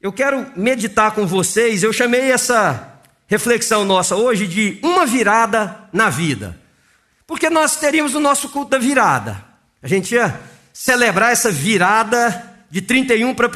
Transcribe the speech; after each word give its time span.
eu 0.00 0.12
quero 0.12 0.46
meditar 0.56 1.12
com 1.12 1.26
vocês. 1.26 1.82
Eu 1.82 1.92
chamei 1.92 2.32
essa 2.32 3.00
reflexão 3.26 3.84
nossa 3.84 4.16
hoje 4.16 4.46
de 4.46 4.78
uma 4.82 5.04
virada 5.04 5.76
na 5.92 6.08
vida. 6.08 6.58
Porque 7.26 7.50
nós 7.50 7.76
teríamos 7.76 8.14
o 8.14 8.20
nosso 8.20 8.48
culto 8.48 8.70
da 8.70 8.78
virada. 8.78 9.44
A 9.82 9.86
gente 9.86 10.14
ia 10.14 10.40
celebrar 10.72 11.32
essa 11.32 11.50
virada 11.50 12.50
de 12.70 12.80
31 12.80 13.34
para 13.34 13.46
1. 13.46 13.50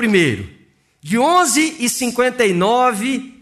De 1.03 1.17
11h59, 1.17 3.33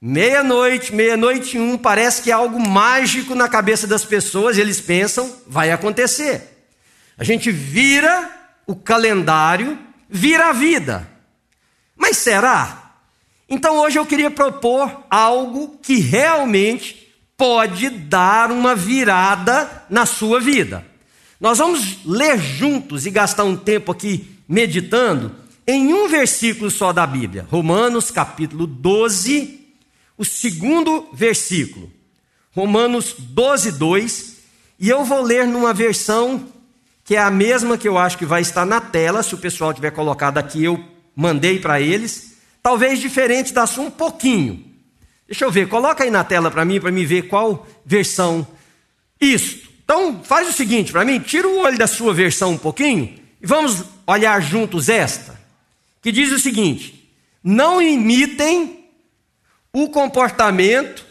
meia-noite, 0.00 0.94
meia-noite 0.94 1.56
e 1.56 1.60
um, 1.60 1.78
parece 1.78 2.22
que 2.22 2.30
é 2.30 2.34
algo 2.34 2.60
mágico 2.60 3.34
na 3.34 3.48
cabeça 3.48 3.86
das 3.86 4.04
pessoas, 4.04 4.56
e 4.56 4.60
eles 4.60 4.80
pensam, 4.80 5.34
vai 5.46 5.70
acontecer. 5.70 6.56
A 7.18 7.24
gente 7.24 7.50
vira 7.50 8.30
o 8.66 8.74
calendário, 8.74 9.78
vira 10.08 10.48
a 10.48 10.52
vida. 10.52 11.15
Mas 12.06 12.18
será? 12.18 13.00
Então 13.48 13.78
hoje 13.78 13.98
eu 13.98 14.06
queria 14.06 14.30
propor 14.30 15.04
algo 15.10 15.76
que 15.82 15.96
realmente 15.98 17.12
pode 17.36 17.90
dar 17.90 18.52
uma 18.52 18.76
virada 18.76 19.84
na 19.90 20.06
sua 20.06 20.38
vida. 20.38 20.86
Nós 21.40 21.58
vamos 21.58 22.04
ler 22.06 22.38
juntos 22.38 23.06
e 23.06 23.10
gastar 23.10 23.42
um 23.42 23.56
tempo 23.56 23.90
aqui 23.90 24.38
meditando 24.48 25.34
em 25.66 25.92
um 25.92 26.06
versículo 26.06 26.70
só 26.70 26.92
da 26.92 27.04
Bíblia, 27.04 27.44
Romanos 27.50 28.12
capítulo 28.12 28.68
12, 28.68 29.66
o 30.16 30.24
segundo 30.24 31.08
versículo. 31.12 31.90
Romanos 32.52 33.16
12, 33.18 33.72
2. 33.72 34.36
E 34.78 34.88
eu 34.88 35.04
vou 35.04 35.22
ler 35.22 35.44
numa 35.44 35.74
versão 35.74 36.46
que 37.02 37.16
é 37.16 37.20
a 37.20 37.32
mesma 37.32 37.76
que 37.76 37.88
eu 37.88 37.98
acho 37.98 38.16
que 38.16 38.24
vai 38.24 38.42
estar 38.42 38.64
na 38.64 38.80
tela, 38.80 39.24
se 39.24 39.34
o 39.34 39.38
pessoal 39.38 39.74
tiver 39.74 39.90
colocado 39.90 40.38
aqui, 40.38 40.62
eu 40.62 40.95
mandei 41.16 41.58
para 41.58 41.80
eles. 41.80 42.36
Talvez 42.62 43.00
diferente 43.00 43.52
da 43.52 43.66
sua 43.66 43.84
um 43.84 43.90
pouquinho. 43.90 44.64
Deixa 45.26 45.44
eu 45.44 45.50
ver, 45.50 45.68
coloca 45.68 46.04
aí 46.04 46.10
na 46.10 46.22
tela 46.22 46.50
para 46.50 46.64
mim, 46.64 46.78
para 46.78 46.92
me 46.92 47.04
ver 47.04 47.22
qual 47.22 47.66
versão. 47.84 48.46
Isso. 49.20 49.68
Então, 49.82 50.22
faz 50.22 50.48
o 50.48 50.52
seguinte 50.52 50.92
para 50.92 51.04
mim, 51.04 51.18
tira 51.18 51.48
o 51.48 51.58
olho 51.58 51.78
da 51.78 51.86
sua 51.86 52.12
versão 52.12 52.52
um 52.52 52.58
pouquinho 52.58 53.18
e 53.40 53.46
vamos 53.46 53.82
olhar 54.06 54.40
juntos 54.42 54.88
esta, 54.88 55.40
que 56.02 56.12
diz 56.12 56.30
o 56.30 56.38
seguinte: 56.38 57.10
Não 57.42 57.80
imitem 57.80 58.84
o 59.72 59.88
comportamento 59.88 61.06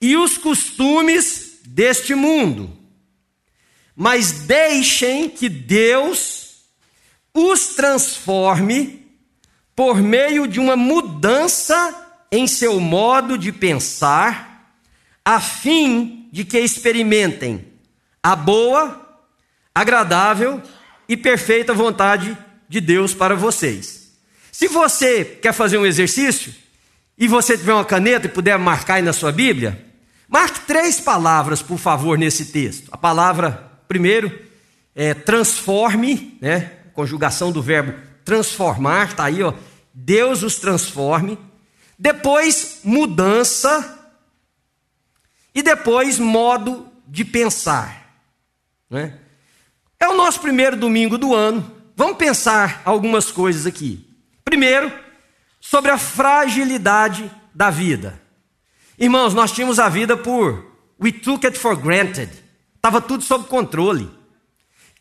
e 0.00 0.16
os 0.16 0.38
costumes 0.38 1.58
deste 1.64 2.14
mundo 2.14 2.76
mas 3.96 4.32
deixem 4.32 5.30
que 5.30 5.48
Deus 5.48 6.56
os 7.32 7.68
transforme 7.68 9.05
por 9.76 10.02
meio 10.02 10.48
de 10.48 10.58
uma 10.58 10.74
mudança 10.74 11.94
em 12.32 12.48
seu 12.48 12.80
modo 12.80 13.38
de 13.38 13.52
pensar, 13.52 14.72
a 15.24 15.38
fim 15.38 16.28
de 16.32 16.44
que 16.44 16.58
experimentem 16.58 17.64
a 18.22 18.34
boa, 18.34 19.20
agradável 19.74 20.60
e 21.08 21.16
perfeita 21.16 21.72
vontade 21.72 22.36
de 22.68 22.80
Deus 22.80 23.14
para 23.14 23.36
vocês. 23.36 24.16
Se 24.50 24.66
você 24.66 25.24
quer 25.24 25.52
fazer 25.52 25.78
um 25.78 25.86
exercício 25.86 26.52
e 27.16 27.28
você 27.28 27.56
tiver 27.56 27.74
uma 27.74 27.84
caneta 27.84 28.26
e 28.26 28.30
puder 28.30 28.58
marcar 28.58 28.94
aí 28.94 29.02
na 29.02 29.12
sua 29.12 29.30
Bíblia, 29.30 29.84
marque 30.26 30.60
três 30.60 30.98
palavras, 30.98 31.62
por 31.62 31.78
favor, 31.78 32.18
nesse 32.18 32.46
texto. 32.46 32.88
A 32.90 32.96
palavra 32.96 33.66
Primeiro, 33.88 34.36
é, 34.94 35.14
transforme, 35.14 36.36
né? 36.40 36.72
Conjugação 36.92 37.52
do 37.52 37.62
verbo 37.62 37.94
transformar, 38.26 39.08
está 39.08 39.24
aí, 39.24 39.42
ó. 39.42 39.54
Deus 39.94 40.42
os 40.42 40.56
transforme. 40.56 41.38
Depois, 41.98 42.80
mudança. 42.84 44.10
E 45.54 45.62
depois, 45.62 46.18
modo 46.18 46.86
de 47.06 47.24
pensar. 47.24 48.20
Né? 48.90 49.18
É 49.98 50.08
o 50.08 50.16
nosso 50.16 50.40
primeiro 50.40 50.76
domingo 50.76 51.16
do 51.16 51.34
ano. 51.34 51.72
Vamos 51.94 52.18
pensar 52.18 52.82
algumas 52.84 53.30
coisas 53.30 53.64
aqui. 53.64 54.06
Primeiro, 54.44 54.92
sobre 55.60 55.90
a 55.90 55.96
fragilidade 55.96 57.30
da 57.54 57.70
vida. 57.70 58.20
Irmãos, 58.98 59.32
nós 59.32 59.52
tínhamos 59.52 59.78
a 59.78 59.88
vida 59.88 60.16
por 60.16 60.76
we 61.00 61.12
took 61.12 61.46
it 61.46 61.58
for 61.58 61.76
granted. 61.76 62.30
Estava 62.74 63.00
tudo 63.00 63.22
sob 63.22 63.46
controle. 63.46 64.10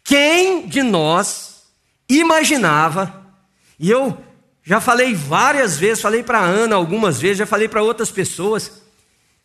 Quem 0.03 0.67
de 0.67 0.83
nós 0.83 1.54
imaginava, 2.09 3.25
e 3.79 3.89
eu 3.89 4.17
já 4.63 4.79
falei 4.79 5.13
várias 5.13 5.77
vezes, 5.77 6.01
falei 6.01 6.23
para 6.23 6.39
Ana 6.39 6.75
algumas 6.75 7.19
vezes, 7.19 7.37
já 7.37 7.45
falei 7.45 7.67
para 7.67 7.83
outras 7.83 8.11
pessoas, 8.11 8.71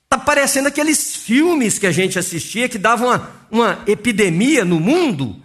está 0.04 0.18
parecendo 0.18 0.68
aqueles 0.68 1.16
filmes 1.16 1.78
que 1.78 1.86
a 1.86 1.92
gente 1.92 2.18
assistia 2.18 2.68
que 2.68 2.78
davam 2.78 3.08
uma, 3.08 3.30
uma 3.50 3.82
epidemia 3.86 4.64
no 4.64 4.80
mundo, 4.80 5.36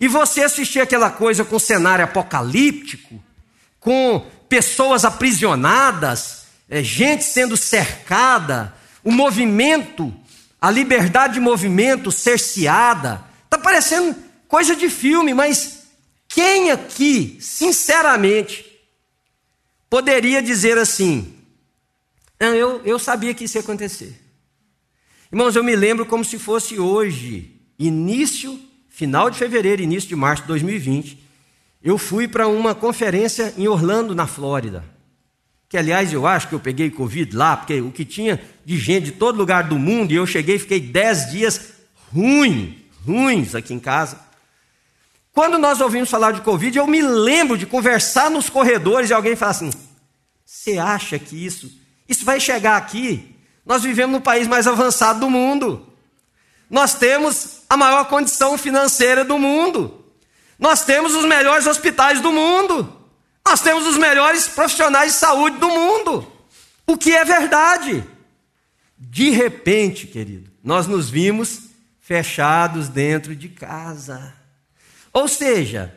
e 0.00 0.08
você 0.08 0.42
assistia 0.42 0.82
aquela 0.82 1.10
coisa 1.10 1.44
com 1.44 1.58
cenário 1.58 2.04
apocalíptico, 2.04 3.22
com 3.80 4.26
pessoas 4.48 5.04
aprisionadas, 5.04 6.44
é, 6.68 6.82
gente 6.82 7.24
sendo 7.24 7.56
cercada, 7.56 8.74
o 9.02 9.12
movimento 9.12 10.12
a 10.64 10.70
liberdade 10.70 11.34
de 11.34 11.40
movimento 11.40 12.10
cerceada. 12.10 13.22
Está 13.44 13.58
parecendo 13.58 14.16
coisa 14.48 14.74
de 14.74 14.88
filme, 14.88 15.34
mas 15.34 15.73
quem 16.34 16.70
aqui, 16.70 17.38
sinceramente, 17.40 18.66
poderia 19.88 20.42
dizer 20.42 20.76
assim: 20.76 21.34
eu, 22.38 22.82
eu 22.84 22.98
sabia 22.98 23.32
que 23.32 23.44
isso 23.44 23.56
ia 23.56 23.62
acontecer. 23.62 24.20
Irmãos, 25.32 25.56
eu 25.56 25.64
me 25.64 25.74
lembro 25.74 26.04
como 26.04 26.24
se 26.24 26.38
fosse 26.38 26.78
hoje, 26.78 27.60
início, 27.78 28.60
final 28.88 29.30
de 29.30 29.38
fevereiro, 29.38 29.82
início 29.82 30.08
de 30.08 30.16
março 30.16 30.42
de 30.42 30.48
2020. 30.48 31.22
Eu 31.82 31.98
fui 31.98 32.26
para 32.26 32.48
uma 32.48 32.74
conferência 32.74 33.54
em 33.56 33.68
Orlando, 33.68 34.14
na 34.14 34.26
Flórida 34.26 34.94
que 35.74 35.78
aliás 35.78 36.12
eu 36.12 36.24
acho 36.24 36.46
que 36.46 36.54
eu 36.54 36.60
peguei 36.60 36.88
Covid 36.88 37.34
lá, 37.34 37.56
porque 37.56 37.80
o 37.80 37.90
que 37.90 38.04
tinha 38.04 38.40
de 38.64 38.78
gente 38.78 39.06
de 39.06 39.10
todo 39.10 39.36
lugar 39.36 39.64
do 39.64 39.76
mundo, 39.76 40.12
e 40.12 40.14
eu 40.14 40.24
cheguei 40.24 40.54
e 40.54 40.58
fiquei 40.60 40.78
dez 40.78 41.32
dias 41.32 41.72
ruim, 42.12 42.78
ruins 43.04 43.56
aqui 43.56 43.74
em 43.74 43.80
casa. 43.80 44.20
Quando 45.34 45.58
nós 45.58 45.80
ouvimos 45.80 46.08
falar 46.08 46.30
de 46.30 46.42
Covid, 46.42 46.78
eu 46.78 46.86
me 46.86 47.02
lembro 47.02 47.58
de 47.58 47.66
conversar 47.66 48.30
nos 48.30 48.48
corredores 48.48 49.10
e 49.10 49.12
alguém 49.12 49.34
falar 49.34 49.50
assim: 49.50 49.72
você 50.44 50.78
acha 50.78 51.18
que 51.18 51.44
isso, 51.44 51.70
isso 52.08 52.24
vai 52.24 52.38
chegar 52.38 52.76
aqui? 52.76 53.36
Nós 53.66 53.82
vivemos 53.82 54.14
no 54.14 54.20
país 54.20 54.46
mais 54.46 54.68
avançado 54.68 55.18
do 55.18 55.28
mundo. 55.28 55.92
Nós 56.70 56.94
temos 56.94 57.62
a 57.68 57.76
maior 57.76 58.04
condição 58.04 58.56
financeira 58.56 59.24
do 59.24 59.36
mundo. 59.36 60.04
Nós 60.56 60.84
temos 60.84 61.16
os 61.16 61.24
melhores 61.24 61.66
hospitais 61.66 62.20
do 62.20 62.30
mundo. 62.30 63.00
Nós 63.44 63.60
temos 63.60 63.88
os 63.88 63.98
melhores 63.98 64.46
profissionais 64.46 65.14
de 65.14 65.18
saúde 65.18 65.58
do 65.58 65.68
mundo. 65.68 66.30
O 66.86 66.96
que 66.96 67.12
é 67.12 67.24
verdade? 67.24 68.04
De 68.96 69.30
repente, 69.30 70.06
querido, 70.06 70.48
nós 70.62 70.86
nos 70.86 71.10
vimos 71.10 71.62
fechados 72.00 72.88
dentro 72.88 73.34
de 73.34 73.48
casa. 73.48 74.43
Ou 75.14 75.28
seja, 75.28 75.94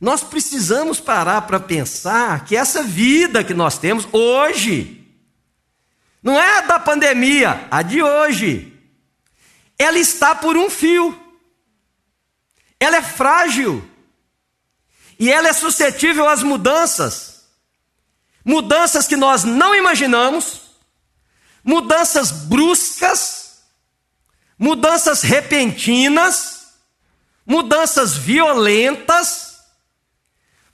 nós 0.00 0.24
precisamos 0.24 0.98
parar 1.00 1.42
para 1.42 1.60
pensar 1.60 2.44
que 2.44 2.56
essa 2.56 2.82
vida 2.82 3.44
que 3.44 3.54
nós 3.54 3.78
temos 3.78 4.06
hoje, 4.12 5.06
não 6.20 6.38
é 6.38 6.58
a 6.58 6.62
da 6.62 6.78
pandemia, 6.80 7.66
a 7.70 7.80
de 7.80 8.02
hoje, 8.02 8.76
ela 9.78 9.98
está 9.98 10.34
por 10.34 10.56
um 10.56 10.68
fio, 10.68 11.18
ela 12.80 12.96
é 12.96 13.02
frágil. 13.02 13.88
E 15.18 15.32
ela 15.32 15.48
é 15.48 15.52
suscetível 15.52 16.28
às 16.28 16.42
mudanças. 16.42 17.46
Mudanças 18.44 19.06
que 19.06 19.16
nós 19.16 19.44
não 19.44 19.74
imaginamos, 19.74 20.60
mudanças 21.64 22.30
bruscas, 22.30 23.62
mudanças 24.58 25.22
repentinas, 25.22 26.55
mudanças 27.46 28.16
violentas, 28.16 29.60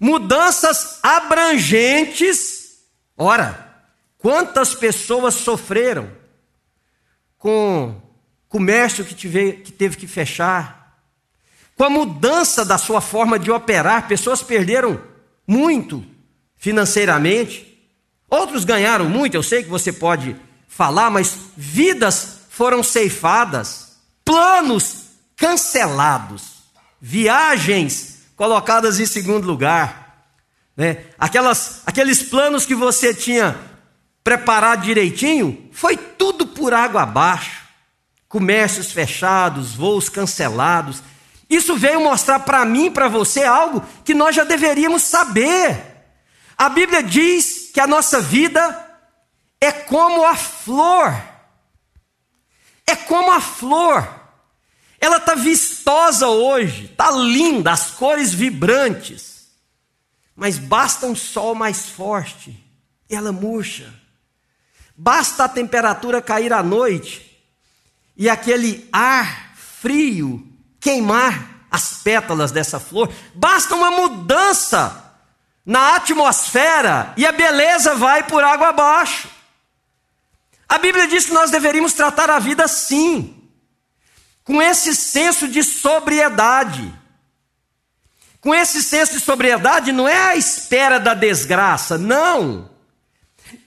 mudanças 0.00 0.98
abrangentes. 1.02 2.78
Ora, 3.16 3.84
quantas 4.18 4.74
pessoas 4.74 5.34
sofreram 5.34 6.10
com 7.38 8.00
comércio 8.48 9.04
que, 9.04 9.14
que 9.14 9.72
teve 9.72 9.96
que 9.96 10.06
fechar, 10.06 10.98
com 11.76 11.84
a 11.84 11.90
mudança 11.90 12.64
da 12.64 12.78
sua 12.78 13.00
forma 13.00 13.38
de 13.38 13.50
operar, 13.50 14.06
pessoas 14.06 14.42
perderam 14.42 15.00
muito 15.46 16.04
financeiramente, 16.56 17.82
outros 18.28 18.64
ganharam 18.64 19.08
muito, 19.08 19.34
eu 19.34 19.42
sei 19.42 19.62
que 19.62 19.68
você 19.68 19.92
pode 19.92 20.36
falar, 20.68 21.10
mas 21.10 21.36
vidas 21.56 22.42
foram 22.50 22.82
ceifadas, 22.82 23.96
planos 24.24 25.06
cancelados, 25.36 26.61
viagens 27.04 28.18
colocadas 28.36 29.00
em 29.00 29.06
segundo 29.06 29.44
lugar. 29.44 30.24
né? 30.76 31.04
Aquelas, 31.18 31.82
aqueles 31.84 32.22
planos 32.22 32.64
que 32.64 32.76
você 32.76 33.12
tinha 33.12 33.58
preparado 34.22 34.84
direitinho, 34.84 35.68
foi 35.72 35.96
tudo 35.96 36.46
por 36.46 36.72
água 36.72 37.02
abaixo. 37.02 37.62
Comércios 38.28 38.92
fechados, 38.92 39.74
voos 39.74 40.08
cancelados. 40.08 41.02
Isso 41.50 41.76
veio 41.76 42.00
mostrar 42.00 42.38
para 42.38 42.64
mim 42.64 42.90
para 42.90 43.08
você 43.08 43.42
algo 43.42 43.84
que 44.04 44.14
nós 44.14 44.36
já 44.36 44.44
deveríamos 44.44 45.02
saber. 45.02 45.84
A 46.56 46.68
Bíblia 46.68 47.02
diz 47.02 47.70
que 47.74 47.80
a 47.80 47.86
nossa 47.86 48.20
vida 48.20 48.90
é 49.60 49.72
como 49.72 50.24
a 50.24 50.36
flor. 50.36 51.12
É 52.86 52.94
como 52.94 53.32
a 53.32 53.40
flor. 53.40 54.21
Ela 55.02 55.16
está 55.16 55.34
vistosa 55.34 56.28
hoje, 56.28 56.84
está 56.84 57.10
linda, 57.10 57.72
as 57.72 57.90
cores 57.90 58.32
vibrantes. 58.32 59.48
Mas 60.36 60.58
basta 60.58 61.08
um 61.08 61.16
sol 61.16 61.56
mais 61.56 61.88
forte 61.88 62.56
e 63.10 63.16
ela 63.16 63.32
murcha. 63.32 63.92
Basta 64.96 65.42
a 65.42 65.48
temperatura 65.48 66.22
cair 66.22 66.52
à 66.52 66.62
noite 66.62 67.36
e 68.16 68.30
aquele 68.30 68.88
ar 68.92 69.56
frio 69.56 70.46
queimar 70.78 71.66
as 71.68 71.94
pétalas 71.94 72.52
dessa 72.52 72.78
flor. 72.78 73.12
Basta 73.34 73.74
uma 73.74 73.90
mudança 73.90 75.16
na 75.66 75.96
atmosfera 75.96 77.12
e 77.16 77.26
a 77.26 77.32
beleza 77.32 77.96
vai 77.96 78.22
por 78.22 78.44
água 78.44 78.68
abaixo. 78.68 79.28
A 80.68 80.78
Bíblia 80.78 81.08
diz 81.08 81.26
que 81.26 81.32
nós 81.32 81.50
deveríamos 81.50 81.92
tratar 81.92 82.30
a 82.30 82.38
vida 82.38 82.62
assim, 82.62 83.41
com 84.44 84.60
esse 84.60 84.94
senso 84.94 85.48
de 85.48 85.62
sobriedade. 85.62 86.92
Com 88.40 88.54
esse 88.54 88.82
senso 88.82 89.12
de 89.12 89.20
sobriedade 89.20 89.92
não 89.92 90.08
é 90.08 90.30
a 90.30 90.36
espera 90.36 90.98
da 90.98 91.14
desgraça, 91.14 91.96
não. 91.96 92.68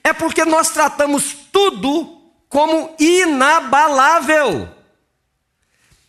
É 0.04 0.12
porque 0.12 0.44
nós 0.44 0.70
tratamos 0.70 1.34
tudo 1.50 2.20
como 2.48 2.94
inabalável. 2.98 4.68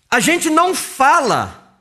A 0.10 0.20
gente 0.20 0.50
não 0.50 0.74
fala, 0.76 1.80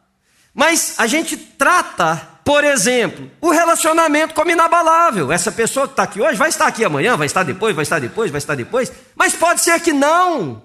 mas 0.54 0.94
a 0.98 1.06
gente 1.06 1.36
trata, 1.36 2.16
por 2.44 2.64
exemplo, 2.64 3.30
o 3.40 3.50
relacionamento 3.50 4.34
como 4.34 4.50
inabalável. 4.50 5.30
Essa 5.30 5.52
pessoa 5.52 5.86
que 5.86 5.92
está 5.92 6.04
aqui 6.04 6.20
hoje 6.20 6.36
vai 6.36 6.48
estar 6.48 6.66
aqui 6.66 6.84
amanhã, 6.84 7.16
vai 7.16 7.26
estar 7.26 7.42
depois, 7.42 7.74
vai 7.74 7.82
estar 7.82 8.00
depois, 8.00 8.30
vai 8.30 8.38
estar 8.38 8.54
depois, 8.54 8.92
mas 9.14 9.34
pode 9.34 9.60
ser 9.60 9.80
que 9.80 9.92
não. 9.92 10.62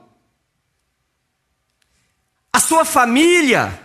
A 2.54 2.60
sua 2.60 2.84
família, 2.84 3.80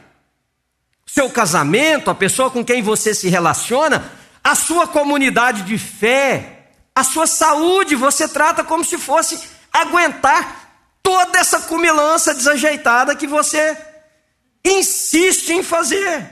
seu 1.06 1.30
casamento, 1.30 2.10
a 2.10 2.14
pessoa 2.14 2.50
com 2.50 2.64
quem 2.64 2.82
você 2.82 3.14
se 3.14 3.28
relaciona, 3.28 4.10
a 4.42 4.54
sua 4.54 4.86
comunidade 4.86 5.62
de 5.62 5.78
fé, 5.78 6.70
a 6.94 7.04
sua 7.04 7.26
saúde, 7.26 7.94
você 7.94 8.26
trata 8.26 8.64
como 8.64 8.84
se 8.84 8.98
fosse 8.98 9.40
aguentar 9.72 10.66
toda 11.02 11.38
essa 11.38 11.60
cumilança 11.60 12.34
desajeitada 12.34 13.14
que 13.14 13.26
você 13.26 13.76
insiste 14.64 15.50
em 15.52 15.62
fazer. 15.62 16.28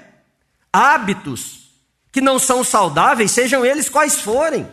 Hábitos 0.73 1.65
que 2.11 2.21
não 2.21 2.39
são 2.39 2.65
saudáveis, 2.65 3.31
sejam 3.31 3.65
eles 3.65 3.89
quais 3.89 4.21
forem. 4.21 4.69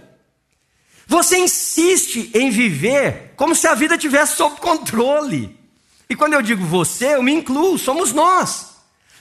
Você 1.07 1.37
insiste 1.37 2.31
em 2.33 2.49
viver 2.49 3.33
como 3.35 3.53
se 3.55 3.67
a 3.67 3.75
vida 3.75 3.97
tivesse 3.97 4.35
sob 4.37 4.59
controle. 4.59 5.59
E 6.11 6.15
quando 6.15 6.33
eu 6.33 6.41
digo 6.41 6.65
você, 6.65 7.15
eu 7.15 7.23
me 7.23 7.31
incluo, 7.31 7.77
somos 7.77 8.11
nós. 8.11 8.71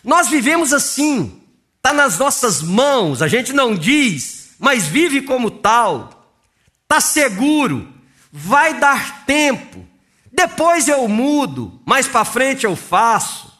Nós 0.03 0.29
vivemos 0.29 0.73
assim, 0.73 1.41
está 1.77 1.93
nas 1.93 2.19
nossas 2.19 2.61
mãos, 2.61 3.23
a 3.23 3.29
gente 3.29 3.53
não 3.53 3.77
diz, 3.77 4.57
mas 4.59 4.89
vive 4.89 5.23
como 5.23 5.53
tal, 5.53 6.35
está 6.83 7.01
seguro, 7.01 7.89
vai 8.33 8.75
dar 8.81 9.25
tempo, 9.25 9.87
depois 10.33 10.89
eu 10.89 11.07
mudo, 11.07 11.81
mais 11.87 12.09
para 12.09 12.25
frente 12.25 12.67
eu 12.67 12.75
faço. 12.75 13.57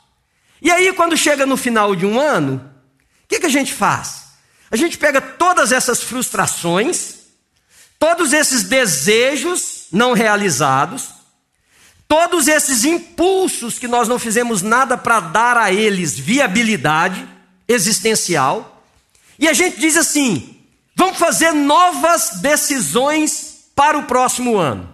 E 0.61 0.69
aí, 0.69 0.93
quando 0.93 1.17
chega 1.17 1.47
no 1.47 1.57
final 1.57 1.95
de 1.95 2.05
um 2.05 2.19
ano, 2.19 2.69
o 3.23 3.29
que, 3.29 3.39
que 3.39 3.47
a 3.47 3.51
gente 3.51 3.73
faz? 3.73 4.25
A 4.73 4.75
gente 4.75 4.99
pega 4.99 5.21
todas 5.21 5.71
essas 5.71 6.03
frustrações, 6.03 7.15
todos 7.97 8.33
esses 8.33 8.65
desejos 8.65 9.87
não 9.93 10.15
realizados, 10.15 11.20
todos 12.11 12.49
esses 12.49 12.85
impulsos 12.85 13.79
que 13.79 13.87
nós 13.87 14.09
não 14.09 14.19
fizemos 14.19 14.63
nada 14.63 14.99
para 14.99 15.21
dar 15.21 15.57
a 15.57 15.73
eles 15.73 16.19
viabilidade 16.19 17.25
existencial, 17.69 18.85
e 19.39 19.47
a 19.47 19.53
gente 19.53 19.79
diz 19.79 19.97
assim: 19.97 20.57
vamos 20.97 21.19
fazer 21.19 21.53
novas 21.53 22.41
decisões 22.43 23.67
para 23.77 23.97
o 23.97 24.03
próximo 24.03 24.57
ano. 24.59 24.93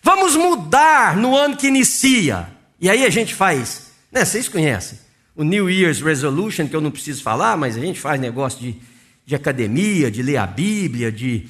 Vamos 0.00 0.36
mudar 0.36 1.16
no 1.16 1.36
ano 1.36 1.56
que 1.56 1.66
inicia. 1.66 2.48
E 2.80 2.88
aí 2.88 3.04
a 3.04 3.10
gente 3.10 3.34
faz, 3.34 3.90
né? 4.12 4.24
Vocês 4.24 4.48
conhecem 4.48 4.96
o 5.34 5.42
New 5.42 5.68
Year's 5.68 6.00
Resolution, 6.00 6.68
que 6.68 6.76
eu 6.76 6.80
não 6.80 6.92
preciso 6.92 7.20
falar, 7.20 7.56
mas 7.56 7.76
a 7.76 7.80
gente 7.80 7.98
faz 7.98 8.20
negócio 8.20 8.60
de, 8.60 8.76
de 9.26 9.34
academia, 9.34 10.08
de 10.08 10.22
ler 10.22 10.36
a 10.36 10.46
Bíblia, 10.46 11.10
de 11.10 11.48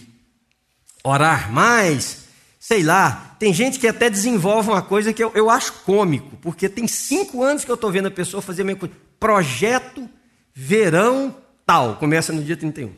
orar 1.04 1.52
mais, 1.52 2.27
sei 2.68 2.82
lá. 2.82 3.34
Tem 3.38 3.50
gente 3.50 3.78
que 3.78 3.88
até 3.88 4.10
desenvolve 4.10 4.68
uma 4.68 4.82
coisa 4.82 5.10
que 5.10 5.24
eu, 5.24 5.32
eu 5.34 5.48
acho 5.48 5.72
cômico, 5.86 6.36
porque 6.42 6.68
tem 6.68 6.86
cinco 6.86 7.42
anos 7.42 7.64
que 7.64 7.70
eu 7.70 7.76
estou 7.76 7.90
vendo 7.90 8.08
a 8.08 8.10
pessoa 8.10 8.42
fazer 8.42 8.62
mesma 8.62 8.80
coisa. 8.80 8.94
Projeto 9.18 10.06
verão 10.52 11.34
tal, 11.64 11.96
começa 11.96 12.30
no 12.30 12.44
dia 12.44 12.58
31. 12.58 12.88
A 12.88 12.92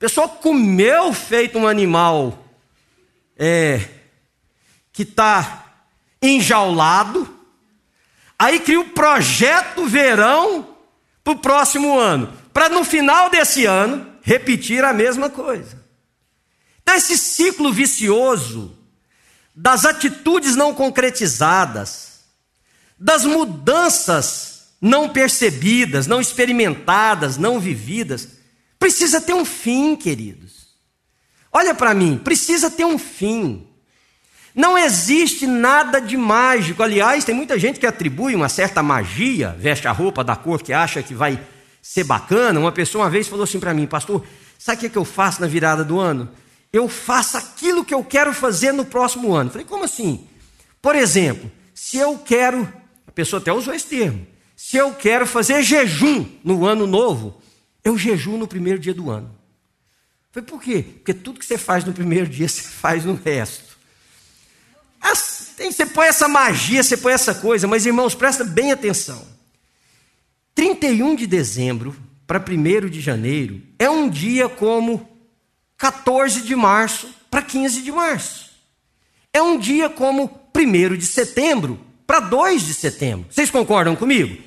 pessoa 0.00 0.28
comeu 0.28 1.12
feito 1.12 1.56
um 1.56 1.68
animal 1.68 2.46
é, 3.36 3.80
que 4.92 5.02
está 5.02 5.66
enjaulado, 6.20 7.32
aí 8.36 8.58
cria 8.58 8.80
o 8.80 8.88
projeto 8.88 9.86
verão 9.86 10.66
para 11.22 11.32
o 11.32 11.38
próximo 11.38 11.96
ano, 11.96 12.32
para 12.52 12.68
no 12.68 12.82
final 12.82 13.30
desse 13.30 13.66
ano 13.66 14.04
repetir 14.22 14.82
a 14.84 14.92
mesma 14.92 15.30
coisa. 15.30 15.79
Então, 16.90 16.98
esse 16.98 17.16
ciclo 17.16 17.72
vicioso 17.72 18.76
das 19.54 19.84
atitudes 19.84 20.56
não 20.56 20.74
concretizadas, 20.74 22.22
das 22.98 23.24
mudanças 23.24 24.70
não 24.80 25.08
percebidas, 25.08 26.08
não 26.08 26.20
experimentadas, 26.20 27.36
não 27.36 27.60
vividas, 27.60 28.26
precisa 28.76 29.20
ter 29.20 29.34
um 29.34 29.44
fim, 29.44 29.94
queridos. 29.94 30.66
Olha 31.52 31.76
para 31.76 31.94
mim, 31.94 32.18
precisa 32.18 32.68
ter 32.68 32.84
um 32.84 32.98
fim. 32.98 33.68
Não 34.52 34.76
existe 34.76 35.46
nada 35.46 36.00
de 36.00 36.16
mágico. 36.16 36.82
Aliás, 36.82 37.24
tem 37.24 37.36
muita 37.36 37.56
gente 37.56 37.78
que 37.78 37.86
atribui 37.86 38.34
uma 38.34 38.48
certa 38.48 38.82
magia, 38.82 39.54
veste 39.56 39.86
a 39.86 39.92
roupa 39.92 40.24
da 40.24 40.34
cor 40.34 40.60
que 40.60 40.72
acha 40.72 41.04
que 41.04 41.14
vai 41.14 41.40
ser 41.80 42.02
bacana. 42.02 42.58
Uma 42.58 42.72
pessoa 42.72 43.04
uma 43.04 43.10
vez 43.10 43.28
falou 43.28 43.44
assim 43.44 43.60
para 43.60 43.72
mim, 43.72 43.86
pastor, 43.86 44.26
sabe 44.58 44.78
o 44.78 44.80
que, 44.80 44.86
é 44.86 44.88
que 44.88 44.98
eu 44.98 45.04
faço 45.04 45.40
na 45.40 45.46
virada 45.46 45.84
do 45.84 46.00
ano? 46.00 46.28
Eu 46.72 46.88
faço 46.88 47.36
aquilo 47.36 47.84
que 47.84 47.94
eu 47.94 48.04
quero 48.04 48.32
fazer 48.32 48.72
no 48.72 48.84
próximo 48.84 49.34
ano. 49.34 49.50
falei, 49.50 49.66
como 49.66 49.84
assim? 49.84 50.28
Por 50.80 50.94
exemplo, 50.94 51.50
se 51.74 51.96
eu 51.96 52.16
quero, 52.18 52.72
a 53.06 53.10
pessoa 53.12 53.40
até 53.40 53.52
usou 53.52 53.74
esse 53.74 53.86
termo, 53.86 54.26
se 54.56 54.76
eu 54.76 54.94
quero 54.94 55.26
fazer 55.26 55.62
jejum 55.62 56.26
no 56.44 56.64
ano 56.66 56.86
novo, 56.86 57.40
eu 57.82 57.98
jejuo 57.98 58.36
no 58.36 58.46
primeiro 58.46 58.78
dia 58.78 58.94
do 58.94 59.10
ano. 59.10 59.34
Foi 60.30 60.42
por 60.42 60.62
quê? 60.62 60.84
Porque 60.98 61.12
tudo 61.12 61.40
que 61.40 61.46
você 61.46 61.58
faz 61.58 61.84
no 61.84 61.92
primeiro 61.92 62.28
dia, 62.28 62.46
você 62.48 62.62
faz 62.62 63.04
no 63.04 63.14
resto. 63.14 63.70
Você 65.80 65.84
põe 65.84 66.06
essa 66.06 66.26
magia, 66.26 66.82
você 66.82 66.96
põe 66.96 67.12
essa 67.12 67.34
coisa, 67.34 67.66
mas 67.66 67.84
irmãos, 67.84 68.14
presta 68.14 68.44
bem 68.44 68.72
atenção. 68.72 69.26
31 70.54 71.14
de 71.16 71.26
dezembro 71.26 71.94
para 72.26 72.38
1 72.38 72.88
de 72.88 73.00
janeiro 73.00 73.60
é 73.78 73.88
um 73.88 74.08
dia 74.08 74.48
como 74.48 75.09
14 75.80 76.42
de 76.42 76.54
março 76.54 77.08
para 77.28 77.42
15 77.42 77.82
de 77.82 77.90
março. 77.90 78.50
É 79.32 79.42
um 79.42 79.58
dia 79.58 79.88
como 79.88 80.30
1 80.54 80.96
de 80.96 81.06
setembro 81.06 81.80
para 82.06 82.20
2 82.20 82.62
de 82.66 82.74
setembro. 82.74 83.26
Vocês 83.30 83.50
concordam 83.50 83.96
comigo? 83.96 84.40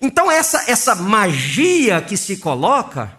Então, 0.00 0.30
essa, 0.30 0.70
essa 0.70 0.94
magia 0.94 2.00
que 2.02 2.16
se 2.16 2.36
coloca 2.36 3.16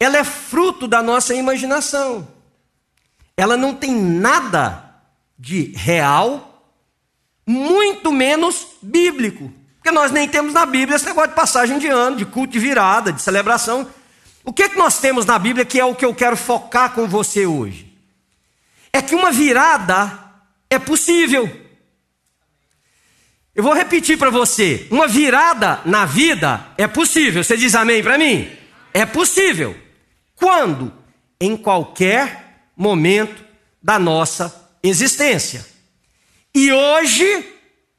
ela 0.00 0.16
é 0.16 0.24
fruto 0.24 0.86
da 0.86 1.02
nossa 1.02 1.34
imaginação. 1.34 2.28
Ela 3.36 3.56
não 3.56 3.74
tem 3.74 3.92
nada 3.92 4.94
de 5.36 5.72
real, 5.74 6.64
muito 7.44 8.12
menos 8.12 8.66
bíblico. 8.80 9.52
Porque 9.74 9.90
nós 9.90 10.12
nem 10.12 10.28
temos 10.28 10.54
na 10.54 10.64
Bíblia 10.64 10.96
esse 10.96 11.06
negócio 11.06 11.30
de 11.30 11.34
passagem 11.34 11.78
de 11.78 11.88
ano, 11.88 12.16
de 12.16 12.24
culto 12.24 12.52
de 12.52 12.58
virada, 12.60 13.12
de 13.12 13.20
celebração. 13.20 13.88
O 14.48 14.52
que, 14.54 14.62
é 14.62 14.68
que 14.70 14.78
nós 14.78 14.98
temos 14.98 15.26
na 15.26 15.38
Bíblia 15.38 15.66
que 15.66 15.78
é 15.78 15.84
o 15.84 15.94
que 15.94 16.06
eu 16.06 16.14
quero 16.14 16.34
focar 16.34 16.94
com 16.94 17.06
você 17.06 17.44
hoje? 17.44 17.92
É 18.90 19.02
que 19.02 19.14
uma 19.14 19.30
virada 19.30 20.18
é 20.70 20.78
possível. 20.78 21.54
Eu 23.54 23.62
vou 23.62 23.74
repetir 23.74 24.16
para 24.16 24.30
você: 24.30 24.86
uma 24.90 25.06
virada 25.06 25.82
na 25.84 26.06
vida 26.06 26.66
é 26.78 26.86
possível. 26.86 27.44
Você 27.44 27.58
diz 27.58 27.74
amém 27.74 28.02
para 28.02 28.16
mim? 28.16 28.50
É 28.94 29.04
possível. 29.04 29.76
Quando? 30.34 30.94
Em 31.38 31.54
qualquer 31.54 32.70
momento 32.74 33.44
da 33.82 33.98
nossa 33.98 34.70
existência. 34.82 35.66
E 36.54 36.72
hoje, 36.72 37.46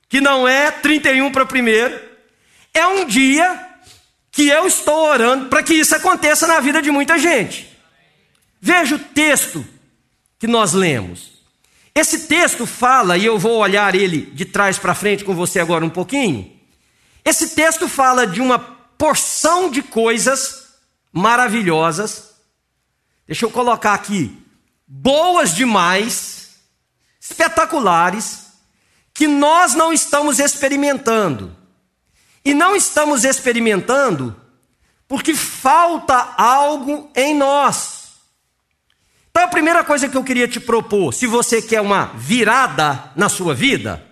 que 0.09 0.19
não 0.19 0.47
é 0.47 0.71
31 0.71 1.31
para 1.31 1.45
primeiro, 1.45 2.01
é 2.73 2.87
um 2.87 3.05
dia 3.05 3.68
que 4.31 4.47
eu 4.47 4.67
estou 4.67 5.07
orando 5.09 5.47
para 5.47 5.63
que 5.63 5.73
isso 5.73 5.95
aconteça 5.95 6.47
na 6.47 6.59
vida 6.59 6.81
de 6.81 6.91
muita 6.91 7.17
gente. 7.17 7.67
Veja 8.61 8.95
o 8.95 8.99
texto 8.99 9.65
que 10.37 10.47
nós 10.47 10.73
lemos. 10.73 11.31
Esse 11.93 12.27
texto 12.27 12.65
fala, 12.65 13.17
e 13.17 13.25
eu 13.25 13.37
vou 13.37 13.57
olhar 13.57 13.95
ele 13.95 14.21
de 14.21 14.45
trás 14.45 14.77
para 14.77 14.95
frente 14.95 15.23
com 15.23 15.33
você 15.33 15.59
agora 15.59 15.83
um 15.83 15.89
pouquinho. 15.89 16.51
Esse 17.25 17.49
texto 17.49 17.87
fala 17.87 18.25
de 18.25 18.41
uma 18.41 18.59
porção 18.59 19.69
de 19.69 19.81
coisas 19.81 20.75
maravilhosas. 21.11 22.35
Deixa 23.27 23.45
eu 23.45 23.51
colocar 23.51 23.93
aqui. 23.93 24.37
Boas 24.87 25.53
demais, 25.53 26.55
espetaculares, 27.19 28.47
que 29.13 29.27
nós 29.27 29.73
não 29.73 29.91
estamos 29.91 30.39
experimentando. 30.39 31.55
E 32.43 32.53
não 32.53 32.75
estamos 32.75 33.23
experimentando 33.23 34.35
porque 35.07 35.33
falta 35.33 36.15
algo 36.37 37.09
em 37.15 37.35
nós. 37.35 37.99
Então 39.31 39.43
a 39.43 39.47
primeira 39.47 39.83
coisa 39.83 40.07
que 40.07 40.15
eu 40.15 40.23
queria 40.23 40.47
te 40.47 40.59
propor, 40.59 41.13
se 41.13 41.25
você 41.25 41.61
quer 41.61 41.81
uma 41.81 42.05
virada 42.15 43.11
na 43.15 43.29
sua 43.29 43.53
vida, 43.55 44.05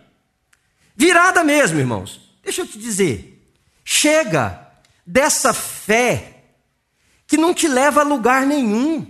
virada 0.96 1.44
mesmo, 1.44 1.80
irmãos. 1.80 2.22
Deixa 2.44 2.62
eu 2.62 2.68
te 2.68 2.80
dizer, 2.80 3.44
chega 3.84 4.68
dessa 5.06 5.54
fé 5.54 6.44
que 7.28 7.38
não 7.38 7.54
te 7.54 7.68
leva 7.68 8.02
a 8.02 8.06
lugar 8.06 8.46
nenhum. 8.46 9.06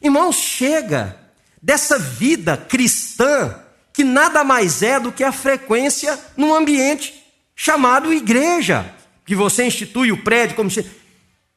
Irmãos, 0.00 0.36
chega 0.36 1.18
dessa 1.60 1.98
vida 1.98 2.56
cristã 2.56 3.62
que 3.92 4.04
nada 4.04 4.44
mais 4.44 4.82
é 4.82 5.00
do 5.00 5.10
que 5.10 5.24
a 5.24 5.32
frequência 5.32 6.18
num 6.36 6.54
ambiente 6.54 7.25
chamado 7.56 8.12
igreja, 8.12 8.94
que 9.24 9.34
você 9.34 9.64
institui 9.64 10.12
o 10.12 10.22
prédio 10.22 10.54
como 10.54 10.70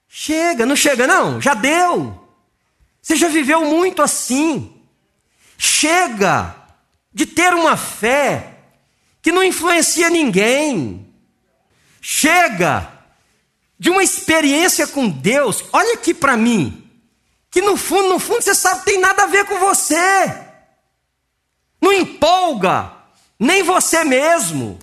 chega, 0.08 0.65
não 0.65 0.75
chega 0.75 1.06
não, 1.06 1.41
já 1.41 1.53
deu. 1.53 2.27
Você 3.01 3.18
já 3.18 3.27
viveu 3.27 3.65
muito 3.65 4.01
assim. 4.01 4.74
Chega 5.58 6.56
de 7.13 7.25
ter 7.25 7.53
uma 7.53 7.75
fé 7.75 8.60
que 9.22 9.32
não 9.32 9.44
influencia 9.44 10.10
ninguém. 10.10 11.06
Chega 12.01 12.91
de 13.77 13.89
uma 13.89 14.03
experiência 14.03 14.88
com 14.88 15.10
Deus. 15.10 15.65
Olha 15.74 15.96
aqui 15.96 16.13
para 16.13 16.38
mim, 16.38 16.89
que 17.51 17.62
no 17.62 17.75
fundo, 17.75 18.10
no 18.10 18.20
fundo 18.20 18.41
você 18.41 18.56
sabe 18.56 18.86
tem 18.86 19.00
nada 19.00 19.24
a 19.24 19.27
ver 19.27 19.46
com 19.46 19.60
você. 19.60 20.46
Não 21.82 21.91
empolga 21.91 22.91
nem 23.38 23.63
você 23.63 24.03
mesmo. 24.03 24.79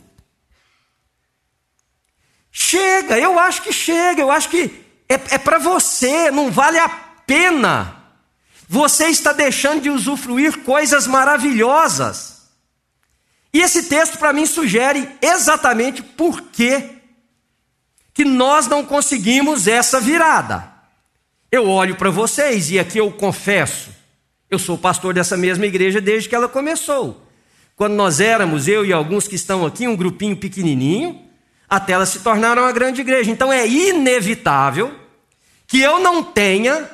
Chega, 2.58 3.18
eu 3.18 3.38
acho 3.38 3.60
que 3.60 3.70
chega, 3.70 4.22
eu 4.22 4.30
acho 4.30 4.48
que 4.48 4.82
é, 5.06 5.14
é 5.32 5.38
para 5.38 5.58
você, 5.58 6.30
não 6.30 6.50
vale 6.50 6.78
a 6.78 6.88
pena 6.88 8.02
você 8.66 9.08
está 9.08 9.34
deixando 9.34 9.82
de 9.82 9.90
usufruir 9.90 10.60
coisas 10.60 11.06
maravilhosas. 11.06 12.48
E 13.52 13.60
esse 13.60 13.84
texto 13.90 14.16
para 14.16 14.32
mim 14.32 14.46
sugere 14.46 15.06
exatamente 15.20 16.02
por 16.02 16.40
que 16.44 16.96
que 18.14 18.24
nós 18.24 18.66
não 18.66 18.82
conseguimos 18.82 19.68
essa 19.68 20.00
virada. 20.00 20.66
Eu 21.52 21.68
olho 21.68 21.96
para 21.96 22.08
vocês 22.08 22.70
e 22.70 22.78
aqui 22.78 22.96
eu 22.96 23.12
confesso, 23.12 23.90
eu 24.50 24.58
sou 24.58 24.78
pastor 24.78 25.12
dessa 25.12 25.36
mesma 25.36 25.66
igreja 25.66 26.00
desde 26.00 26.26
que 26.26 26.34
ela 26.34 26.48
começou. 26.48 27.22
Quando 27.76 27.92
nós 27.92 28.18
éramos, 28.18 28.66
eu 28.66 28.86
e 28.86 28.94
alguns 28.94 29.28
que 29.28 29.34
estão 29.34 29.66
aqui, 29.66 29.86
um 29.86 29.94
grupinho 29.94 30.38
pequenininho, 30.38 31.25
até 31.68 31.92
elas 31.92 32.10
se 32.10 32.20
tornaram 32.20 32.62
uma 32.62 32.72
grande 32.72 33.00
igreja. 33.00 33.30
Então 33.30 33.52
é 33.52 33.66
inevitável 33.66 34.94
que 35.66 35.80
eu 35.80 35.98
não 35.98 36.22
tenha 36.22 36.88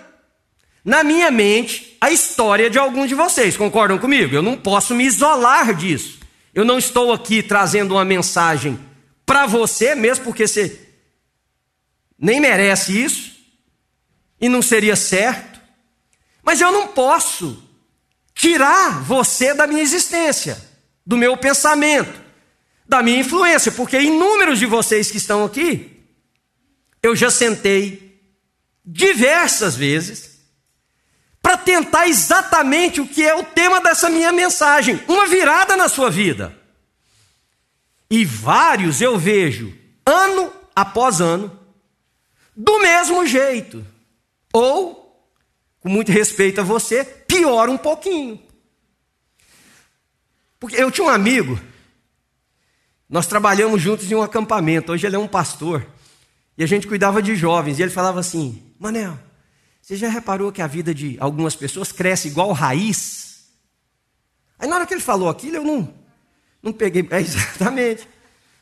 na 0.85 1.05
minha 1.05 1.31
mente 1.31 1.97
a 2.01 2.11
história 2.11 2.69
de 2.69 2.79
alguns 2.79 3.09
de 3.09 3.15
vocês. 3.15 3.57
Concordam 3.57 3.99
comigo? 3.99 4.35
Eu 4.35 4.43
não 4.43 4.57
posso 4.57 4.95
me 4.95 5.05
isolar 5.05 5.75
disso. 5.75 6.21
Eu 6.55 6.65
não 6.65 6.79
estou 6.79 7.13
aqui 7.13 7.43
trazendo 7.43 7.95
uma 7.95 8.05
mensagem 8.05 8.79
para 9.25 9.47
você, 9.47 9.95
mesmo 9.95 10.25
porque 10.25 10.47
você 10.47 10.89
nem 12.19 12.41
merece 12.41 13.03
isso 13.03 13.33
e 14.41 14.49
não 14.49 14.61
seria 14.61 14.97
certo. 14.97 15.61
Mas 16.43 16.61
eu 16.61 16.73
não 16.73 16.89
posso 16.89 17.63
tirar 18.35 19.03
você 19.03 19.55
da 19.55 19.67
minha 19.67 19.83
existência, 19.83 20.61
do 21.07 21.17
meu 21.17 21.37
pensamento, 21.37 22.21
da 22.93 23.03
minha 23.03 23.21
influência, 23.21 23.73
porque 23.73 23.99
inúmeros 23.99 24.59
de 24.59 24.67
vocês 24.67 25.11
que 25.11 25.17
estão 25.17 25.47
aqui, 25.47 26.05
eu 27.03 27.17
já 27.17 27.31
sentei 27.31 28.21
diversas 28.85 29.75
vezes 29.75 30.43
para 31.41 31.57
tentar 31.57 32.07
exatamente 32.07 33.01
o 33.01 33.09
que 33.09 33.25
é 33.25 33.35
o 33.35 33.45
tema 33.45 33.81
dessa 33.81 34.11
minha 34.11 34.31
mensagem, 34.31 35.03
uma 35.09 35.27
virada 35.27 35.75
na 35.75 35.89
sua 35.89 36.11
vida. 36.11 36.55
E 38.11 38.27
vários 38.27 39.01
eu 39.01 39.19
vejo, 39.19 39.73
ano 40.05 40.53
após 40.77 41.19
ano, 41.23 41.59
do 42.55 42.79
mesmo 42.81 43.27
jeito. 43.27 43.87
Ou, 44.53 45.33
com 45.81 45.89
muito 45.89 46.13
respeito 46.13 46.61
a 46.61 46.65
você, 46.65 47.05
pior 47.05 47.71
um 47.71 47.79
pouquinho. 47.79 48.39
Porque 50.61 50.77
eu 50.77 50.91
tinha 50.91 51.07
um 51.07 51.11
amigo, 51.11 51.59
nós 53.13 53.27
trabalhamos 53.27 53.83
juntos 53.83 54.11
em 54.11 54.15
um 54.15 54.23
acampamento, 54.23 54.91
hoje 54.91 55.07
ele 55.07 55.17
é 55.17 55.19
um 55.19 55.29
pastor, 55.29 55.87
e 56.57 56.65
a 56.65 56.67
gente 56.67 56.87
cuidava 56.87 57.23
de 57.23 57.37
jovens, 57.37 57.79
e 57.79 57.83
ele 57.83 57.91
falava 57.91 58.19
assim: 58.19 58.63
Manel, 58.79 59.19
você 59.83 59.97
já 59.97 60.09
reparou 60.09 60.51
que 60.51 60.63
a 60.63 60.67
vida 60.67 60.95
de 60.95 61.19
algumas 61.21 61.55
pessoas 61.55 61.93
cresce 61.93 62.29
igual 62.29 62.51
raiz? 62.53 63.51
Aí 64.59 64.67
na 64.67 64.77
hora 64.77 64.87
que 64.87 64.95
ele 64.95 65.03
falou 65.03 65.29
aquilo, 65.29 65.57
eu 65.57 65.63
não, 65.63 65.93
não 66.63 66.73
peguei, 66.73 67.07
é 67.13 67.21
exatamente, 67.21 68.09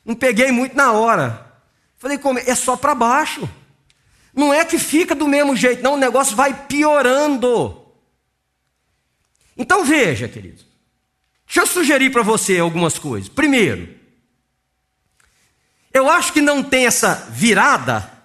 não 0.05 0.17
peguei 0.17 0.51
muito 0.51 0.75
na 0.75 0.91
hora. 0.91 1.47
Falei, 1.97 2.19
como? 2.19 2.41
É 2.41 2.55
só 2.57 2.77
para 2.77 2.93
baixo. 2.93 3.49
Não 4.35 4.53
é 4.53 4.65
que 4.65 4.81
fica 4.81 5.15
do 5.15 5.29
mesmo 5.29 5.55
jeito, 5.55 5.81
não, 5.81 5.95
o 5.95 5.97
negócio 5.97 6.35
vai 6.35 6.67
piorando. 6.67 7.87
Então 9.57 9.85
veja, 9.85 10.27
queridos, 10.27 10.67
deixa 11.47 11.61
eu 11.61 11.67
sugerir 11.69 12.11
para 12.11 12.23
você 12.23 12.59
algumas 12.59 12.99
coisas. 12.99 13.29
Primeiro, 13.29 14.00
eu 15.93 16.09
acho 16.09 16.33
que 16.33 16.41
não 16.41 16.63
tem 16.63 16.87
essa 16.87 17.27
virada 17.31 18.21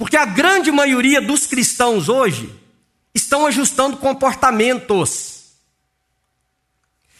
porque 0.00 0.16
a 0.16 0.24
grande 0.24 0.72
maioria 0.72 1.20
dos 1.20 1.46
cristãos 1.46 2.08
hoje 2.08 2.50
estão 3.14 3.44
ajustando 3.44 3.98
comportamentos. 3.98 5.42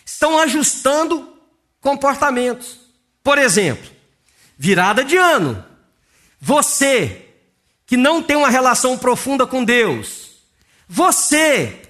Estão 0.03 0.39
ajustando 0.39 1.37
comportamentos. 1.79 2.79
Por 3.23 3.37
exemplo, 3.37 3.87
virada 4.57 5.05
de 5.05 5.15
ano. 5.19 5.63
Você 6.41 7.27
que 7.85 7.99
não 7.99 8.23
tem 8.23 8.35
uma 8.35 8.49
relação 8.49 8.97
profunda 8.97 9.47
com 9.47 9.63
Deus. 9.63 10.31
Você 10.89 11.83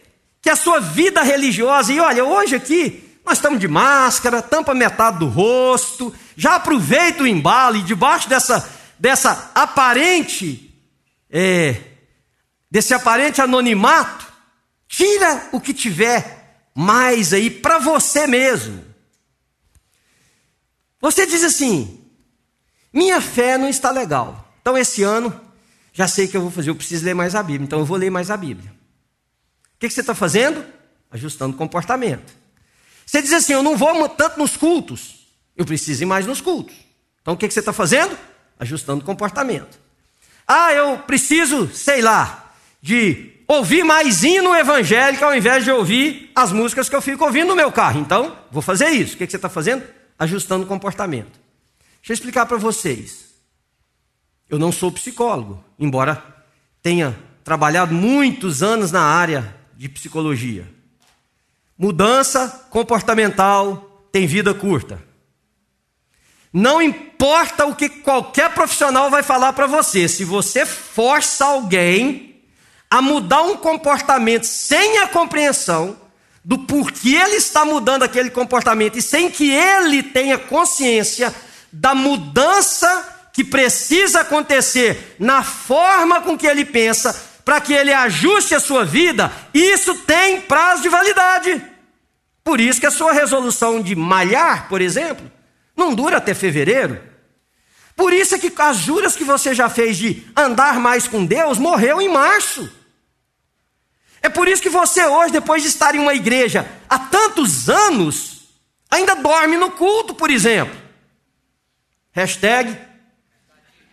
que 0.42 0.50
a 0.50 0.57
sua 0.57 0.80
vida 0.80 1.23
religiosa, 1.23 1.92
e 1.92 2.00
olha, 2.00 2.25
hoje 2.25 2.57
aqui 2.57 3.16
nós 3.25 3.38
estamos 3.38 3.61
de 3.61 3.69
máscara, 3.69 4.42
tampa 4.42 4.75
metade 4.75 5.21
do 5.21 5.28
rosto, 5.28 6.12
já 6.41 6.55
aproveita 6.55 7.23
o 7.23 7.27
embalo 7.27 7.77
e 7.77 7.83
debaixo 7.83 8.27
dessa, 8.27 8.67
dessa 8.99 9.51
aparente 9.55 10.75
é, 11.29 11.79
desse 12.71 12.95
aparente 12.95 13.43
anonimato, 13.43 14.27
tira 14.89 15.51
o 15.53 15.61
que 15.61 15.75
tiver 15.75 16.65
mais 16.75 17.35
aí 17.35 17.51
para 17.51 17.79
você 17.79 18.27
mesmo. 18.27 18.83
Você 20.99 21.27
diz 21.27 21.45
assim: 21.45 22.03
minha 22.91 23.21
fé 23.21 23.59
não 23.59 23.69
está 23.69 23.91
legal. 23.91 24.51
Então 24.63 24.79
esse 24.79 25.03
ano 25.03 25.39
já 25.93 26.09
sei 26.09 26.27
que 26.27 26.39
eu 26.39 26.41
vou 26.41 26.51
fazer, 26.51 26.71
eu 26.71 26.75
preciso 26.75 27.05
ler 27.05 27.15
mais 27.15 27.35
a 27.35 27.43
Bíblia, 27.43 27.67
então 27.67 27.81
eu 27.81 27.85
vou 27.85 27.99
ler 27.99 28.09
mais 28.09 28.31
a 28.31 28.37
Bíblia. 28.39 28.71
O 29.75 29.79
que, 29.79 29.89
que 29.89 29.93
você 29.93 30.01
está 30.01 30.15
fazendo? 30.15 30.65
Ajustando 31.11 31.55
o 31.55 31.59
comportamento. 31.59 32.33
Você 33.05 33.21
diz 33.21 33.35
assim: 33.35 33.53
eu 33.53 33.63
não 33.63 33.77
vou 33.77 34.09
tanto 34.09 34.39
nos 34.39 34.57
cultos, 34.57 35.20
eu 35.57 35.64
preciso 35.64 36.02
ir 36.02 36.07
mais 36.07 36.26
nos 36.26 36.40
cultos. 36.40 36.75
Então 37.23 37.35
o 37.35 37.37
que, 37.37 37.47
que 37.47 37.54
você 37.54 37.61
está 37.61 37.73
fazendo? 37.73 38.16
Ajustando 38.59 39.02
o 39.02 39.04
comportamento. 39.04 39.78
Ah, 40.47 40.73
eu 40.73 40.99
preciso, 40.99 41.69
sei 41.73 42.02
lá, 42.02 42.52
de 42.83 43.33
ouvir 43.47 43.85
mais 43.85 44.23
hino 44.23 44.54
evangélico 44.54 45.25
ao 45.25 45.35
invés 45.35 45.64
de 45.64 45.71
ouvir 45.71 46.30
as 46.35 46.52
músicas 46.52 46.88
que 46.88 46.97
eu 46.97 47.02
fico 47.02 47.25
ouvindo 47.25 47.49
no 47.49 47.57
meu 47.57 47.71
carro. 47.71 48.00
Então, 48.00 48.37
vou 48.50 48.62
fazer 48.62 48.88
isso. 48.90 49.14
O 49.14 49.19
que 49.19 49.26
você 49.26 49.37
está 49.37 49.49
fazendo? 49.49 49.85
Ajustando 50.19 50.64
o 50.64 50.69
comportamento. 50.69 51.38
Deixa 52.00 52.12
eu 52.12 52.14
explicar 52.14 52.47
para 52.47 52.57
vocês. 52.57 53.30
Eu 54.49 54.59
não 54.59 54.73
sou 54.73 54.90
psicólogo, 54.90 55.62
embora 55.78 56.23
tenha 56.83 57.16
trabalhado 57.45 57.95
muitos 57.95 58.62
anos 58.62 58.90
na 58.90 59.02
área 59.02 59.54
de 59.76 59.88
psicologia. 59.88 60.66
Mudança 61.78 62.66
comportamental 62.71 64.07
tem 64.12 64.26
vida 64.26 64.52
curta. 64.52 65.02
Não 66.52 66.83
importa 66.83 67.66
o 67.66 67.75
que 67.75 67.88
qualquer 67.88 68.50
profissional 68.50 69.09
vai 69.09 69.23
falar 69.23 69.52
para 69.52 69.66
você, 69.66 70.09
se 70.09 70.25
você 70.25 70.66
força 70.66 71.45
alguém 71.45 72.42
a 72.90 73.00
mudar 73.00 73.42
um 73.42 73.57
comportamento 73.57 74.45
sem 74.45 74.99
a 74.99 75.07
compreensão 75.07 75.97
do 76.45 76.59
porquê 76.59 77.16
ele 77.16 77.37
está 77.37 77.64
mudando 77.64 78.02
aquele 78.02 78.30
comportamento 78.30 78.99
e 78.99 79.02
sem 79.02 79.30
que 79.30 79.49
ele 79.49 80.02
tenha 80.02 80.37
consciência 80.38 81.33
da 81.73 81.95
mudança 81.95 83.28
que 83.33 83.45
precisa 83.45 84.23
acontecer 84.23 85.14
na 85.21 85.45
forma 85.45 86.21
com 86.21 86.37
que 86.37 86.49
ele 86.49 86.64
pensa, 86.64 87.28
para 87.45 87.61
que 87.61 87.73
ele 87.73 87.92
ajuste 87.92 88.57
a 88.57 88.61
sua 88.61 88.85
vida, 88.85 89.30
isso 89.54 89.95
tem 90.00 90.40
prazo 90.40 90.83
de 90.83 90.88
validade. 90.88 91.62
Por 92.42 92.61
isso 92.61 92.80
que 92.80 92.87
a 92.87 92.90
sua 92.90 93.12
resolução 93.12 93.80
de 93.80 93.95
malhar, 93.95 94.69
por 94.69 94.80
exemplo, 94.80 95.30
não 95.81 95.95
dura 95.95 96.19
até 96.19 96.35
fevereiro. 96.35 97.03
Por 97.97 98.13
isso 98.13 98.35
é 98.35 98.39
que 98.39 98.53
as 98.57 98.77
juras 98.77 99.17
que 99.17 99.25
você 99.25 99.55
já 99.55 99.69
fez 99.69 99.97
de 99.97 100.23
andar 100.37 100.79
mais 100.79 101.09
com 101.09 101.25
Deus 101.25 101.59
morreu 101.59 102.01
em 102.01 102.09
março. 102.09 102.71
É 104.23 104.29
por 104.29 104.47
isso 104.47 104.63
que 104.63 104.69
você 104.69 105.05
hoje, 105.05 105.33
depois 105.33 105.63
de 105.63 105.69
estar 105.69 105.95
em 105.95 105.99
uma 105.99 106.15
igreja 106.15 106.71
há 106.89 106.99
tantos 106.99 107.69
anos, 107.69 108.49
ainda 108.91 109.15
dorme 109.17 109.57
no 109.57 109.71
culto, 109.71 110.15
por 110.15 110.31
exemplo. 110.31 110.77
Hashtag, 112.13 112.77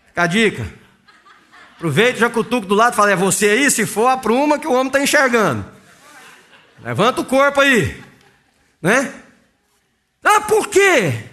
fica 0.07 0.23
a 0.23 0.27
dica. 0.27 0.73
Aproveita, 1.75 2.19
já 2.19 2.29
cutuco 2.29 2.67
do 2.67 2.75
lado 2.75 2.93
e 2.93 2.95
fala, 2.95 3.11
é 3.11 3.15
você 3.15 3.49
aí? 3.49 3.71
Se 3.71 3.85
for, 3.85 4.07
apruma 4.07 4.59
que 4.59 4.67
o 4.67 4.73
homem 4.73 4.87
está 4.87 4.99
enxergando. 4.99 5.65
Levanta 6.83 7.21
o 7.21 7.25
corpo 7.25 7.61
aí. 7.61 8.03
Né? 8.81 9.13
Ah, 10.23 10.41
por 10.41 10.67
quê? 10.67 11.26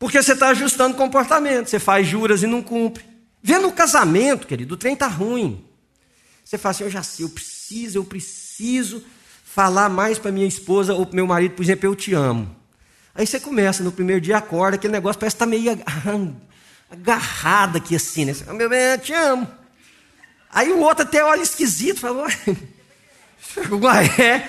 Porque 0.00 0.20
você 0.20 0.32
está 0.32 0.48
ajustando 0.48 0.96
comportamento, 0.96 1.68
você 1.68 1.78
faz 1.78 2.06
juras 2.06 2.42
e 2.42 2.46
não 2.46 2.62
cumpre. 2.62 3.04
Vê 3.42 3.58
no 3.58 3.70
casamento, 3.70 4.46
querido, 4.46 4.72
o 4.72 4.76
trem 4.78 4.94
está 4.94 5.06
ruim. 5.06 5.62
Você 6.42 6.56
fala 6.56 6.70
assim, 6.70 6.84
eu 6.84 6.90
já 6.90 7.02
sei, 7.02 7.26
eu 7.26 7.28
preciso, 7.28 7.98
eu 7.98 8.04
preciso 8.04 9.04
falar 9.44 9.90
mais 9.90 10.18
para 10.18 10.32
minha 10.32 10.46
esposa 10.46 10.94
ou 10.94 11.04
para 11.04 11.14
meu 11.14 11.26
marido, 11.26 11.54
por 11.54 11.62
exemplo, 11.62 11.86
eu 11.86 11.94
te 11.94 12.14
amo. 12.14 12.56
Aí 13.14 13.26
você 13.26 13.38
começa, 13.38 13.82
no 13.82 13.92
primeiro 13.92 14.22
dia 14.22 14.38
acorda, 14.38 14.76
aquele 14.76 14.94
negócio 14.94 15.20
parece 15.20 15.36
que 15.36 15.44
está 15.44 15.46
meio 15.46 15.78
agarrado 16.90 17.76
aqui 17.76 17.94
assim, 17.94 18.24
né? 18.24 18.34
Meu 18.54 18.70
bem, 18.70 18.92
eu 18.92 18.98
te 18.98 19.12
amo. 19.12 19.46
Aí 20.50 20.72
o 20.72 20.78
outro 20.78 21.02
até 21.02 21.22
olha 21.22 21.42
esquisito, 21.42 22.00
fala, 22.00 22.26
é, 24.18 24.48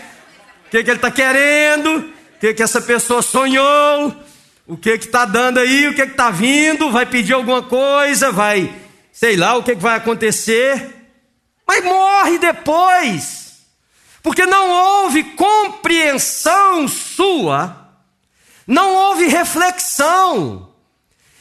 o 0.65 0.69
que, 0.69 0.81
que 0.81 0.89
ele 0.89 0.95
está 0.95 1.11
querendo? 1.11 1.97
O 1.97 2.39
que, 2.39 2.53
que 2.53 2.63
essa 2.63 2.79
pessoa 2.79 3.21
sonhou? 3.21 4.30
O 4.67 4.77
que 4.77 4.97
que 4.97 5.05
está 5.05 5.25
dando 5.25 5.59
aí, 5.59 5.87
o 5.87 5.95
que 5.95 6.05
que 6.05 6.11
está 6.11 6.29
vindo, 6.29 6.91
vai 6.91 7.05
pedir 7.05 7.33
alguma 7.33 7.61
coisa, 7.61 8.31
vai, 8.31 8.73
sei 9.11 9.35
lá, 9.35 9.55
o 9.55 9.63
que 9.63 9.75
que 9.75 9.81
vai 9.81 9.97
acontecer, 9.97 10.95
mas 11.67 11.83
morre 11.83 12.37
depois, 12.37 13.59
porque 14.21 14.45
não 14.45 14.69
houve 14.69 15.23
compreensão 15.23 16.87
sua, 16.87 17.75
não 18.67 18.93
houve 18.93 19.25
reflexão 19.27 20.69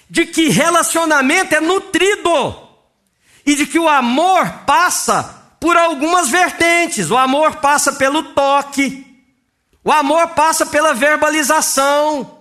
de 0.09 0.27
que 0.27 0.49
relacionamento 0.49 1.55
é 1.55 1.61
nutrido 1.61 2.69
e 3.47 3.55
de 3.55 3.67
que 3.67 3.79
o 3.79 3.89
amor 3.89 4.49
passa 4.67 5.41
por 5.61 5.77
algumas 5.77 6.29
vertentes. 6.29 7.11
O 7.11 7.17
amor 7.17 7.57
passa 7.57 7.93
pelo 7.93 8.23
toque, 8.35 9.07
o 9.85 9.93
amor 9.93 10.29
passa 10.29 10.67
pela 10.67 10.93
verbalização. 10.93 12.40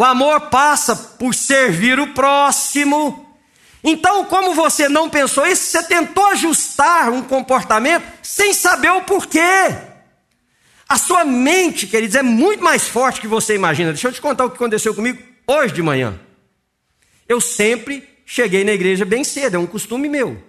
O 0.00 0.04
amor 0.04 0.48
passa 0.48 0.96
por 0.96 1.34
servir 1.34 2.00
o 2.00 2.14
próximo. 2.14 3.36
Então, 3.84 4.24
como 4.24 4.54
você 4.54 4.88
não 4.88 5.10
pensou 5.10 5.46
isso, 5.46 5.64
você 5.64 5.82
tentou 5.82 6.24
ajustar 6.28 7.10
um 7.10 7.20
comportamento 7.20 8.06
sem 8.22 8.54
saber 8.54 8.88
o 8.92 9.02
porquê. 9.02 9.76
A 10.88 10.96
sua 10.96 11.22
mente, 11.22 11.86
queridos, 11.86 12.16
é 12.16 12.22
muito 12.22 12.64
mais 12.64 12.88
forte 12.88 13.20
que 13.20 13.26
você 13.26 13.54
imagina. 13.54 13.92
Deixa 13.92 14.08
eu 14.08 14.12
te 14.12 14.22
contar 14.22 14.46
o 14.46 14.48
que 14.48 14.56
aconteceu 14.56 14.94
comigo 14.94 15.22
hoje 15.46 15.74
de 15.74 15.82
manhã. 15.82 16.18
Eu 17.28 17.38
sempre 17.38 18.08
cheguei 18.24 18.64
na 18.64 18.72
igreja 18.72 19.04
bem 19.04 19.22
cedo, 19.22 19.56
é 19.56 19.58
um 19.58 19.66
costume 19.66 20.08
meu. 20.08 20.42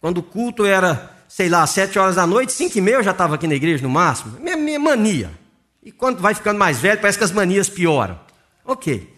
Quando 0.00 0.18
o 0.18 0.22
culto 0.22 0.64
era, 0.64 1.12
sei 1.26 1.48
lá, 1.48 1.66
sete 1.66 1.98
horas 1.98 2.14
da 2.14 2.24
noite, 2.24 2.52
cinco 2.52 2.78
e 2.78 2.80
meia 2.80 2.94
eu 2.94 3.02
já 3.02 3.10
estava 3.10 3.34
aqui 3.34 3.48
na 3.48 3.56
igreja 3.56 3.82
no 3.82 3.90
máximo. 3.90 4.38
Minha, 4.38 4.56
minha 4.56 4.78
mania. 4.78 5.32
E 5.82 5.90
quando 5.90 6.20
vai 6.20 6.34
ficando 6.34 6.56
mais 6.56 6.78
velho, 6.78 7.00
parece 7.00 7.18
que 7.18 7.24
as 7.24 7.32
manias 7.32 7.68
pioram. 7.68 8.25
Ok. 8.66 9.14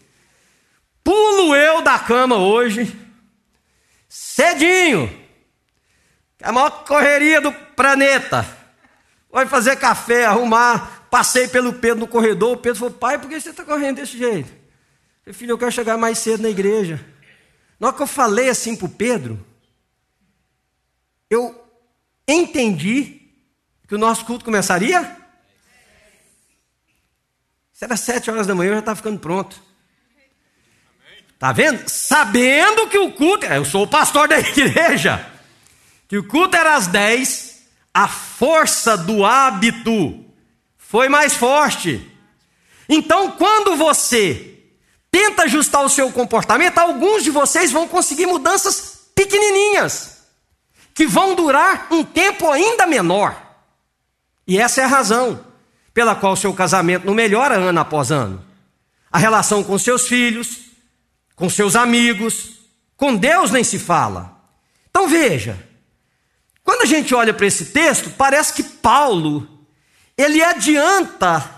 Pulo 1.02 1.56
eu 1.56 1.80
da 1.80 1.98
cama 1.98 2.37
hoje, 2.37 2.94
cedinho. 4.08 5.11
É 6.38 6.48
a 6.48 6.52
maior 6.52 6.84
correria 6.84 7.40
do 7.40 7.50
planeta. 7.50 8.46
Vai 9.30 9.46
fazer 9.46 9.76
café, 9.76 10.26
arrumar. 10.26 11.06
Passei 11.11 11.48
pelo 11.48 11.72
Pedro 11.72 12.00
no 12.00 12.06
corredor. 12.06 12.52
O 12.52 12.61
Pedro 12.61 12.78
falou: 12.78 12.94
Pai, 12.94 13.18
por 13.18 13.28
que 13.28 13.40
você 13.40 13.50
está 13.50 13.64
correndo 13.64 13.96
desse 13.96 14.18
jeito? 14.18 14.50
Eu 14.50 15.32
falei, 15.32 15.38
Filho, 15.38 15.52
eu 15.52 15.58
quero 15.58 15.72
chegar 15.72 15.96
mais 15.96 16.18
cedo 16.18 16.42
na 16.42 16.50
igreja. 16.50 17.04
Na 17.80 17.88
hora 17.88 17.96
que 17.96 18.02
eu 18.02 18.06
falei 18.06 18.50
assim 18.50 18.76
para 18.76 18.87
o 18.87 18.90
Pedro, 18.90 19.44
eu 21.30 21.64
entendi 22.26 23.22
que 23.87 23.94
o 23.94 23.98
nosso 23.98 24.26
culto 24.26 24.44
começaria 24.44 25.16
se 27.78 27.84
era 27.84 27.96
sete 27.96 28.28
horas 28.28 28.44
da 28.44 28.56
manhã, 28.56 28.70
eu 28.70 28.74
já 28.74 28.80
estava 28.80 28.96
ficando 28.96 29.20
pronto. 29.20 29.62
Está 31.32 31.52
vendo? 31.52 31.88
Sabendo 31.88 32.88
que 32.88 32.98
o 32.98 33.12
culto, 33.12 33.46
eu 33.46 33.64
sou 33.64 33.84
o 33.84 33.86
pastor 33.86 34.26
da 34.26 34.36
igreja, 34.42 35.24
que 36.08 36.18
o 36.18 36.26
culto 36.26 36.56
era 36.56 36.74
às 36.74 36.88
dez, 36.88 37.60
a 37.94 38.08
força 38.08 38.96
do 38.96 39.24
hábito 39.24 40.24
foi 40.76 41.08
mais 41.08 41.34
forte. 41.34 42.04
Então, 42.88 43.30
quando 43.30 43.76
você 43.76 44.58
tenta 45.08 45.44
ajustar 45.44 45.84
o 45.84 45.88
seu 45.88 46.10
comportamento, 46.10 46.78
alguns 46.78 47.22
de 47.22 47.30
vocês 47.30 47.70
vão 47.70 47.86
conseguir 47.86 48.26
mudanças 48.26 49.08
pequenininhas, 49.14 50.24
que 50.92 51.06
vão 51.06 51.36
durar 51.36 51.86
um 51.92 52.02
tempo 52.02 52.50
ainda 52.50 52.88
menor. 52.88 53.40
E 54.48 54.58
essa 54.58 54.80
é 54.80 54.84
a 54.84 54.88
razão 54.88 55.46
pela 55.98 56.14
qual 56.14 56.37
seu 56.37 56.54
casamento 56.54 57.04
não 57.04 57.12
melhora 57.12 57.56
ano 57.56 57.80
após 57.80 58.12
ano. 58.12 58.40
A 59.11 59.18
relação 59.18 59.64
com 59.64 59.76
seus 59.76 60.06
filhos, 60.06 60.61
com 61.34 61.50
seus 61.50 61.74
amigos, 61.74 62.50
com 62.96 63.16
Deus 63.16 63.50
nem 63.50 63.64
se 63.64 63.80
fala. 63.80 64.40
Então 64.88 65.08
veja, 65.08 65.58
quando 66.62 66.82
a 66.82 66.87
gente 66.87 67.12
olha 67.16 67.34
para 67.34 67.46
esse 67.46 67.64
texto, 67.72 68.11
parece 68.11 68.52
que 68.52 68.62
Paulo 68.62 69.66
ele 70.16 70.40
adianta 70.40 71.50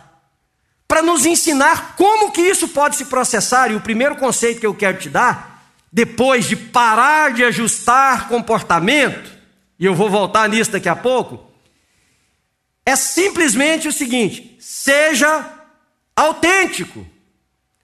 para 0.89 1.03
nos 1.03 1.27
ensinar 1.27 1.95
como 1.95 2.33
que 2.33 2.41
isso 2.41 2.67
pode 2.69 2.97
se 2.97 3.05
processar. 3.05 3.71
E 3.71 3.75
o 3.75 3.81
primeiro 3.83 4.17
conceito 4.17 4.59
que 4.59 4.67
eu 4.67 4.75
quero 4.75 4.97
te 4.97 5.11
dar, 5.11 5.71
depois 5.93 6.47
de 6.47 6.57
parar 6.57 7.35
de 7.35 7.45
ajustar 7.45 8.27
comportamento, 8.27 9.31
e 9.79 9.85
eu 9.85 9.95
vou 9.95 10.09
voltar 10.09 10.49
nisso 10.49 10.73
daqui 10.73 10.89
a 10.89 10.97
pouco, 10.97 11.50
é 12.91 12.97
simplesmente 12.97 13.89
o 13.89 13.93
seguinte: 13.93 14.57
seja 14.59 15.49
autêntico. 16.15 17.07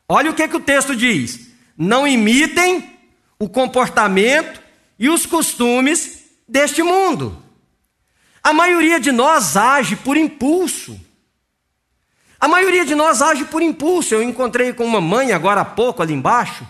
Olha 0.08 0.30
o 0.30 0.34
que, 0.34 0.48
que 0.48 0.56
o 0.56 0.60
texto 0.60 0.94
diz: 0.94 1.48
não 1.76 2.06
imitem 2.06 2.92
o 3.38 3.48
comportamento 3.48 4.60
e 4.98 5.08
os 5.08 5.24
costumes 5.24 6.24
deste 6.48 6.82
mundo. 6.82 7.42
A 8.42 8.52
maioria 8.52 9.00
de 9.00 9.12
nós 9.12 9.56
age 9.56 9.96
por 9.96 10.16
impulso. 10.16 11.00
A 12.38 12.46
maioria 12.46 12.84
de 12.84 12.94
nós 12.94 13.22
age 13.22 13.44
por 13.46 13.62
impulso. 13.62 14.14
Eu 14.14 14.22
encontrei 14.22 14.72
com 14.72 14.84
uma 14.84 15.00
mãe 15.00 15.32
agora 15.32 15.62
há 15.62 15.64
pouco 15.64 16.02
ali 16.02 16.12
embaixo, 16.12 16.66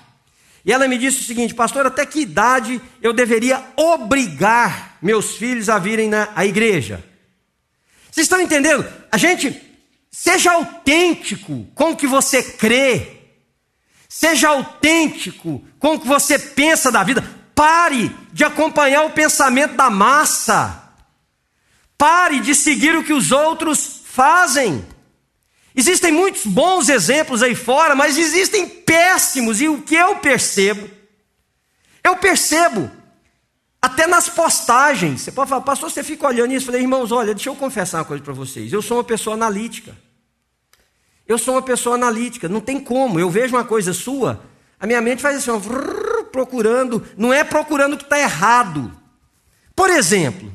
e 0.65 0.73
ela 0.73 0.87
me 0.89 0.99
disse 0.99 1.21
o 1.21 1.25
seguinte: 1.25 1.55
Pastor, 1.55 1.87
até 1.87 2.05
que 2.05 2.21
idade 2.21 2.81
eu 3.01 3.13
deveria 3.13 3.65
obrigar 3.77 4.99
meus 5.01 5.37
filhos 5.37 5.69
a 5.69 5.79
virem 5.79 6.09
na 6.11 6.45
igreja? 6.45 7.16
Vocês 8.17 8.25
estão 8.25 8.41
entendendo? 8.41 8.91
A 9.13 9.19
gente, 9.19 9.61
seja 10.11 10.53
autêntico 10.53 11.67
com 11.75 11.91
o 11.91 11.97
que 11.97 12.07
você 12.07 12.43
crê, 12.43 13.19
seja 14.09 14.49
autêntico 14.49 15.63
com 15.79 15.97
o 15.97 16.01
que 16.01 16.07
você 16.07 16.39
pensa 16.39 16.91
da 16.91 17.05
vida. 17.05 17.23
Pare 17.55 18.11
de 18.33 18.43
acompanhar 18.43 19.03
o 19.03 19.11
pensamento 19.11 19.75
da 19.75 19.91
massa. 19.91 20.95
Pare 21.99 22.41
de 22.41 22.55
seguir 22.55 22.97
o 22.97 23.05
que 23.05 23.13
os 23.13 23.33
outros 23.33 24.01
fazem. 24.07 24.83
Existem 25.75 26.11
muitos 26.11 26.47
bons 26.47 26.89
exemplos 26.89 27.43
aí 27.43 27.55
fora, 27.55 27.95
mas 27.95 28.17
existem 28.17 28.67
péssimos, 28.67 29.61
e 29.61 29.69
o 29.69 29.83
que 29.83 29.95
eu 29.95 30.17
percebo? 30.21 30.89
Eu 32.03 32.17
percebo 32.17 32.91
Até 33.87 34.05
nas 34.09 34.29
postagens. 34.29 35.21
Você 35.21 35.31
pode 35.31 35.49
falar, 35.49 35.63
pastor, 35.63 35.89
você 35.89 36.03
fica 36.03 36.27
olhando 36.27 36.53
isso. 36.53 36.65
Eu 36.65 36.67
falei, 36.67 36.81
irmãos, 36.83 37.13
olha, 37.13 37.33
deixa 37.33 37.49
eu 37.49 37.55
confessar 37.55 37.99
uma 37.99 38.05
coisa 38.05 38.21
para 38.21 38.33
vocês. 38.33 38.73
Eu 38.73 38.83
sou 38.83 38.97
uma 38.97 39.05
pessoa 39.05 39.35
analítica. 39.35 39.97
Eu 41.25 41.39
sou 41.39 41.55
uma 41.55 41.63
pessoa 41.63 41.95
analítica, 41.95 42.49
não 42.49 42.61
tem 42.61 42.81
como. 42.81 43.21
Eu 43.21 43.31
vejo 43.31 43.55
uma 43.55 43.65
coisa 43.65 43.93
sua, 43.93 44.43
a 44.81 44.89
minha 44.89 45.01
mente 45.01 45.23
faz 45.23 45.37
assim, 45.37 45.53
ó, 45.53 45.61
procurando, 46.33 47.07
não 47.17 47.33
é 47.33 47.45
procurando 47.45 47.95
o 47.95 47.97
que 47.97 48.03
está 48.03 48.19
errado. 48.19 48.93
Por 49.75 49.89
exemplo, 49.89 50.53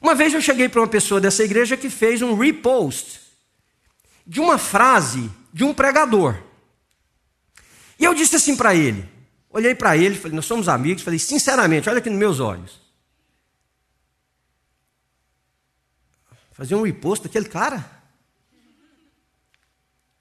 uma 0.00 0.14
vez 0.14 0.32
eu 0.32 0.40
cheguei 0.40 0.66
para 0.66 0.80
uma 0.80 0.88
pessoa 0.88 1.20
dessa 1.20 1.44
igreja 1.44 1.76
que 1.76 1.90
fez 1.90 2.22
um 2.22 2.34
repost 2.34 3.20
de 4.26 4.40
uma 4.40 4.56
frase 4.56 5.30
de 5.52 5.62
um 5.62 5.74
pregador. 5.74 6.36
E 7.98 8.04
eu 8.04 8.14
disse 8.14 8.36
assim 8.36 8.56
para 8.56 8.74
ele, 8.74 9.06
olhei 9.50 9.74
para 9.74 9.96
ele, 9.96 10.14
falei, 10.14 10.36
nós 10.36 10.46
somos 10.46 10.68
amigos, 10.68 11.02
falei, 11.02 11.18
sinceramente, 11.18 11.88
olha 11.88 11.98
aqui 11.98 12.08
nos 12.08 12.18
meus 12.18 12.40
olhos. 12.40 12.80
Fazer 16.52 16.74
um 16.74 16.82
repost 16.82 17.24
daquele 17.24 17.48
cara? 17.48 17.98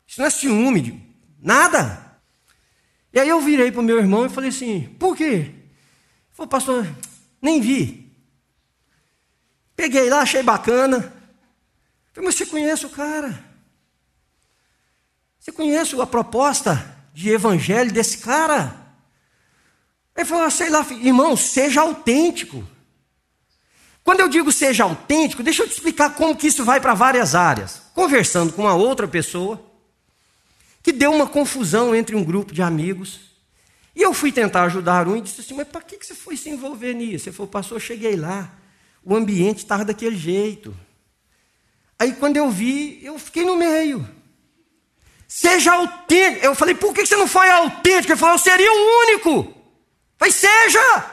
Isso 0.08 0.20
não 0.20 0.26
é 0.28 0.30
ciúme, 0.30 1.16
nada. 1.40 2.20
E 3.14 3.20
aí 3.20 3.30
eu 3.30 3.40
virei 3.42 3.72
para 3.72 3.82
o 3.82 3.84
meu 3.84 4.00
irmão 4.00 4.26
e 4.26 4.30
falei 4.30 4.50
assim, 4.50 4.84
por 5.00 5.16
quê? 5.16 5.24
Ele 5.24 5.72
falou, 6.32 6.50
pastor, 6.50 6.88
nem 7.42 7.62
vi. 7.62 8.12
Peguei 9.76 10.10
lá, 10.10 10.22
achei 10.22 10.42
bacana. 10.42 11.02
Falei, 12.14 12.28
mas 12.28 12.36
você 12.36 12.46
conhece 12.46 12.86
o 12.86 12.90
cara? 12.90 13.46
Você 15.40 15.52
conhece 15.52 16.00
a 16.00 16.06
proposta 16.06 16.98
de 17.14 17.30
evangelho 17.30 17.92
desse 17.92 18.20
cara? 18.20 18.79
Ele 20.20 20.28
falou, 20.28 20.44
ah, 20.44 20.50
sei 20.50 20.70
lá, 20.70 20.86
irmão, 21.02 21.38
seja 21.38 21.80
autêntico. 21.80 22.68
Quando 24.04 24.20
eu 24.20 24.28
digo 24.28 24.52
seja 24.52 24.84
autêntico, 24.84 25.42
deixa 25.42 25.64
eu 25.64 25.68
te 25.68 25.72
explicar 25.72 26.14
como 26.14 26.36
que 26.36 26.48
isso 26.48 26.66
vai 26.66 26.82
para 26.82 26.94
várias 26.94 27.36
áreas. 27.36 27.82
Conversando 27.94 28.52
com 28.52 28.64
uma 28.64 28.74
outra 28.74 29.08
pessoa, 29.08 29.64
que 30.84 30.92
deu 30.92 31.14
uma 31.14 31.26
confusão 31.26 31.96
entre 31.96 32.18
um 32.18 32.24
grupo 32.24 32.54
de 32.54 32.62
amigos, 32.62 33.22
e 33.96 34.02
eu 34.02 34.14
fui 34.14 34.30
tentar 34.30 34.64
ajudar 34.64 35.08
um 35.08 35.16
e 35.16 35.22
disse 35.22 35.40
assim, 35.40 35.54
mas 35.54 35.70
para 35.70 35.82
que 35.82 35.98
você 36.06 36.14
foi 36.14 36.36
se 36.36 36.50
envolver 36.50 36.94
nisso? 36.94 37.30
Ele 37.30 37.36
falou, 37.36 37.50
pastor, 37.50 37.78
eu 37.78 37.82
cheguei 37.82 38.18
lá, 38.18 38.54
o 39.06 39.16
ambiente 39.16 39.60
estava 39.60 39.86
daquele 39.86 40.18
jeito. 40.18 40.76
Aí 41.98 42.12
quando 42.12 42.36
eu 42.36 42.52
vi, 42.52 43.00
eu 43.02 43.18
fiquei 43.18 43.46
no 43.46 43.56
meio. 43.56 44.06
Seja 45.30 45.76
autêntico. 45.76 46.46
Eu 46.46 46.56
falei, 46.56 46.76
por 46.76 46.94
que 46.94 47.06
você 47.06 47.16
não 47.16 47.28
foi 47.28 47.50
autêntico? 47.50 48.12
Ele 48.12 48.20
falou, 48.20 48.36
eu 48.36 48.40
seria 48.40 48.70
o 48.70 49.08
único. 49.08 49.59
Falei, 50.20 50.32
seja! 50.34 51.06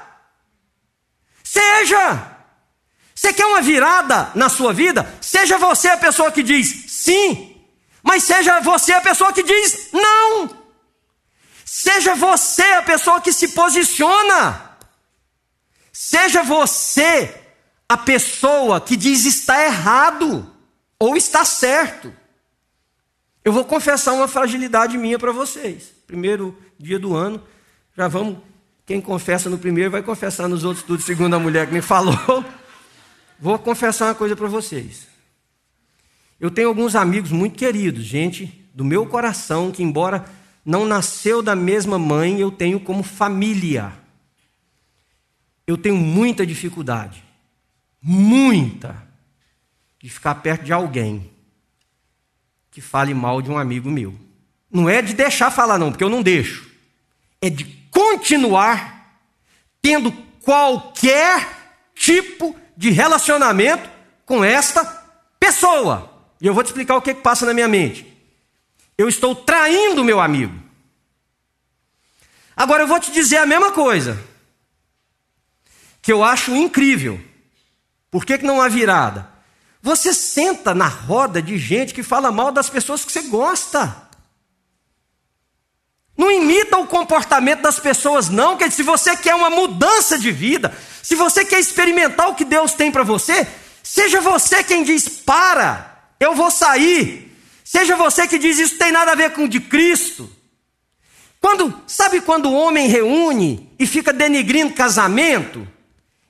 Seja! 1.44 2.36
Você 3.14 3.32
quer 3.32 3.46
uma 3.46 3.62
virada 3.62 4.30
na 4.34 4.48
sua 4.50 4.74
vida? 4.74 5.10
Seja 5.22 5.56
você 5.56 5.88
a 5.88 5.96
pessoa 5.96 6.30
que 6.30 6.42
diz 6.42 6.84
sim, 6.88 7.56
mas 8.02 8.24
seja 8.24 8.60
você 8.60 8.92
a 8.92 9.00
pessoa 9.00 9.32
que 9.32 9.42
diz 9.42 9.90
não. 9.92 10.64
Seja 11.64 12.14
você 12.14 12.62
a 12.62 12.82
pessoa 12.82 13.20
que 13.20 13.32
se 13.32 13.48
posiciona. 13.48 14.76
Seja 15.92 16.42
você 16.42 17.42
a 17.88 17.96
pessoa 17.96 18.80
que 18.80 18.96
diz 18.96 19.24
está 19.24 19.64
errado 19.64 20.54
ou 20.98 21.16
está 21.16 21.44
certo. 21.44 22.14
Eu 23.44 23.52
vou 23.52 23.64
confessar 23.64 24.12
uma 24.12 24.28
fragilidade 24.28 24.98
minha 24.98 25.18
para 25.18 25.32
vocês. 25.32 25.92
Primeiro 26.06 26.60
dia 26.78 26.98
do 26.98 27.14
ano, 27.16 27.42
já 27.96 28.08
vamos. 28.08 28.38
Quem 28.86 29.00
confessa 29.00 29.50
no 29.50 29.58
primeiro 29.58 29.90
vai 29.90 30.02
confessar 30.02 30.48
nos 30.48 30.64
outros 30.64 30.86
tudo, 30.86 31.02
segundo 31.02 31.34
a 31.34 31.38
mulher 31.38 31.66
que 31.66 31.74
me 31.74 31.82
falou. 31.82 32.16
Vou 33.38 33.58
confessar 33.58 34.06
uma 34.06 34.14
coisa 34.14 34.34
para 34.34 34.48
vocês. 34.48 35.06
Eu 36.40 36.50
tenho 36.50 36.68
alguns 36.68 36.94
amigos 36.94 37.30
muito 37.30 37.56
queridos, 37.56 38.04
gente 38.04 38.62
do 38.72 38.84
meu 38.84 39.06
coração, 39.06 39.72
que 39.72 39.82
embora 39.82 40.24
não 40.64 40.86
nasceu 40.86 41.42
da 41.42 41.56
mesma 41.56 41.98
mãe, 41.98 42.38
eu 42.38 42.50
tenho 42.50 42.78
como 42.78 43.02
família. 43.02 43.92
Eu 45.66 45.76
tenho 45.76 45.96
muita 45.96 46.46
dificuldade 46.46 47.26
muita, 48.08 49.04
de 50.00 50.08
ficar 50.08 50.36
perto 50.36 50.62
de 50.62 50.72
alguém 50.72 51.28
que 52.70 52.80
fale 52.80 53.12
mal 53.12 53.42
de 53.42 53.50
um 53.50 53.58
amigo 53.58 53.90
meu. 53.90 54.14
Não 54.70 54.88
é 54.88 55.02
de 55.02 55.12
deixar 55.12 55.50
falar, 55.50 55.76
não, 55.76 55.90
porque 55.90 56.04
eu 56.04 56.10
não 56.10 56.22
deixo. 56.22 56.70
É 57.40 57.50
de 57.50 57.64
continuar 57.96 59.22
tendo 59.80 60.12
qualquer 60.42 61.48
tipo 61.94 62.54
de 62.76 62.90
relacionamento 62.90 63.88
com 64.26 64.44
esta 64.44 64.84
pessoa. 65.40 66.12
E 66.38 66.46
eu 66.46 66.52
vou 66.52 66.62
te 66.62 66.66
explicar 66.66 66.94
o 66.96 67.00
que, 67.00 67.14
que 67.14 67.22
passa 67.22 67.46
na 67.46 67.54
minha 67.54 67.66
mente. 67.66 68.06
Eu 68.98 69.08
estou 69.08 69.34
traindo 69.34 70.04
meu 70.04 70.20
amigo. 70.20 70.54
Agora 72.54 72.82
eu 72.82 72.86
vou 72.86 73.00
te 73.00 73.10
dizer 73.10 73.38
a 73.38 73.46
mesma 73.46 73.72
coisa. 73.72 74.22
Que 76.02 76.12
eu 76.12 76.22
acho 76.22 76.54
incrível. 76.54 77.18
Por 78.10 78.26
que, 78.26 78.36
que 78.36 78.44
não 78.44 78.60
há 78.60 78.68
virada? 78.68 79.26
Você 79.80 80.12
senta 80.12 80.74
na 80.74 80.86
roda 80.86 81.40
de 81.40 81.56
gente 81.56 81.94
que 81.94 82.02
fala 82.02 82.30
mal 82.30 82.52
das 82.52 82.68
pessoas 82.68 83.06
que 83.06 83.12
você 83.12 83.22
gosta. 83.22 84.05
Não 86.16 86.30
imita 86.30 86.78
o 86.78 86.86
comportamento 86.86 87.60
das 87.60 87.78
pessoas, 87.78 88.28
não. 88.28 88.56
Que 88.56 88.70
se 88.70 88.82
você 88.82 89.16
quer 89.16 89.34
uma 89.34 89.50
mudança 89.50 90.18
de 90.18 90.32
vida, 90.32 90.74
se 91.02 91.14
você 91.14 91.44
quer 91.44 91.60
experimentar 91.60 92.28
o 92.28 92.34
que 92.34 92.44
Deus 92.44 92.72
tem 92.72 92.90
para 92.90 93.02
você, 93.02 93.46
seja 93.82 94.20
você 94.20 94.64
quem 94.64 94.82
diz: 94.82 95.08
para, 95.08 96.08
eu 96.18 96.34
vou 96.34 96.50
sair. 96.50 97.36
Seja 97.62 97.96
você 97.96 98.26
que 98.26 98.38
diz: 98.38 98.58
isso 98.58 98.78
tem 98.78 98.90
nada 98.90 99.12
a 99.12 99.16
ver 99.16 99.32
com 99.32 99.44
o 99.44 99.48
de 99.48 99.60
Cristo. 99.60 100.30
Quando, 101.38 101.82
sabe 101.86 102.20
quando 102.22 102.46
o 102.46 102.54
homem 102.54 102.88
reúne 102.88 103.70
e 103.78 103.86
fica 103.86 104.12
denigrindo 104.12 104.72
casamento? 104.72 105.68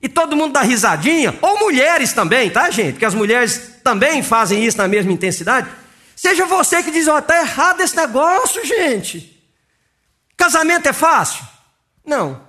E 0.03 0.09
todo 0.09 0.37
mundo 0.37 0.53
dá 0.53 0.61
risadinha, 0.61 1.35
ou 1.41 1.59
mulheres 1.59 2.13
também, 2.13 2.51
tá, 2.51 2.71
gente? 2.71 2.93
Porque 2.93 3.05
as 3.05 3.15
mulheres 3.15 3.73
também 3.83 4.23
fazem 4.23 4.65
isso 4.65 4.77
na 4.77 4.87
mesma 4.87 5.13
intensidade. 5.13 5.69
Seja 6.15 6.45
você 6.45 6.83
que 6.83 6.91
diz, 6.91 7.09
ó, 7.09 7.17
oh, 7.17 7.23
tá 7.23 7.41
errado 7.41 7.81
esse 7.81 7.97
negócio, 7.97 8.65
gente. 8.65 9.36
Casamento 10.47 10.87
é 10.87 10.93
fácil? 10.93 11.45
Não. 12.05 12.41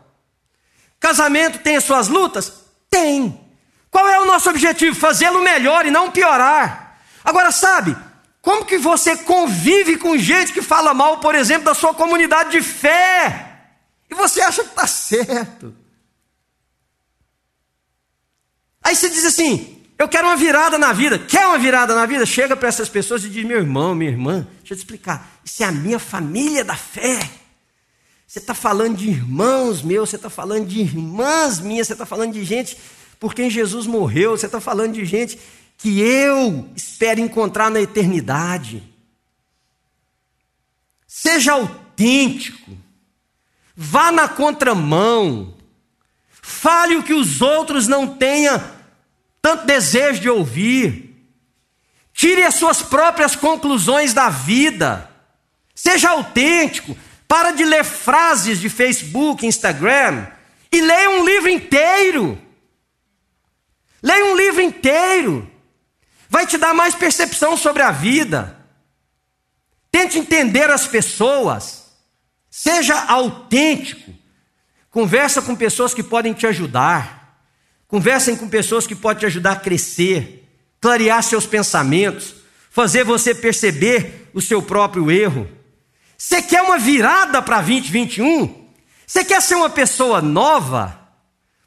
Casamento 0.99 1.57
tem 1.59 1.77
as 1.77 1.83
suas 1.83 2.07
lutas? 2.07 2.53
Tem. 2.91 3.43
Qual 3.89 4.07
é 4.07 4.19
o 4.19 4.25
nosso 4.25 4.51
objetivo? 4.51 4.95
Fazê-lo 4.95 5.41
melhor 5.41 5.83
e 5.83 5.89
não 5.89 6.11
piorar. 6.11 6.99
Agora, 7.25 7.51
sabe, 7.51 7.97
como 8.39 8.65
que 8.65 8.77
você 8.77 9.17
convive 9.17 9.97
com 9.97 10.15
gente 10.15 10.53
que 10.53 10.61
fala 10.61 10.93
mal, 10.93 11.19
por 11.19 11.33
exemplo, 11.33 11.65
da 11.65 11.73
sua 11.73 11.91
comunidade 11.91 12.51
de 12.51 12.61
fé? 12.61 13.63
E 14.07 14.13
você 14.13 14.41
acha 14.41 14.63
que 14.63 14.69
está 14.69 14.85
certo? 14.85 15.75
Aí 18.83 18.95
você 18.95 19.09
diz 19.09 19.25
assim: 19.25 19.83
eu 19.97 20.07
quero 20.07 20.27
uma 20.27 20.37
virada 20.37 20.77
na 20.77 20.93
vida. 20.93 21.17
Quer 21.17 21.47
uma 21.47 21.57
virada 21.57 21.95
na 21.95 22.05
vida? 22.05 22.27
Chega 22.27 22.55
para 22.55 22.69
essas 22.69 22.89
pessoas 22.89 23.23
e 23.23 23.29
diz: 23.29 23.43
meu 23.43 23.57
irmão, 23.57 23.95
minha 23.95 24.11
irmã, 24.11 24.47
deixa 24.59 24.75
eu 24.75 24.77
te 24.77 24.81
explicar. 24.81 25.39
Isso 25.43 25.63
é 25.63 25.65
a 25.65 25.71
minha 25.71 25.97
família 25.97 26.63
da 26.63 26.75
fé. 26.75 27.46
Você 28.27 28.39
está 28.39 28.53
falando 28.53 28.97
de 28.97 29.09
irmãos 29.09 29.81
meus, 29.81 30.09
você 30.09 30.17
está 30.17 30.29
falando 30.29 30.67
de 30.67 30.81
irmãs 30.81 31.61
minhas, 31.61 31.87
você 31.87 31.93
está 31.93 32.05
falando 32.05 32.33
de 32.33 32.43
gente 32.43 32.77
por 33.17 33.33
quem 33.33 33.49
Jesus 33.49 33.87
morreu, 33.87 34.31
você 34.31 34.45
está 34.45 34.59
falando 34.59 34.93
de 34.93 35.05
gente 35.05 35.39
que 35.77 36.01
eu 36.01 36.69
espero 36.75 37.21
encontrar 37.21 37.71
na 37.71 37.79
eternidade. 37.79 38.83
Seja 41.07 41.53
autêntico, 41.53 42.77
vá 43.73 44.11
na 44.11 44.27
contramão, 44.27 45.55
fale 46.29 46.97
o 46.97 47.03
que 47.03 47.13
os 47.13 47.41
outros 47.41 47.87
não 47.87 48.07
tenham 48.07 48.61
tanto 49.41 49.65
desejo 49.65 50.19
de 50.19 50.29
ouvir. 50.29 51.15
Tire 52.13 52.43
as 52.43 52.55
suas 52.55 52.81
próprias 52.81 53.35
conclusões 53.35 54.13
da 54.13 54.27
vida. 54.27 55.09
Seja 55.73 56.09
autêntico. 56.09 56.97
Para 57.27 57.51
de 57.51 57.65
ler 57.65 57.83
frases 57.83 58.59
de 58.59 58.69
Facebook, 58.69 59.45
Instagram 59.45 60.27
e 60.71 60.81
leia 60.81 61.09
um 61.09 61.25
livro 61.25 61.49
inteiro. 61.49 62.41
Leia 64.01 64.25
um 64.25 64.35
livro 64.35 64.61
inteiro. 64.61 65.51
Vai 66.29 66.45
te 66.45 66.57
dar 66.57 66.73
mais 66.73 66.95
percepção 66.95 67.57
sobre 67.57 67.83
a 67.83 67.91
vida. 67.91 68.57
Tente 69.91 70.17
entender 70.17 70.69
as 70.69 70.87
pessoas. 70.87 71.87
Seja 72.49 72.99
autêntico. 73.05 74.13
Conversa 74.89 75.41
com 75.41 75.55
pessoas 75.55 75.93
que 75.93 76.03
podem 76.03 76.33
te 76.33 76.47
ajudar. 76.47 77.41
Conversem 77.87 78.35
com 78.35 78.49
pessoas 78.49 78.85
que 78.85 78.95
podem 78.95 79.21
te 79.21 79.25
ajudar 79.25 79.51
a 79.53 79.59
crescer, 79.59 80.45
clarear 80.81 81.23
seus 81.23 81.45
pensamentos, 81.45 82.35
fazer 82.69 83.03
você 83.03 83.33
perceber 83.33 84.29
o 84.33 84.41
seu 84.41 84.61
próprio 84.61 85.09
erro. 85.09 85.56
Você 86.17 86.41
quer 86.41 86.61
uma 86.61 86.79
virada 86.79 87.41
para 87.41 87.57
2021? 87.57 88.67
Você 89.05 89.23
quer 89.23 89.41
ser 89.41 89.55
uma 89.55 89.69
pessoa 89.69 90.21
nova? 90.21 90.99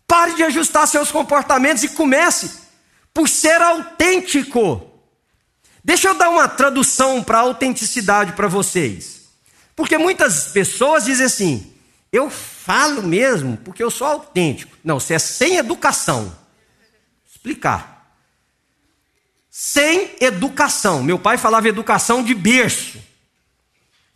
Pare 0.07 0.35
de 0.35 0.43
ajustar 0.43 0.89
seus 0.89 1.13
comportamentos 1.13 1.85
e 1.85 1.89
comece 1.91 2.51
por 3.15 3.29
ser 3.29 3.63
autêntico. 3.63 4.91
Deixa 5.85 6.09
eu 6.09 6.15
dar 6.15 6.29
uma 6.29 6.49
tradução 6.49 7.23
para 7.23 7.39
autenticidade 7.39 8.33
para 8.33 8.49
vocês. 8.49 9.21
Porque 9.77 9.97
muitas 9.97 10.49
pessoas 10.49 11.05
dizem 11.05 11.27
assim: 11.27 11.73
eu 12.13 12.29
falo 12.29 13.03
mesmo 13.03 13.57
porque 13.59 13.83
eu 13.83 13.91
sou 13.91 14.07
autêntico. 14.07 14.77
Não, 14.83 14.99
você 14.99 15.15
é 15.15 15.19
sem 15.19 15.57
educação. 15.57 16.25
Vou 16.25 16.37
explicar. 17.31 18.17
Sem 19.49 20.17
educação. 20.21 21.03
Meu 21.03 21.19
pai 21.19 21.39
falava 21.39 21.69
educação 21.69 22.23
de 22.23 22.35
berço. 22.35 23.10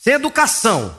Sem 0.05 0.13
educação. 0.13 0.99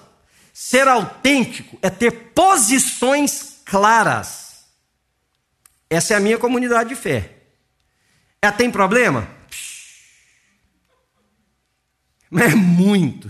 Ser 0.52 0.88
autêntico 0.88 1.78
é 1.80 1.92
ter 1.92 2.32
posições 2.34 3.60
claras. 3.64 4.66
Essa 5.88 6.16
é 6.16 6.18
a 6.18 6.20
minha 6.20 6.40
comunidade 6.40 6.90
de 6.90 6.96
fé. 6.96 7.36
Ela 8.42 8.52
tem 8.52 8.72
problema? 8.72 9.30
Mas 12.32 12.54
é 12.54 12.56
muito. 12.56 13.30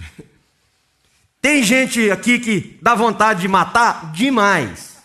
Tem 1.41 1.61
gente 1.61 2.09
aqui 2.09 2.39
que 2.39 2.79
dá 2.81 2.95
vontade 2.95 3.41
de 3.41 3.49
matar 3.49 4.13
demais. 4.13 4.95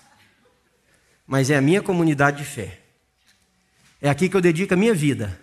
Mas 1.26 1.50
é 1.50 1.56
a 1.56 1.61
minha 1.61 1.83
comunidade 1.83 2.37
de 2.37 2.44
fé. 2.44 2.78
É 4.00 4.09
aqui 4.09 4.28
que 4.28 4.37
eu 4.37 4.40
dedico 4.40 4.72
a 4.74 4.76
minha 4.76 4.94
vida. 4.94 5.37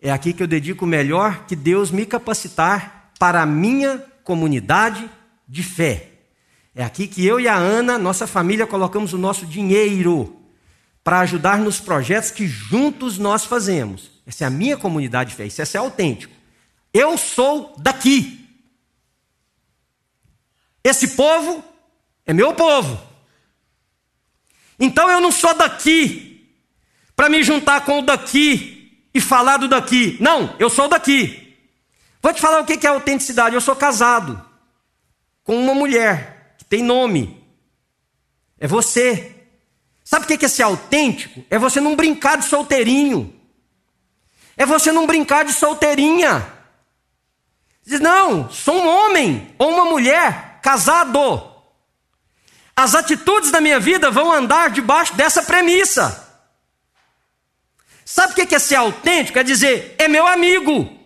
É 0.00 0.10
aqui 0.10 0.32
que 0.32 0.42
eu 0.42 0.46
dedico 0.46 0.86
o 0.86 0.88
melhor 0.88 1.44
que 1.44 1.54
Deus 1.54 1.90
me 1.90 2.06
capacitar 2.06 2.97
para 3.18 3.42
a 3.42 3.46
minha 3.46 3.98
comunidade 4.22 5.10
de 5.46 5.62
fé. 5.62 6.10
É 6.74 6.84
aqui 6.84 7.08
que 7.08 7.26
eu 7.26 7.40
e 7.40 7.48
a 7.48 7.56
Ana, 7.56 7.98
nossa 7.98 8.26
família, 8.26 8.66
colocamos 8.66 9.12
o 9.12 9.18
nosso 9.18 9.44
dinheiro 9.44 10.36
para 11.02 11.20
ajudar 11.20 11.58
nos 11.58 11.80
projetos 11.80 12.30
que 12.30 12.46
juntos 12.46 13.18
nós 13.18 13.44
fazemos. 13.44 14.10
Essa 14.26 14.44
é 14.44 14.46
a 14.46 14.50
minha 14.50 14.76
comunidade 14.76 15.30
de 15.30 15.36
fé, 15.36 15.46
isso 15.46 15.62
é 15.62 15.80
autêntico. 15.80 16.34
Eu 16.92 17.16
sou 17.16 17.74
daqui. 17.78 18.46
Esse 20.84 21.08
povo 21.16 21.64
é 22.24 22.32
meu 22.32 22.52
povo. 22.54 23.00
Então 24.78 25.10
eu 25.10 25.20
não 25.20 25.32
sou 25.32 25.54
daqui 25.54 26.46
para 27.16 27.28
me 27.28 27.42
juntar 27.42 27.84
com 27.84 27.98
o 27.98 28.02
daqui 28.02 29.02
e 29.12 29.20
falar 29.20 29.56
do 29.56 29.66
daqui. 29.66 30.16
Não, 30.20 30.54
eu 30.58 30.70
sou 30.70 30.88
daqui. 30.88 31.47
Vou 32.22 32.32
te 32.32 32.40
falar 32.40 32.60
o 32.60 32.64
que 32.64 32.86
é 32.86 32.90
autenticidade. 32.90 33.54
Eu 33.54 33.60
sou 33.60 33.76
casado 33.76 34.44
com 35.44 35.56
uma 35.56 35.74
mulher 35.74 36.54
que 36.58 36.64
tem 36.64 36.82
nome. 36.82 37.42
É 38.58 38.66
você. 38.66 39.34
Sabe 40.04 40.24
o 40.24 40.38
que 40.38 40.44
é 40.44 40.48
ser 40.48 40.62
autêntico? 40.64 41.44
É 41.48 41.58
você 41.58 41.80
não 41.80 41.94
brincar 41.94 42.38
de 42.38 42.44
solteirinho. 42.44 43.34
É 44.56 44.66
você 44.66 44.90
não 44.90 45.06
brincar 45.06 45.44
de 45.44 45.52
solteirinha. 45.52 46.52
Diz, 47.84 48.00
não, 48.00 48.50
sou 48.50 48.74
um 48.74 48.88
homem 48.88 49.54
ou 49.58 49.70
uma 49.70 49.84
mulher 49.84 50.58
casado. 50.60 51.42
As 52.76 52.94
atitudes 52.94 53.50
da 53.50 53.60
minha 53.60 53.80
vida 53.80 54.10
vão 54.10 54.32
andar 54.32 54.70
debaixo 54.70 55.14
dessa 55.14 55.42
premissa. 55.42 56.26
Sabe 58.04 58.32
o 58.32 58.46
que 58.46 58.54
é 58.54 58.58
ser 58.58 58.76
autêntico? 58.76 59.38
É 59.38 59.42
dizer, 59.42 59.94
é 59.98 60.08
meu 60.08 60.26
amigo, 60.26 60.97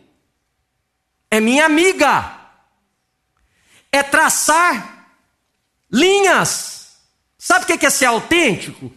é 1.33 1.41
minha 1.41 1.65
amiga, 1.65 2.31
é 3.91 4.03
traçar 4.03 5.07
linhas. 5.91 6.99
Sabe 7.39 7.65
o 7.65 7.79
que 7.79 7.87
é 7.87 7.89
ser 7.89 8.05
autêntico? 8.05 8.93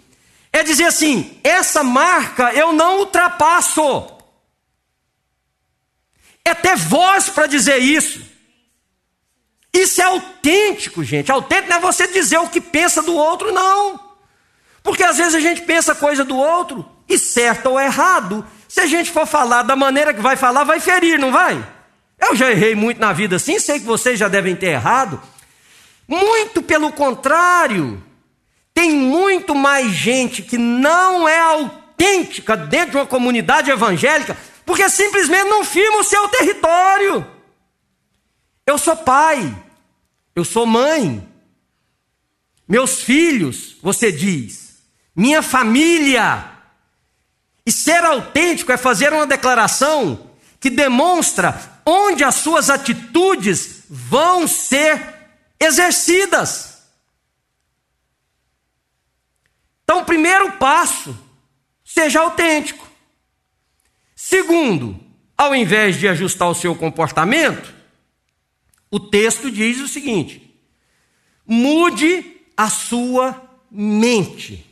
É 0.51 0.61
dizer 0.61 0.83
assim: 0.83 1.39
essa 1.41 1.81
marca 1.81 2.53
eu 2.53 2.73
não 2.73 2.99
ultrapasso 2.99 4.11
é 6.43 6.53
ter 6.53 6.75
voz 6.75 7.29
para 7.29 7.47
dizer 7.47 7.77
isso. 7.77 8.21
Isso 9.73 10.01
é 10.01 10.05
autêntico, 10.05 11.05
gente. 11.05 11.31
Autêntico 11.31 11.69
não 11.69 11.77
é 11.77 11.79
você 11.79 12.05
dizer 12.05 12.39
o 12.39 12.49
que 12.49 12.59
pensa 12.59 13.01
do 13.01 13.15
outro, 13.15 13.53
não. 13.53 13.97
Porque 14.83 15.03
às 15.03 15.17
vezes 15.17 15.35
a 15.35 15.39
gente 15.39 15.61
pensa 15.61 15.95
coisa 15.95 16.25
do 16.25 16.35
outro, 16.37 16.85
e 17.07 17.17
certo 17.17 17.67
ou 17.67 17.79
errado, 17.79 18.45
se 18.67 18.81
a 18.81 18.85
gente 18.85 19.09
for 19.09 19.25
falar 19.25 19.63
da 19.63 19.75
maneira 19.75 20.13
que 20.13 20.21
vai 20.21 20.35
falar, 20.35 20.65
vai 20.65 20.81
ferir, 20.81 21.17
não 21.17 21.31
vai? 21.31 21.74
Eu 22.19 22.35
já 22.35 22.51
errei 22.51 22.75
muito 22.75 22.99
na 22.99 23.13
vida 23.13 23.35
assim, 23.35 23.59
sei 23.59 23.79
que 23.79 23.85
vocês 23.85 24.19
já 24.19 24.27
devem 24.27 24.55
ter 24.55 24.67
errado. 24.67 25.21
Muito 26.07 26.61
pelo 26.61 26.91
contrário, 26.91 28.01
tem 28.73 28.91
muito 28.91 29.55
mais 29.55 29.91
gente 29.91 30.41
que 30.41 30.57
não 30.57 31.27
é 31.27 31.39
autêntica 31.39 32.55
dentro 32.55 32.91
de 32.91 32.97
uma 32.97 33.05
comunidade 33.05 33.71
evangélica 33.71 34.37
porque 34.65 34.89
simplesmente 34.89 35.47
não 35.47 35.63
firma 35.63 35.99
o 35.99 36.03
seu 36.03 36.27
território. 36.27 37.25
Eu 38.65 38.77
sou 38.77 38.97
pai, 38.97 39.55
eu 40.35 40.43
sou 40.43 40.65
mãe, 40.65 41.25
meus 42.67 43.03
filhos, 43.03 43.77
você 43.81 44.11
diz, 44.11 44.79
minha 45.15 45.43
família. 45.43 46.51
E 47.65 47.71
ser 47.71 48.03
autêntico 48.03 48.71
é 48.71 48.77
fazer 48.77 49.13
uma 49.13 49.27
declaração 49.27 50.31
que 50.59 50.69
demonstra 50.69 51.74
onde 51.85 52.23
as 52.23 52.35
suas 52.35 52.69
atitudes 52.69 53.83
vão 53.89 54.47
ser 54.47 55.01
exercidas. 55.59 56.83
Então, 59.83 60.03
primeiro 60.03 60.53
passo, 60.53 61.15
seja 61.83 62.21
autêntico. 62.21 62.89
Segundo, 64.15 64.99
ao 65.37 65.53
invés 65.53 65.99
de 65.99 66.07
ajustar 66.07 66.49
o 66.49 66.55
seu 66.55 66.75
comportamento, 66.75 67.73
o 68.89 68.99
texto 68.99 69.51
diz 69.51 69.79
o 69.79 69.87
seguinte: 69.87 70.59
mude 71.45 72.41
a 72.57 72.69
sua 72.69 73.49
mente. 73.69 74.65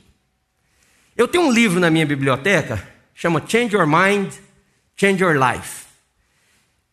Eu 1.15 1.27
tenho 1.27 1.45
um 1.45 1.51
livro 1.51 1.79
na 1.79 1.91
minha 1.91 2.05
biblioteca, 2.05 2.87
chama 3.13 3.43
Change 3.47 3.75
Your 3.75 3.85
Mind, 3.85 4.33
Change 4.95 5.21
Your 5.21 5.35
Life. 5.35 5.83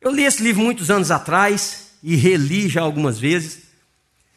Eu 0.01 0.11
li 0.11 0.25
esse 0.25 0.43
livro 0.43 0.63
muitos 0.63 0.91
anos 0.91 1.11
atrás 1.11 1.91
e 2.03 2.17
reli 2.17 2.69
já 2.69 2.81
algumas 2.81 3.19
vezes. 3.19 3.65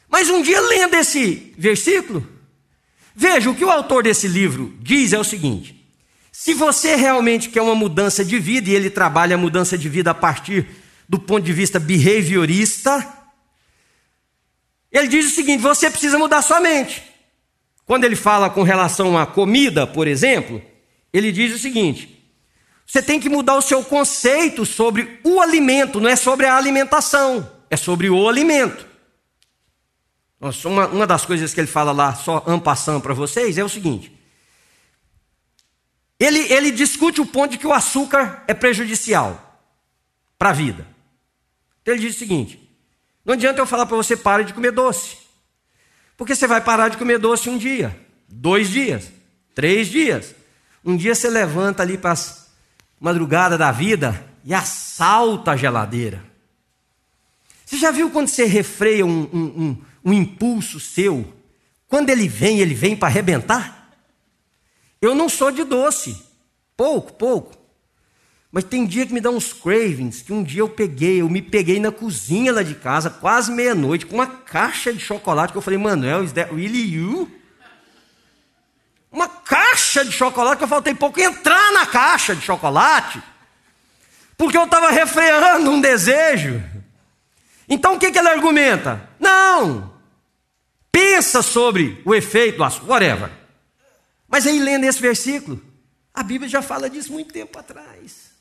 Mas 0.09 0.29
um 0.29 0.41
dia, 0.41 0.59
lendo 0.59 0.95
esse 0.95 1.53
versículo, 1.57 2.27
veja 3.15 3.49
o 3.49 3.55
que 3.55 3.63
o 3.63 3.71
autor 3.71 4.03
desse 4.03 4.27
livro 4.27 4.75
diz 4.81 5.13
é 5.13 5.19
o 5.19 5.23
seguinte: 5.23 5.87
se 6.31 6.53
você 6.53 6.95
realmente 6.95 7.49
quer 7.49 7.61
uma 7.61 7.75
mudança 7.75 8.25
de 8.25 8.37
vida, 8.39 8.69
e 8.69 8.75
ele 8.75 8.89
trabalha 8.89 9.35
a 9.35 9.39
mudança 9.39 9.77
de 9.77 9.87
vida 9.87 10.11
a 10.11 10.13
partir 10.13 10.67
do 11.07 11.17
ponto 11.17 11.43
de 11.43 11.53
vista 11.53 11.79
behaviorista, 11.79 13.07
ele 14.91 15.07
diz 15.07 15.31
o 15.31 15.35
seguinte: 15.35 15.61
você 15.61 15.89
precisa 15.89 16.19
mudar 16.19 16.41
sua 16.41 16.59
mente. 16.59 17.01
Quando 17.85 18.03
ele 18.03 18.15
fala 18.15 18.49
com 18.49 18.63
relação 18.63 19.17
à 19.17 19.25
comida, 19.25 19.87
por 19.87 20.07
exemplo, 20.07 20.61
ele 21.13 21.31
diz 21.31 21.55
o 21.55 21.59
seguinte: 21.59 22.12
você 22.93 23.01
tem 23.01 23.19
que 23.19 23.27
mudar 23.27 23.55
o 23.55 23.61
seu 23.61 23.83
conceito 23.83 24.67
sobre 24.67 25.19
o 25.23 25.41
alimento, 25.41 25.99
não 25.99 26.07
é 26.07 26.15
sobre 26.15 26.45
a 26.45 26.55
alimentação, 26.55 27.51
é 27.67 27.75
sobre 27.75 28.07
o 28.07 28.29
alimento. 28.29 28.85
Uma, 30.63 30.85
uma 30.85 31.07
das 31.07 31.25
coisas 31.25 31.55
que 31.55 31.59
ele 31.59 31.65
fala 31.65 31.91
lá, 31.91 32.13
só 32.13 32.43
ampassando 32.45 33.01
para 33.01 33.15
vocês, 33.15 33.57
é 33.57 33.63
o 33.63 33.69
seguinte: 33.69 34.15
ele, 36.19 36.37
ele 36.53 36.69
discute 36.69 37.19
o 37.19 37.25
ponto 37.25 37.53
de 37.53 37.57
que 37.57 37.65
o 37.65 37.73
açúcar 37.73 38.43
é 38.47 38.53
prejudicial 38.53 39.59
para 40.37 40.51
a 40.51 40.53
vida. 40.53 40.85
Então 41.81 41.95
ele 41.95 42.03
diz 42.03 42.15
o 42.15 42.19
seguinte: 42.19 42.59
não 43.25 43.33
adianta 43.33 43.59
eu 43.59 43.65
falar 43.65 43.87
para 43.87 43.97
você 43.97 44.15
pare 44.15 44.43
de 44.43 44.53
comer 44.53 44.71
doce. 44.71 45.17
Porque 46.15 46.35
você 46.35 46.45
vai 46.45 46.61
parar 46.61 46.89
de 46.89 46.97
comer 46.97 47.17
doce 47.17 47.49
um 47.49 47.57
dia, 47.57 47.99
dois 48.29 48.69
dias, 48.69 49.11
três 49.55 49.87
dias. 49.87 50.35
Um 50.85 50.95
dia 50.95 51.15
você 51.15 51.27
levanta 51.27 51.81
ali 51.81 51.97
para 51.97 52.11
as 52.11 52.42
madrugada 53.03 53.57
da 53.57 53.69
vida 53.69 54.25
e 54.45 54.53
assalta 54.53 55.51
a 55.51 55.57
geladeira. 55.57 56.23
Você 57.65 57.77
já 57.77 57.91
viu 57.91 58.09
quando 58.09 58.29
você 58.29 58.45
refreia 58.45 59.05
um, 59.05 59.29
um, 59.33 59.43
um, 59.43 59.77
um 60.05 60.13
impulso 60.13 60.79
seu? 60.79 61.33
Quando 61.85 62.09
ele 62.09 62.29
vem, 62.29 62.61
ele 62.61 62.73
vem 62.73 62.95
para 62.95 63.09
arrebentar? 63.09 63.91
Eu 65.01 65.13
não 65.13 65.27
sou 65.27 65.51
de 65.51 65.65
doce. 65.65 66.15
Pouco, 66.77 67.11
pouco. 67.11 67.57
Mas 68.49 68.63
tem 68.63 68.85
dia 68.85 69.05
que 69.05 69.13
me 69.13 69.19
dá 69.19 69.29
uns 69.29 69.51
cravings, 69.51 70.21
que 70.21 70.31
um 70.31 70.41
dia 70.41 70.61
eu 70.61 70.69
peguei, 70.69 71.19
eu 71.19 71.27
me 71.27 71.41
peguei 71.41 71.81
na 71.81 71.91
cozinha 71.91 72.53
lá 72.53 72.63
de 72.63 72.75
casa, 72.75 73.09
quase 73.09 73.51
meia-noite, 73.51 74.05
com 74.05 74.15
uma 74.15 74.27
caixa 74.27 74.93
de 74.93 74.99
chocolate, 74.99 75.51
que 75.51 75.57
eu 75.57 75.61
falei, 75.61 75.77
Manuel, 75.77 76.23
is 76.23 76.31
that 76.31 76.55
really 76.55 76.89
you? 76.95 77.29
Uma 79.13 79.29
caixa 79.29 80.03
de 80.03 80.11
chocolate, 80.11 80.57
que 80.57 80.63
eu 80.63 80.67
faltei 80.67 80.95
pouco 80.95 81.21
entrar 81.21 81.71
na 81.71 81.85
caixa 81.85 82.35
de 82.35 82.41
chocolate, 82.41 83.21
porque 84.35 84.57
eu 84.57 84.63
estava 84.63 84.89
refreando 84.89 85.69
um 85.69 85.79
desejo. 85.79 86.63
Então 87.69 87.93
o 87.93 87.99
que, 87.99 88.11
que 88.11 88.17
ele 88.17 88.27
argumenta? 88.27 89.07
Não! 89.19 89.93
Pensa 90.91 91.43
sobre 91.43 92.01
o 92.03 92.15
efeito 92.15 92.57
do 92.57 92.63
açúcar, 92.63 92.91
whatever. 92.91 93.31
Mas 94.27 94.47
aí, 94.47 94.57
lendo 94.57 94.85
esse 94.85 94.99
versículo, 94.99 95.61
a 96.11 96.23
Bíblia 96.23 96.49
já 96.49 96.63
fala 96.63 96.89
disso 96.89 97.13
muito 97.13 97.31
tempo 97.31 97.57
atrás. 97.59 98.31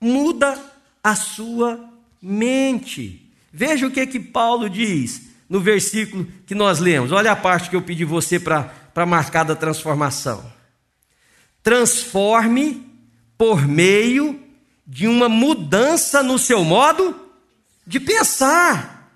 Muda 0.00 0.60
a 1.02 1.14
sua 1.14 1.88
mente. 2.20 3.32
Veja 3.52 3.86
o 3.86 3.90
que 3.90 4.04
que 4.04 4.18
Paulo 4.18 4.68
diz 4.68 5.22
no 5.48 5.60
versículo 5.60 6.26
que 6.44 6.56
nós 6.56 6.80
lemos. 6.80 7.12
Olha 7.12 7.30
a 7.30 7.36
parte 7.36 7.70
que 7.70 7.76
eu 7.76 7.82
pedi 7.82 8.04
você 8.04 8.40
para 8.40 8.83
marcar 9.04 9.44
da 9.44 9.56
transformação. 9.56 10.50
Transforme 11.62 12.88
por 13.36 13.66
meio 13.66 14.40
de 14.86 15.08
uma 15.08 15.28
mudança 15.28 16.22
no 16.22 16.38
seu 16.38 16.64
modo 16.64 17.20
de 17.86 17.98
pensar. 17.98 19.10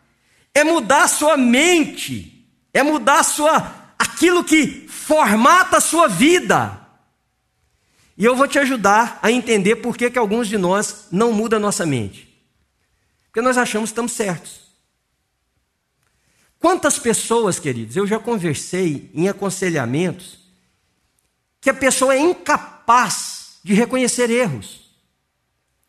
É 0.54 0.64
mudar 0.64 1.04
a 1.04 1.08
sua 1.08 1.36
mente, 1.36 2.46
é 2.74 2.82
mudar 2.82 3.22
sua 3.22 3.74
aquilo 3.98 4.42
que 4.42 4.88
formata 4.88 5.76
a 5.76 5.80
sua 5.80 6.08
vida. 6.08 6.78
E 8.16 8.24
eu 8.24 8.34
vou 8.34 8.48
te 8.48 8.58
ajudar 8.58 9.18
a 9.22 9.30
entender 9.30 9.76
por 9.76 9.96
que, 9.96 10.10
que 10.10 10.18
alguns 10.18 10.48
de 10.48 10.58
nós 10.58 11.06
não 11.12 11.32
mudam 11.32 11.58
a 11.58 11.62
nossa 11.62 11.86
mente. 11.86 12.28
Porque 13.26 13.40
nós 13.40 13.56
achamos 13.56 13.90
que 13.90 13.92
estamos 13.92 14.12
certos. 14.12 14.67
Quantas 16.58 16.98
pessoas, 16.98 17.58
queridos, 17.58 17.96
eu 17.96 18.06
já 18.06 18.18
conversei 18.18 19.10
em 19.14 19.28
aconselhamentos 19.28 20.38
que 21.60 21.70
a 21.70 21.74
pessoa 21.74 22.14
é 22.14 22.18
incapaz 22.18 23.58
de 23.62 23.74
reconhecer 23.74 24.30
erros. 24.30 24.90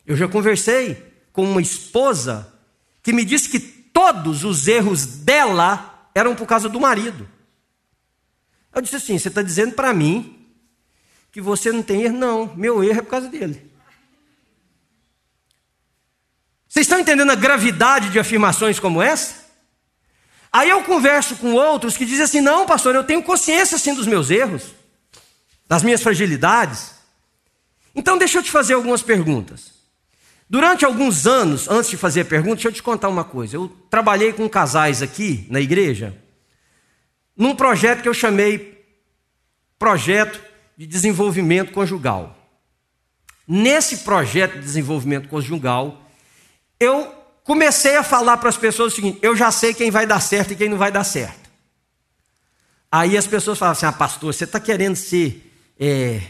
Eu 0.05 0.15
já 0.15 0.27
conversei 0.27 0.95
com 1.31 1.43
uma 1.43 1.61
esposa 1.61 2.53
que 3.01 3.13
me 3.13 3.25
disse 3.25 3.49
que 3.49 3.59
todos 3.59 4.43
os 4.43 4.67
erros 4.67 5.05
dela 5.05 6.09
eram 6.13 6.35
por 6.35 6.45
causa 6.45 6.69
do 6.69 6.79
marido. 6.79 7.27
Eu 8.73 8.81
disse 8.81 8.97
assim: 8.97 9.17
você 9.17 9.29
está 9.29 9.41
dizendo 9.41 9.73
para 9.73 9.93
mim 9.93 10.47
que 11.31 11.41
você 11.41 11.71
não 11.71 11.81
tem 11.81 12.03
erro? 12.03 12.17
Não, 12.17 12.55
meu 12.55 12.83
erro 12.83 12.99
é 12.99 13.01
por 13.01 13.09
causa 13.09 13.27
dele. 13.29 13.69
Vocês 16.67 16.85
estão 16.85 16.99
entendendo 16.99 17.31
a 17.31 17.35
gravidade 17.35 18.11
de 18.11 18.19
afirmações 18.19 18.79
como 18.79 19.01
essa? 19.01 19.38
Aí 20.51 20.69
eu 20.69 20.83
converso 20.83 21.35
com 21.35 21.53
outros 21.53 21.95
que 21.95 22.05
dizem 22.05 22.23
assim: 22.23 22.41
não, 22.41 22.65
pastor, 22.65 22.95
eu 22.95 23.03
tenho 23.03 23.23
consciência 23.23 23.75
assim 23.75 23.93
dos 23.93 24.07
meus 24.07 24.29
erros, 24.29 24.63
das 25.67 25.83
minhas 25.83 26.01
fragilidades. 26.01 26.91
Então 27.93 28.17
deixa 28.17 28.39
eu 28.39 28.43
te 28.43 28.51
fazer 28.51 28.73
algumas 28.73 29.01
perguntas. 29.01 29.79
Durante 30.49 30.83
alguns 30.83 31.27
anos, 31.27 31.69
antes 31.69 31.91
de 31.91 31.97
fazer 31.97 32.21
a 32.21 32.25
pergunta, 32.25 32.55
deixa 32.55 32.69
eu 32.69 32.73
te 32.73 32.81
contar 32.81 33.07
uma 33.07 33.23
coisa. 33.23 33.55
Eu 33.55 33.69
trabalhei 33.89 34.33
com 34.33 34.49
casais 34.49 35.01
aqui 35.01 35.45
na 35.49 35.61
igreja, 35.61 36.17
num 37.37 37.55
projeto 37.55 38.01
que 38.01 38.09
eu 38.09 38.13
chamei 38.13 38.83
Projeto 39.77 40.41
de 40.75 40.87
Desenvolvimento 40.87 41.71
Conjugal. 41.71 42.35
Nesse 43.47 43.99
projeto 43.99 44.53
de 44.53 44.59
desenvolvimento 44.59 45.27
conjugal, 45.27 46.07
eu 46.79 47.18
comecei 47.49 47.95
a 47.95 48.03
falar 48.03 48.37
para 48.37 48.49
as 48.49 48.57
pessoas 48.57 48.93
o 48.93 48.95
seguinte: 48.95 49.17
eu 49.23 49.35
já 49.35 49.51
sei 49.51 49.73
quem 49.73 49.89
vai 49.89 50.05
dar 50.05 50.19
certo 50.19 50.53
e 50.53 50.55
quem 50.55 50.69
não 50.69 50.77
vai 50.77 50.91
dar 50.91 51.03
certo. 51.03 51.49
Aí 52.91 53.17
as 53.17 53.25
pessoas 53.25 53.57
falavam 53.57 53.75
assim: 53.75 53.87
ah, 53.87 53.91
pastor, 53.91 54.31
você 54.31 54.43
está 54.43 54.59
querendo 54.59 54.95
ser. 54.95 55.51
É, 55.79 56.21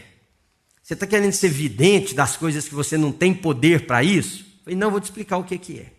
você 0.82 0.94
está 0.94 1.06
querendo 1.06 1.34
ser 1.34 1.50
vidente 1.50 2.14
das 2.14 2.38
coisas 2.38 2.66
que 2.66 2.74
você 2.74 2.96
não 2.96 3.12
tem 3.12 3.34
poder 3.34 3.86
para 3.86 4.02
isso? 4.02 4.40
Eu 4.40 4.64
falei, 4.64 4.78
não, 4.78 4.90
vou 4.90 4.98
te 4.98 5.04
explicar 5.04 5.36
o 5.36 5.44
que, 5.44 5.58
que 5.58 5.78
é. 5.78 5.92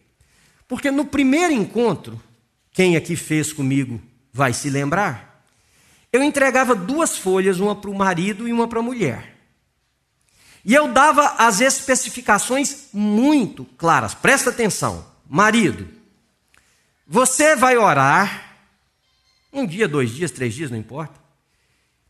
Porque 0.68 0.90
no 0.90 1.06
primeiro 1.06 1.54
encontro, 1.54 2.22
quem 2.72 2.98
aqui 2.98 3.16
fez 3.16 3.54
comigo 3.54 4.02
vai 4.34 4.54
se 4.54 4.70
lembrar, 4.70 5.46
eu 6.12 6.24
entregava 6.24 6.74
duas 6.74 7.18
folhas, 7.18 7.60
uma 7.60 7.76
para 7.76 7.92
o 7.92 7.96
marido 7.96 8.48
e 8.48 8.54
uma 8.54 8.68
para 8.68 8.80
a 8.80 8.84
mulher. 8.84 9.38
E 10.66 10.74
eu 10.74 10.88
dava 10.88 11.36
as 11.38 11.62
especificações 11.62 12.88
muito 12.92 13.66
claras. 13.78 14.14
Presta 14.14 14.50
atenção. 14.50 15.11
Marido, 15.34 15.88
você 17.08 17.56
vai 17.56 17.78
orar, 17.78 18.58
um 19.54 19.66
dia, 19.66 19.88
dois 19.88 20.12
dias, 20.12 20.30
três 20.30 20.54
dias, 20.54 20.70
não 20.70 20.78
importa, 20.78 21.18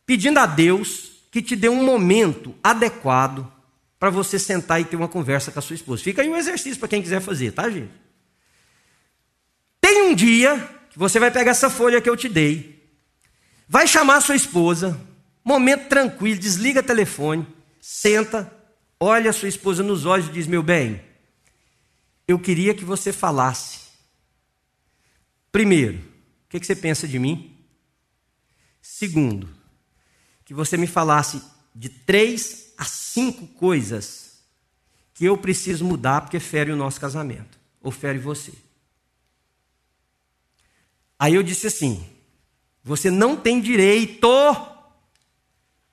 pedindo 0.04 0.40
a 0.40 0.44
Deus 0.46 1.12
que 1.30 1.40
te 1.40 1.54
dê 1.54 1.68
um 1.68 1.84
momento 1.84 2.52
adequado 2.64 3.46
para 3.96 4.10
você 4.10 4.40
sentar 4.40 4.80
e 4.80 4.84
ter 4.84 4.96
uma 4.96 5.06
conversa 5.06 5.52
com 5.52 5.60
a 5.60 5.62
sua 5.62 5.76
esposa. 5.76 6.02
Fica 6.02 6.20
aí 6.20 6.28
um 6.28 6.36
exercício 6.36 6.80
para 6.80 6.88
quem 6.88 7.00
quiser 7.00 7.20
fazer, 7.20 7.52
tá, 7.52 7.70
gente? 7.70 7.92
Tem 9.80 10.02
um 10.02 10.16
dia 10.16 10.58
que 10.90 10.98
você 10.98 11.20
vai 11.20 11.30
pegar 11.30 11.52
essa 11.52 11.70
folha 11.70 12.00
que 12.00 12.10
eu 12.10 12.16
te 12.16 12.28
dei, 12.28 12.92
vai 13.68 13.86
chamar 13.86 14.16
a 14.16 14.20
sua 14.20 14.34
esposa, 14.34 15.00
momento 15.44 15.86
tranquilo, 15.86 16.40
desliga 16.40 16.80
o 16.80 16.82
telefone, 16.82 17.46
senta, 17.80 18.52
olha 18.98 19.30
a 19.30 19.32
sua 19.32 19.48
esposa 19.48 19.80
nos 19.80 20.06
olhos 20.06 20.26
e 20.26 20.32
diz: 20.32 20.48
Meu 20.48 20.60
bem, 20.60 21.11
eu 22.26 22.38
queria 22.38 22.74
que 22.74 22.84
você 22.84 23.12
falasse. 23.12 23.80
Primeiro, 25.50 25.98
o 25.98 26.48
que, 26.48 26.64
você 26.64 26.74
pensa 26.74 27.06
de 27.06 27.18
mim? 27.18 27.56
Segundo, 28.80 29.48
que 30.44 30.54
você 30.54 30.76
me 30.76 30.86
falasse 30.86 31.42
de 31.74 31.88
três 31.88 32.72
a 32.76 32.84
cinco 32.84 33.46
coisas 33.46 34.42
que 35.14 35.24
eu 35.24 35.36
preciso 35.36 35.84
mudar 35.84 36.22
porque 36.22 36.40
fere 36.40 36.72
o 36.72 36.76
nosso 36.76 37.00
casamento, 37.00 37.58
ou 37.80 37.90
fere 37.90 38.18
você. 38.18 38.52
Aí 41.18 41.34
eu 41.34 41.42
disse 41.42 41.66
assim: 41.66 42.04
você 42.82 43.10
não 43.10 43.36
tem 43.36 43.60
direito 43.60 44.28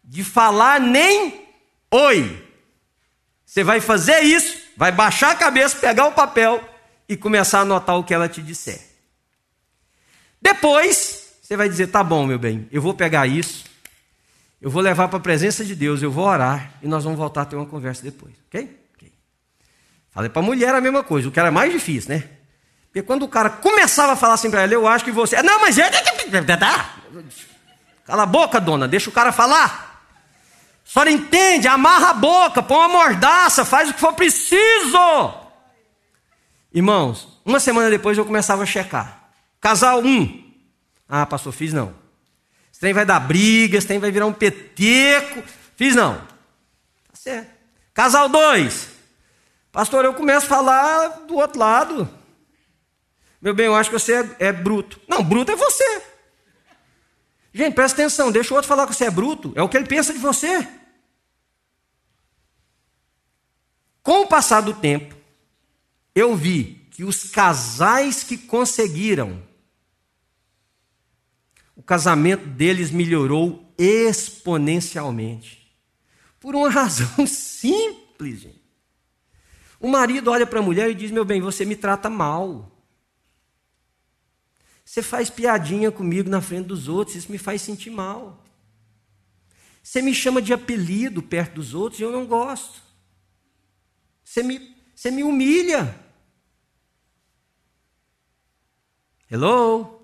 de 0.04 0.24
falar 0.24 0.80
nem 0.80 1.48
oi. 1.92 2.48
Você 3.46 3.64
vai 3.64 3.80
fazer 3.80 4.22
isso 4.22 4.69
vai 4.80 4.94
baixar 4.94 5.32
a 5.32 5.36
cabeça, 5.36 5.76
pegar 5.76 6.06
o 6.06 6.14
papel 6.14 6.64
e 7.08 7.18
começar 7.18 7.60
a 7.60 7.62
anotar 7.64 7.98
o 7.98 8.04
que 8.04 8.14
ela 8.14 8.30
te 8.30 8.42
disser. 8.42 8.80
Depois, 10.42 11.34
você 11.42 11.58
vai 11.58 11.68
dizer: 11.68 11.88
tá 11.88 12.02
bom, 12.02 12.26
meu 12.26 12.40
bem, 12.40 12.66
eu 12.72 12.82
vou 12.82 12.94
pegar 12.94 13.28
isso, 13.28 13.66
eu 14.62 14.70
vou 14.72 14.82
levar 14.82 15.10
para 15.10 15.18
a 15.18 15.22
presença 15.22 15.66
de 15.66 15.76
Deus, 15.76 16.02
eu 16.02 16.10
vou 16.10 16.26
orar 16.26 16.76
e 16.82 16.88
nós 16.88 17.04
vamos 17.04 17.20
voltar 17.20 17.42
a 17.42 17.46
ter 17.46 17.58
uma 17.58 17.66
conversa 17.66 18.02
depois, 18.02 18.34
ok? 18.48 18.80
okay. 18.96 19.12
Falei 20.12 20.30
para 20.30 20.42
a 20.42 20.46
mulher 20.46 20.74
a 20.74 20.80
mesma 20.80 21.04
coisa, 21.04 21.28
o 21.28 21.32
que 21.32 21.42
era 21.42 21.52
mais 21.52 21.74
difícil, 21.74 22.12
né? 22.12 22.24
Porque 22.86 23.02
quando 23.02 23.24
o 23.24 23.28
cara 23.28 23.50
começava 23.50 24.14
a 24.14 24.16
falar 24.16 24.36
assim 24.36 24.50
para 24.50 24.62
ela, 24.62 24.74
eu 24.74 24.88
acho 24.88 25.04
que 25.04 25.12
você. 25.12 25.44
Não, 25.44 25.60
mas 25.60 25.78
é. 25.78 25.92
Cala 28.06 28.24
a 28.24 28.26
boca, 28.26 28.62
dona, 28.62 28.88
deixa 28.88 29.10
o 29.10 29.14
cara 29.14 29.34
falar. 29.34 29.89
Senhora 30.90 31.12
entende? 31.12 31.68
Amarra 31.68 32.10
a 32.10 32.14
boca, 32.14 32.64
põe 32.64 32.80
uma 32.80 32.90
mordaça, 32.90 33.64
faz 33.64 33.90
o 33.90 33.94
que 33.94 34.00
for 34.00 34.14
preciso. 34.14 34.98
Irmãos, 36.74 37.40
uma 37.46 37.60
semana 37.60 37.92
depois 37.92 38.18
eu 38.18 38.26
começava 38.26 38.64
a 38.64 38.66
checar. 38.66 39.30
Casal 39.62 40.00
1. 40.00 40.08
Um. 40.08 40.52
Ah, 41.08 41.28
pastor, 41.28 41.54
fiz 41.54 41.74
não. 41.74 41.94
Esse 42.72 42.80
trem 42.80 42.92
vai 42.92 43.06
dar 43.06 43.20
briga, 43.20 43.78
esse 43.78 43.86
trem 43.86 44.00
vai 44.00 44.10
virar 44.10 44.26
um 44.26 44.34
peteco. 44.34 45.44
Fiz 45.76 45.96
não. 45.96 46.16
Tá 46.16 47.14
certo. 47.14 47.52
Casal 47.94 48.28
2. 48.28 48.90
Pastor, 49.72 50.06
eu 50.06 50.16
começo 50.16 50.48
a 50.48 50.50
falar 50.50 51.08
do 51.28 51.36
outro 51.36 51.60
lado. 51.60 52.10
Meu 53.40 53.54
bem, 53.54 53.68
eu 53.68 53.76
acho 53.76 53.92
que 53.92 54.00
você 54.00 54.24
é, 54.40 54.48
é 54.48 54.52
bruto. 54.52 55.00
Não, 55.08 55.24
bruto 55.24 55.52
é 55.52 55.56
você. 55.56 56.02
Gente, 57.54 57.76
presta 57.76 58.02
atenção, 58.02 58.32
deixa 58.32 58.52
o 58.52 58.56
outro 58.56 58.68
falar 58.68 58.88
que 58.88 58.96
você 58.96 59.06
é 59.06 59.12
bruto. 59.12 59.54
É 59.56 59.62
o 59.62 59.70
que 59.70 59.78
ele 59.78 59.86
pensa 59.86 60.12
de 60.12 60.18
você. 60.18 60.79
Com 64.10 64.22
o 64.22 64.28
passar 64.28 64.62
do 64.62 64.74
tempo, 64.74 65.16
eu 66.16 66.36
vi 66.36 66.88
que 66.90 67.04
os 67.04 67.26
casais 67.26 68.24
que 68.24 68.40
conseguiram, 68.40 69.40
o 71.76 71.84
casamento 71.84 72.48
deles 72.48 72.90
melhorou 72.90 73.72
exponencialmente. 73.78 75.72
Por 76.40 76.56
uma 76.56 76.70
razão 76.74 77.28
simples, 77.28 78.40
gente. 78.40 78.64
O 79.80 79.88
marido 79.88 80.32
olha 80.32 80.48
para 80.48 80.58
a 80.58 80.64
mulher 80.64 80.90
e 80.90 80.96
diz: 80.96 81.12
Meu 81.12 81.24
bem, 81.24 81.40
você 81.40 81.64
me 81.64 81.76
trata 81.76 82.10
mal. 82.10 82.82
Você 84.84 85.04
faz 85.04 85.30
piadinha 85.30 85.92
comigo 85.92 86.32
na 86.32 86.42
frente 86.42 86.66
dos 86.66 86.88
outros, 86.88 87.16
isso 87.16 87.32
me 87.32 87.38
faz 87.38 87.62
sentir 87.62 87.92
mal. 87.92 88.44
Você 89.84 90.02
me 90.02 90.16
chama 90.16 90.42
de 90.42 90.52
apelido 90.52 91.22
perto 91.22 91.54
dos 91.54 91.76
outros 91.76 92.00
e 92.00 92.04
eu 92.04 92.12
não 92.12 92.26
gosto. 92.26 92.89
Você 94.30 94.44
me, 94.44 94.76
você 94.94 95.10
me 95.10 95.24
humilha. 95.24 96.00
Hello? 99.28 100.04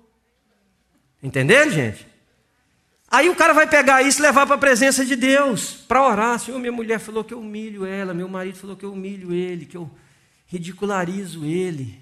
Entendendo, 1.22 1.72
gente? 1.72 2.08
Aí 3.08 3.30
o 3.30 3.36
cara 3.36 3.54
vai 3.54 3.70
pegar 3.70 4.02
isso 4.02 4.20
e 4.20 4.24
levar 4.24 4.48
para 4.48 4.56
a 4.56 4.58
presença 4.58 5.06
de 5.06 5.16
Deus, 5.16 5.74
para 5.74 6.02
orar. 6.02 6.40
Senhor, 6.40 6.58
minha 6.58 6.72
mulher 6.72 6.98
falou 6.98 7.24
que 7.24 7.36
eu 7.36 7.40
humilho 7.40 7.86
ela, 7.86 8.16
meu 8.16 8.28
marido 8.28 8.58
falou 8.58 8.76
que 8.76 8.84
eu 8.84 8.94
humilho 8.94 9.32
ele, 9.32 9.68
que 9.68 9.78
eu 9.78 9.92
ridicularizo 10.48 11.46
ele. 11.46 12.02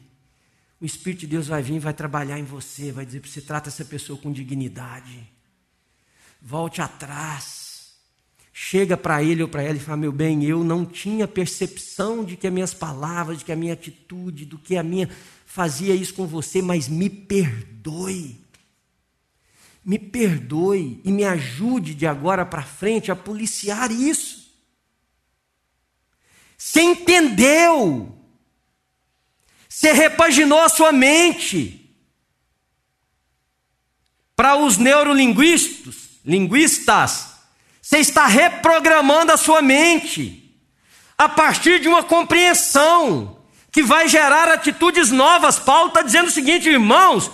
O 0.79 0.85
Espírito 0.85 1.21
de 1.21 1.27
Deus 1.27 1.47
vai 1.47 1.61
vir 1.61 1.75
e 1.75 1.79
vai 1.79 1.93
trabalhar 1.93 2.39
em 2.39 2.45
você, 2.45 2.89
vai 2.93 3.05
dizer 3.05 3.19
para 3.19 3.29
você: 3.29 3.41
trata 3.41 3.67
essa 3.67 3.83
pessoa 3.83 4.17
com 4.17 4.31
dignidade. 4.31 5.29
volte 6.41 6.81
atrás. 6.81 7.62
Chega 8.55 8.95
para 8.95 9.23
ele 9.23 9.41
ou 9.41 9.49
para 9.49 9.63
ela 9.63 9.77
e 9.77 9.79
fala: 9.79 9.97
Meu 9.97 10.11
bem, 10.11 10.43
eu 10.43 10.63
não 10.63 10.85
tinha 10.85 11.27
percepção 11.27 12.23
de 12.23 12.37
que 12.37 12.45
as 12.45 12.53
minhas 12.53 12.73
palavras, 12.73 13.39
de 13.39 13.45
que 13.45 13.51
a 13.51 13.55
minha 13.55 13.73
atitude, 13.73 14.45
do 14.45 14.59
que 14.59 14.77
a 14.77 14.83
minha. 14.83 15.09
fazia 15.43 15.95
isso 15.95 16.13
com 16.13 16.27
você, 16.27 16.61
mas 16.61 16.87
me 16.87 17.09
perdoe. 17.09 18.39
Me 19.83 19.97
perdoe 19.97 21.01
e 21.03 21.11
me 21.11 21.23
ajude 21.23 21.95
de 21.95 22.05
agora 22.05 22.45
para 22.45 22.61
frente 22.61 23.11
a 23.11 23.15
policiar 23.15 23.91
isso. 23.91 24.53
Você 26.55 26.81
entendeu? 26.81 28.15
Você 29.67 29.91
repaginou 29.91 30.61
a 30.61 30.69
sua 30.69 30.91
mente. 30.91 31.79
Para 34.35 34.55
os 34.55 34.77
neurolinguistas, 34.77 36.19
linguistas, 36.23 37.32
você 37.83 37.97
está 37.97 38.25
reprogramando 38.27 39.33
a 39.33 39.37
sua 39.37 39.61
mente 39.61 40.57
a 41.17 41.27
partir 41.27 41.81
de 41.81 41.89
uma 41.89 42.01
compreensão 42.01 43.37
que 43.69 43.83
vai 43.83 44.07
gerar 44.07 44.47
atitudes 44.47 45.11
novas. 45.11 45.59
Paulo 45.59 45.89
está 45.89 46.01
dizendo 46.01 46.27
o 46.27 46.31
seguinte, 46.31 46.69
irmãos, 46.69 47.29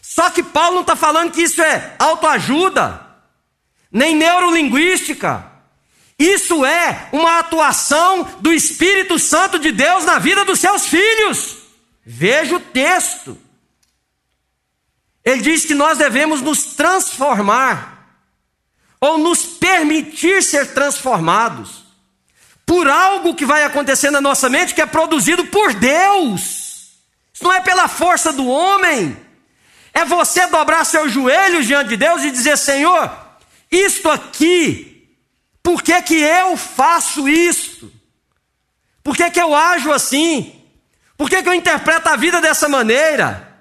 só 0.00 0.30
que 0.30 0.42
Paulo 0.42 0.76
não 0.76 0.80
está 0.80 0.96
falando 0.96 1.32
que 1.32 1.42
isso 1.42 1.60
é 1.60 1.96
autoajuda, 1.98 2.98
nem 3.92 4.16
neurolinguística. 4.16 5.52
Isso 6.18 6.64
é 6.64 7.10
uma 7.12 7.40
atuação 7.40 8.22
do 8.40 8.54
Espírito 8.54 9.18
Santo 9.18 9.58
de 9.58 9.70
Deus 9.70 10.06
na 10.06 10.18
vida 10.18 10.46
dos 10.46 10.60
seus 10.60 10.86
filhos. 10.86 11.58
Veja 12.06 12.56
o 12.56 12.60
texto. 12.60 13.36
Ele 15.22 15.42
diz 15.42 15.66
que 15.66 15.74
nós 15.74 15.98
devemos 15.98 16.40
nos 16.40 16.74
transformar, 16.74 17.93
ou 19.04 19.18
nos 19.18 19.44
permitir 19.44 20.42
ser 20.42 20.72
transformados, 20.72 21.84
por 22.64 22.88
algo 22.88 23.34
que 23.34 23.44
vai 23.44 23.62
acontecer 23.62 24.10
na 24.10 24.20
nossa 24.20 24.48
mente 24.48 24.74
que 24.74 24.80
é 24.80 24.86
produzido 24.86 25.44
por 25.46 25.74
Deus. 25.74 26.94
Isso 27.32 27.44
não 27.44 27.52
é 27.52 27.60
pela 27.60 27.86
força 27.86 28.32
do 28.32 28.46
homem, 28.46 29.14
é 29.92 30.06
você 30.06 30.46
dobrar 30.46 30.84
seus 30.86 31.12
joelhos 31.12 31.66
diante 31.66 31.90
de 31.90 31.98
Deus 31.98 32.22
e 32.22 32.30
dizer: 32.30 32.56
Senhor, 32.56 33.14
isto 33.70 34.08
aqui, 34.08 35.06
por 35.62 35.82
que, 35.82 36.00
que 36.00 36.14
eu 36.14 36.56
faço 36.56 37.28
isto? 37.28 37.92
Por 39.02 39.14
que, 39.14 39.30
que 39.30 39.40
eu 39.40 39.54
ajo 39.54 39.92
assim? 39.92 40.62
Por 41.14 41.28
que, 41.28 41.42
que 41.42 41.48
eu 41.48 41.54
interpreto 41.54 42.08
a 42.08 42.16
vida 42.16 42.40
dessa 42.40 42.70
maneira? 42.70 43.54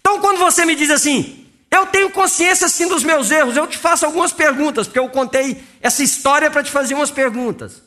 Então, 0.00 0.20
quando 0.20 0.38
você 0.38 0.64
me 0.64 0.74
diz 0.74 0.90
assim, 0.90 1.37
eu 1.70 1.86
tenho 1.86 2.10
consciência 2.10 2.68
sim 2.68 2.88
dos 2.88 3.04
meus 3.04 3.30
erros, 3.30 3.56
eu 3.56 3.66
te 3.66 3.76
faço 3.76 4.06
algumas 4.06 4.32
perguntas, 4.32 4.86
porque 4.86 4.98
eu 4.98 5.08
contei 5.10 5.62
essa 5.80 6.02
história 6.02 6.50
para 6.50 6.62
te 6.62 6.70
fazer 6.70 6.94
umas 6.94 7.10
perguntas. 7.10 7.82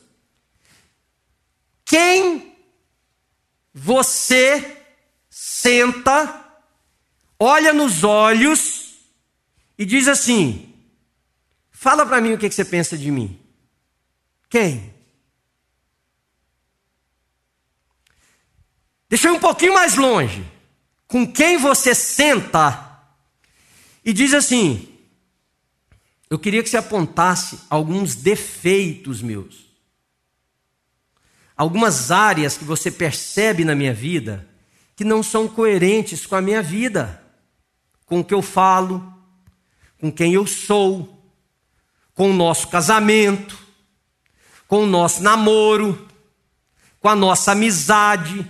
Quem 1.84 2.56
você 3.74 4.78
senta, 5.28 6.44
olha 7.38 7.72
nos 7.72 8.04
olhos 8.04 8.94
e 9.76 9.84
diz 9.84 10.06
assim: 10.06 10.74
fala 11.70 12.06
para 12.06 12.20
mim 12.20 12.34
o 12.34 12.38
que, 12.38 12.48
que 12.48 12.54
você 12.54 12.64
pensa 12.64 12.96
de 12.96 13.10
mim. 13.10 13.38
Quem? 14.48 14.94
Deixa 19.08 19.28
eu 19.28 19.34
ir 19.34 19.36
um 19.36 19.40
pouquinho 19.40 19.74
mais 19.74 19.96
longe 19.96 20.46
com 21.06 21.30
quem 21.30 21.58
você 21.58 21.94
senta 21.94 22.91
e 24.04 24.12
diz 24.12 24.34
assim: 24.34 24.88
Eu 26.28 26.38
queria 26.38 26.62
que 26.62 26.68
você 26.68 26.76
apontasse 26.76 27.60
alguns 27.68 28.14
defeitos 28.14 29.22
meus, 29.22 29.66
algumas 31.56 32.10
áreas 32.10 32.56
que 32.56 32.64
você 32.64 32.90
percebe 32.90 33.64
na 33.64 33.74
minha 33.74 33.94
vida 33.94 34.48
que 34.94 35.04
não 35.04 35.22
são 35.22 35.48
coerentes 35.48 36.26
com 36.26 36.36
a 36.36 36.42
minha 36.42 36.62
vida, 36.62 37.22
com 38.04 38.20
o 38.20 38.24
que 38.24 38.34
eu 38.34 38.42
falo, 38.42 39.12
com 39.98 40.12
quem 40.12 40.34
eu 40.34 40.46
sou, 40.46 41.26
com 42.14 42.30
o 42.30 42.34
nosso 42.34 42.68
casamento, 42.68 43.58
com 44.68 44.84
o 44.84 44.86
nosso 44.86 45.22
namoro, 45.22 46.06
com 47.00 47.08
a 47.08 47.16
nossa 47.16 47.52
amizade 47.52 48.46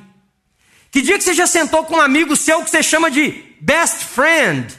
que 0.92 1.00
dia 1.00 1.16
que 1.16 1.24
você 1.24 1.32
já 1.32 1.46
sentou 1.46 1.86
com 1.86 1.94
um 1.94 2.00
amigo 2.00 2.36
seu 2.36 2.62
que 2.62 2.68
você 2.68 2.82
chama 2.82 3.10
de 3.10 3.30
best 3.58 4.04
friend? 4.04 4.76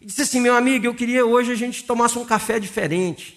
E 0.00 0.06
disse 0.06 0.22
assim: 0.22 0.40
meu 0.40 0.56
amigo, 0.56 0.86
eu 0.86 0.94
queria 0.94 1.26
hoje 1.26 1.52
a 1.52 1.56
gente 1.56 1.84
tomasse 1.84 2.18
um 2.18 2.24
café 2.24 2.58
diferente. 2.58 3.36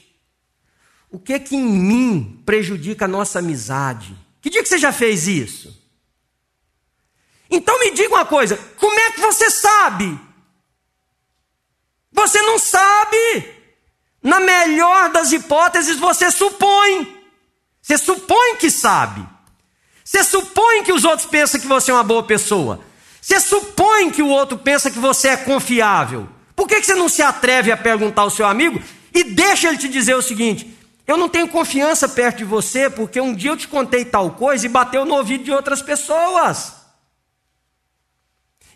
O 1.11 1.20
que 1.20 1.34
é 1.34 1.39
que 1.39 1.55
em 1.55 1.64
mim 1.64 2.41
prejudica 2.45 3.05
a 3.05 3.07
nossa 3.07 3.39
amizade? 3.39 4.16
Que 4.41 4.49
dia 4.49 4.64
que 4.64 4.70
você 4.70 4.78
já 4.78 4.91
fez 4.91 5.28
isso? 5.28 5.82
Então 7.49 7.80
me 7.80 7.91
diga 7.91 8.16
uma 8.16 8.26
coisa: 8.26 8.57
como 8.78 8.99
é 8.99 9.11
que 9.11 9.20
você 9.20 9.49
sabe? 9.49 10.20
Você 12.11 12.41
não 12.41 12.57
sabe. 12.57 13.61
Na 14.22 14.39
melhor 14.39 15.09
das 15.09 15.34
hipóteses, 15.34 15.99
você 15.99 16.32
supõe. 16.32 17.22
Você 17.82 17.97
supõe 17.97 18.55
que 18.55 18.72
sabe. 18.72 19.28
Você 20.03 20.24
supõe 20.24 20.84
que 20.84 20.93
os 20.93 21.03
outros 21.03 21.28
pensam 21.28 21.59
que 21.59 21.68
você 21.68 21.91
é 21.91 21.93
uma 21.93 22.03
boa 22.03 22.24
pessoa. 22.24 22.80
Você 23.20 23.39
supõe 23.39 24.09
que 24.09 24.22
o 24.22 24.30
outro 24.30 24.57
pensa 24.57 24.89
que 24.89 24.99
você 24.99 25.30
é 25.30 25.38
confiável. 25.38 26.30
Por 26.56 26.68
que 26.68 26.82
você 26.82 26.95
não 26.95 27.10
se 27.10 27.22
atreve 27.22 27.72
a 27.72 27.78
perguntar 27.78 28.24
ao 28.24 28.30
seu 28.30 28.45
amigo 28.45 28.82
e 29.14 29.24
deixa 29.24 29.68
ele 29.68 29.78
te 29.78 29.88
dizer 29.88 30.16
o 30.16 30.22
seguinte: 30.22 30.78
eu 31.06 31.18
não 31.18 31.28
tenho 31.28 31.47
confiança 31.47 32.08
perto 32.08 32.38
de 32.38 32.45
você 32.45 32.89
porque 32.89 33.20
um 33.20 33.34
dia 33.34 33.51
eu 33.51 33.58
te 33.58 33.68
contei 33.68 34.06
tal 34.06 34.32
coisa 34.32 34.66
e 34.66 34.70
bateu 34.70 35.06
no 35.06 35.16
ouvido 35.16 35.43
de 35.43 35.51
outras 35.51 35.82
pessoas. 35.82 36.74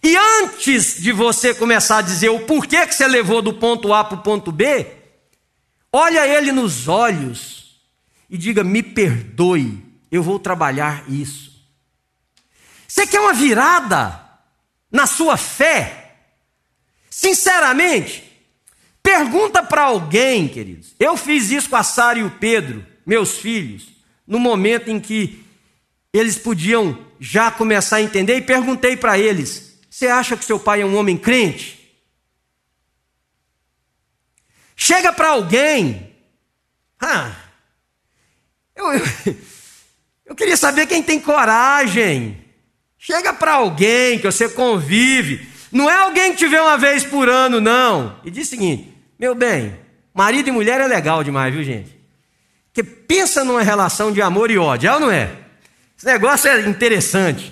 E 0.03 0.15
antes 0.15 1.01
de 1.01 1.11
você 1.11 1.53
começar 1.53 1.97
a 1.97 2.01
dizer 2.01 2.29
o 2.29 2.41
porquê 2.41 2.85
que 2.85 2.93
você 2.93 3.07
levou 3.07 3.41
do 3.41 3.53
ponto 3.53 3.93
A 3.93 4.03
para 4.03 4.17
o 4.17 4.21
ponto 4.21 4.51
B, 4.51 4.87
olha 5.91 6.27
ele 6.27 6.51
nos 6.51 6.87
olhos 6.87 7.81
e 8.29 8.37
diga: 8.37 8.63
me 8.63 8.83
perdoe 8.83 9.87
eu 10.11 10.23
vou 10.23 10.39
trabalhar 10.39 11.03
isso. 11.09 11.51
Você 12.87 13.05
quer 13.05 13.19
uma 13.19 13.33
virada 13.33 14.21
na 14.91 15.05
sua 15.05 15.35
fé? 15.35 16.06
Sinceramente, 17.19 18.23
pergunta 19.01 19.63
para 19.63 19.85
alguém, 19.85 20.47
queridos. 20.47 20.93
Eu 20.99 21.17
fiz 21.17 21.49
isso 21.49 21.67
com 21.67 21.75
a 21.75 21.81
Sara 21.81 22.19
e 22.19 22.23
o 22.23 22.29
Pedro, 22.29 22.85
meus 23.03 23.39
filhos, 23.39 23.87
no 24.27 24.37
momento 24.37 24.91
em 24.91 24.99
que 24.99 25.43
eles 26.13 26.37
podiam 26.37 27.03
já 27.19 27.49
começar 27.49 27.95
a 27.95 28.01
entender, 28.03 28.37
e 28.37 28.41
perguntei 28.43 28.95
para 28.95 29.17
eles: 29.17 29.79
Você 29.89 30.05
acha 30.05 30.37
que 30.37 30.45
seu 30.45 30.59
pai 30.59 30.83
é 30.83 30.85
um 30.85 30.95
homem 30.95 31.17
crente? 31.17 31.91
Chega 34.75 35.11
para 35.11 35.29
alguém. 35.29 36.15
Ah, 37.01 37.35
eu, 38.75 38.93
eu 38.93 39.01
eu 40.23 40.35
queria 40.35 40.55
saber 40.55 40.85
quem 40.85 41.01
tem 41.01 41.19
coragem. 41.19 42.45
Chega 42.95 43.33
para 43.33 43.53
alguém 43.53 44.19
que 44.19 44.31
você 44.31 44.47
convive. 44.47 45.56
Não 45.71 45.89
é 45.89 45.95
alguém 45.95 46.31
que 46.31 46.37
te 46.37 46.47
vê 46.47 46.59
uma 46.59 46.77
vez 46.77 47.03
por 47.03 47.27
ano, 47.27 47.59
não. 47.59 48.19
E 48.23 48.31
diz 48.31 48.47
o 48.47 48.49
seguinte: 48.49 48.93
meu 49.19 49.35
bem, 49.35 49.75
marido 50.13 50.49
e 50.49 50.51
mulher 50.51 50.79
é 50.79 50.87
legal 50.87 51.23
demais, 51.23 51.53
viu, 51.53 51.63
gente? 51.63 51.95
Porque 52.73 52.83
pensa 52.83 53.43
numa 53.43 53.61
relação 53.61 54.11
de 54.11 54.21
amor 54.21 54.51
e 54.51 54.57
ódio, 54.57 54.89
é 54.89 54.93
ou 54.93 54.99
não 54.99 55.11
é? 55.11 55.31
Esse 55.97 56.05
negócio 56.05 56.49
é 56.49 56.61
interessante. 56.67 57.51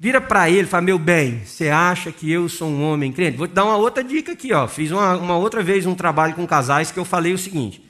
Vira 0.00 0.20
para 0.20 0.48
ele 0.48 0.62
e 0.62 0.66
fala: 0.66 0.82
Meu 0.82 0.98
bem, 0.98 1.42
você 1.44 1.68
acha 1.68 2.10
que 2.12 2.30
eu 2.30 2.48
sou 2.48 2.68
um 2.68 2.84
homem 2.84 3.12
crente? 3.12 3.36
Vou 3.36 3.48
te 3.48 3.52
dar 3.52 3.64
uma 3.64 3.76
outra 3.76 4.02
dica 4.02 4.32
aqui. 4.32 4.52
Ó. 4.52 4.66
Fiz 4.66 4.90
uma, 4.90 5.16
uma 5.16 5.36
outra 5.36 5.62
vez 5.62 5.86
um 5.86 5.94
trabalho 5.94 6.34
com 6.34 6.46
casais 6.46 6.90
que 6.90 6.98
eu 6.98 7.04
falei 7.04 7.32
o 7.32 7.38
seguinte: 7.38 7.84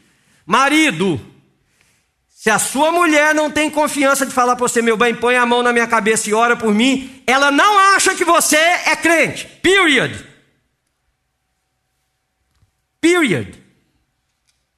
Marido, 0.44 1.20
se 2.48 2.52
a 2.52 2.58
sua 2.58 2.90
mulher 2.90 3.34
não 3.34 3.50
tem 3.50 3.68
confiança 3.70 4.24
de 4.24 4.32
falar 4.32 4.56
para 4.56 4.66
você, 4.66 4.80
meu 4.80 4.96
bem, 4.96 5.14
põe 5.14 5.36
a 5.36 5.44
mão 5.44 5.62
na 5.62 5.70
minha 5.70 5.86
cabeça 5.86 6.30
e 6.30 6.32
ora 6.32 6.56
por 6.56 6.72
mim, 6.72 7.22
ela 7.26 7.50
não 7.50 7.78
acha 7.94 8.14
que 8.14 8.24
você 8.24 8.56
é 8.56 8.96
crente. 8.96 9.46
Period. 9.60 10.24
Period. 13.02 13.62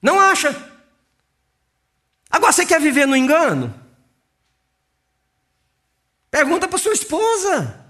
Não 0.03 0.19
acha. 0.19 0.51
Agora 2.29 2.53
você 2.53 2.67
quer 2.67 2.81
viver 2.81 3.07
no 3.07 3.15
engano? 3.15 3.73
Pergunta 6.29 6.67
para 6.67 6.77
sua 6.77 6.93
esposa. 6.93 7.87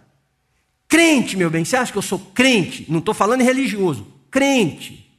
Crente, 0.86 1.38
meu 1.38 1.48
bem, 1.48 1.64
você 1.64 1.78
acha 1.78 1.90
que 1.90 1.96
eu 1.96 2.02
sou 2.02 2.18
crente? 2.18 2.84
Não 2.86 2.98
estou 2.98 3.14
falando 3.14 3.42
religioso. 3.42 4.06
Crente. 4.30 5.10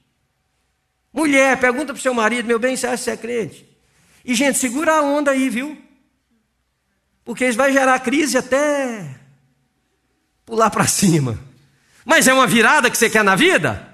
Mulher, 1.12 1.59
pergunta 1.59 1.93
para 1.93 1.99
o 1.99 2.03
seu 2.03 2.14
marido, 2.14 2.45
meu 2.45 2.59
bem, 2.59 2.78
você 2.78 2.86
acha 2.86 2.97
que 2.97 3.03
você 3.05 3.12
é 3.12 3.18
crente? 3.18 3.71
E, 4.24 4.36
gente, 4.36 4.58
segura 4.58 4.98
a 4.98 5.02
onda 5.02 5.32
aí, 5.32 5.50
viu? 5.50 5.82
Porque 7.24 7.46
isso 7.46 7.58
vai 7.58 7.72
gerar 7.72 8.00
crise 8.00 8.38
até 8.38 9.20
pular 10.46 10.70
para 10.70 10.88
cima. 10.88 11.40
Mas 12.06 12.28
é 12.28 12.34
uma 12.34 12.48
virada 12.48 12.90
que 12.90 12.98
você 12.98 13.10
quer 13.10 13.24
na 13.24 13.36
vida? 13.36 13.88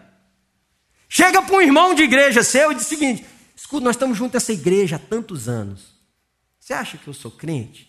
Chega 1.09 1.41
para 1.41 1.55
um 1.55 1.61
irmão 1.61 1.93
de 1.93 2.03
igreja 2.03 2.43
seu 2.43 2.71
e 2.71 2.75
diz 2.75 2.85
o 2.85 2.89
seguinte: 2.89 3.25
escuta, 3.55 3.85
nós 3.85 3.95
estamos 3.95 4.17
juntos 4.17 4.33
nessa 4.33 4.53
igreja 4.53 4.97
há 4.97 4.99
tantos 4.99 5.47
anos. 5.47 5.95
Você 6.59 6.73
acha 6.73 6.97
que 6.97 7.07
eu 7.07 7.13
sou 7.13 7.31
crente? 7.31 7.87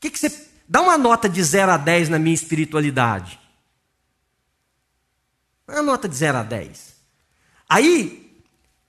Que, 0.00 0.10
que 0.10 0.18
você. 0.18 0.46
Dá 0.68 0.80
uma 0.80 0.98
nota 0.98 1.28
de 1.28 1.42
0 1.42 1.72
a 1.72 1.76
10 1.76 2.08
na 2.08 2.18
minha 2.18 2.34
espiritualidade. 2.34 3.38
Uma 5.68 5.82
nota 5.82 6.08
de 6.08 6.16
0 6.16 6.38
a 6.38 6.42
10. 6.42 6.96
Aí, 7.68 8.25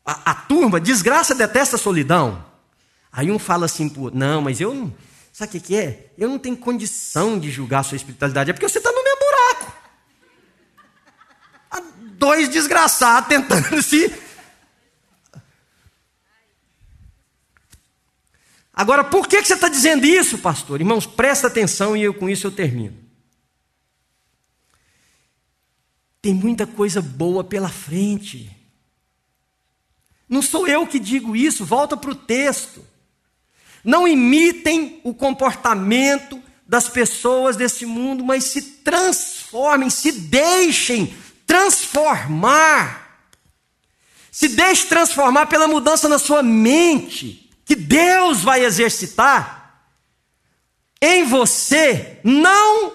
a, 0.08 0.32
a 0.32 0.34
turma, 0.34 0.80
desgraça 0.80 1.36
detesta 1.36 1.78
solidão. 1.78 2.45
Aí 3.12 3.30
um 3.30 3.38
fala 3.38 3.66
assim, 3.66 3.91
não, 4.14 4.41
mas 4.41 4.62
eu 4.62 4.74
não. 4.74 4.95
Sabe 5.34 5.58
o 5.58 5.62
que, 5.62 5.76
é? 5.76 6.12
Eu 6.18 6.30
não 6.30 6.39
tenho 6.39 6.55
condição 6.55 7.38
de 7.38 7.51
julgar 7.51 7.82
a 7.82 7.84
sua 7.84 7.97
espiritualidade. 7.97 8.49
É 8.49 8.53
porque 8.53 8.68
você 8.68 8.78
está 8.78 8.91
no 8.91 9.03
meu 9.03 9.18
buraco. 9.20 9.74
Há 11.70 11.82
dois 12.14 12.47
desgraçados 12.47 13.28
tentando 13.28 13.82
se. 13.84 14.12
Agora, 18.74 19.03
por 19.03 19.28
que 19.28 19.43
você 19.43 19.55
está 19.55 19.68
dizendo 19.68 20.05
isso, 20.05 20.38
pastor? 20.38 20.80
Irmãos, 20.80 21.05
presta 21.05 21.47
atenção 21.47 21.97
e 21.97 22.03
eu 22.03 22.14
com 22.14 22.30
isso 22.30 22.47
eu 22.47 22.51
termino. 22.51 22.97
Tem 26.22 26.34
muita 26.34 26.66
coisa 26.66 27.01
boa 27.01 27.43
pela 27.43 27.70
frente. 27.70 28.57
Não 30.28 30.41
sou 30.41 30.67
eu 30.67 30.86
que 30.86 30.99
digo 30.99 31.36
isso, 31.36 31.65
volta 31.65 31.95
para 31.95 32.11
o 32.11 32.15
texto. 32.15 32.86
Não 33.84 34.07
imitem 34.07 34.99
o 35.03 35.13
comportamento 35.13 36.41
das 36.67 36.89
pessoas 36.89 37.55
desse 37.55 37.86
mundo, 37.86 38.23
mas 38.25 38.43
se 38.45 38.61
transformem, 38.61 39.89
se 39.89 40.11
deixem 40.11 41.15
transformar. 41.45 43.07
Se 44.30 44.49
deixe 44.49 44.86
transformar 44.88 45.45
pela 45.45 45.67
mudança 45.67 46.09
na 46.09 46.19
sua 46.19 46.43
mente, 46.43 47.49
que 47.65 47.75
Deus 47.75 48.41
vai 48.41 48.63
exercitar 48.63 49.82
em 51.01 51.23
você, 51.23 52.19
não 52.23 52.93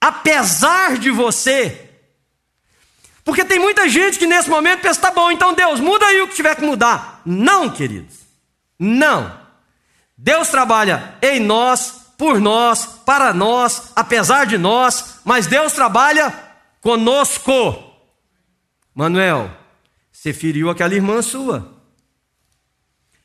apesar 0.00 0.98
de 0.98 1.10
você. 1.10 1.83
Porque 3.24 3.44
tem 3.44 3.58
muita 3.58 3.88
gente 3.88 4.18
que 4.18 4.26
nesse 4.26 4.50
momento 4.50 4.82
pensa, 4.82 5.00
tá 5.00 5.10
bom, 5.10 5.30
então 5.30 5.54
Deus, 5.54 5.80
muda 5.80 6.04
aí 6.04 6.20
o 6.20 6.28
que 6.28 6.34
tiver 6.34 6.54
que 6.54 6.64
mudar. 6.64 7.22
Não, 7.24 7.70
queridos. 7.70 8.16
Não. 8.78 9.40
Deus 10.16 10.48
trabalha 10.48 11.16
em 11.22 11.40
nós, 11.40 12.12
por 12.18 12.38
nós, 12.38 12.84
para 13.04 13.32
nós, 13.32 13.92
apesar 13.96 14.46
de 14.46 14.58
nós, 14.58 15.20
mas 15.24 15.46
Deus 15.46 15.72
trabalha 15.72 16.32
conosco. 16.82 17.92
Manuel, 18.94 19.50
você 20.12 20.32
feriu 20.32 20.68
aquela 20.68 20.94
irmã 20.94 21.22
sua. 21.22 21.72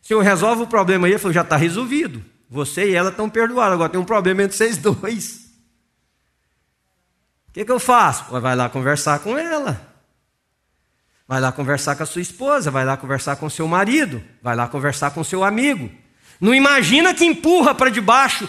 O 0.02 0.08
senhor 0.08 0.22
resolve 0.22 0.64
o 0.64 0.68
problema 0.68 1.08
aí, 1.08 1.14
ele 1.14 1.20
falou, 1.20 1.34
já 1.34 1.42
está 1.42 1.58
resolvido. 1.58 2.24
Você 2.50 2.90
e 2.90 2.96
ela 2.96 3.10
estão 3.10 3.30
perdoados, 3.30 3.74
agora 3.74 3.90
tem 3.90 4.00
um 4.00 4.06
problema 4.06 4.44
entre 4.44 4.58
vocês 4.58 4.78
dois. 4.78 5.39
O 7.50 7.52
que, 7.52 7.66
que 7.66 7.72
eu 7.72 7.80
faço? 7.80 8.26
Vai 8.40 8.56
lá 8.56 8.70
conversar 8.70 9.20
com 9.20 9.38
ela. 9.38 9.90
Vai 11.28 11.40
lá 11.40 11.52
conversar 11.52 11.96
com 11.96 12.04
a 12.04 12.06
sua 12.06 12.22
esposa, 12.22 12.72
vai 12.72 12.86
lá 12.86 12.98
conversar 12.98 13.36
com 13.36 13.50
seu 13.50 13.68
marido, 13.68 14.24
vai 14.42 14.56
lá 14.56 14.68
conversar 14.68 15.12
com 15.12 15.24
seu 15.24 15.44
amigo. 15.44 15.92
Não 16.40 16.56
imagina 16.56 17.14
que 17.14 17.26
empurra 17.26 17.76
para 17.76 17.92
debaixo 17.92 18.48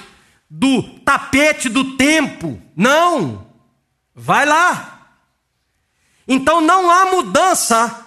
do 0.48 0.82
tapete 1.00 1.68
do 1.68 1.96
tempo. 1.96 2.60
Não. 2.76 3.46
Vai 4.14 4.46
lá. 4.46 5.12
Então 6.26 6.60
não 6.60 6.90
há 6.90 7.06
mudança 7.06 8.06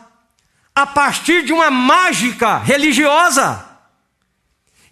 a 0.76 0.88
partir 0.88 1.44
de 1.44 1.54
uma 1.54 1.70
mágica 1.70 2.58
religiosa. 2.58 3.64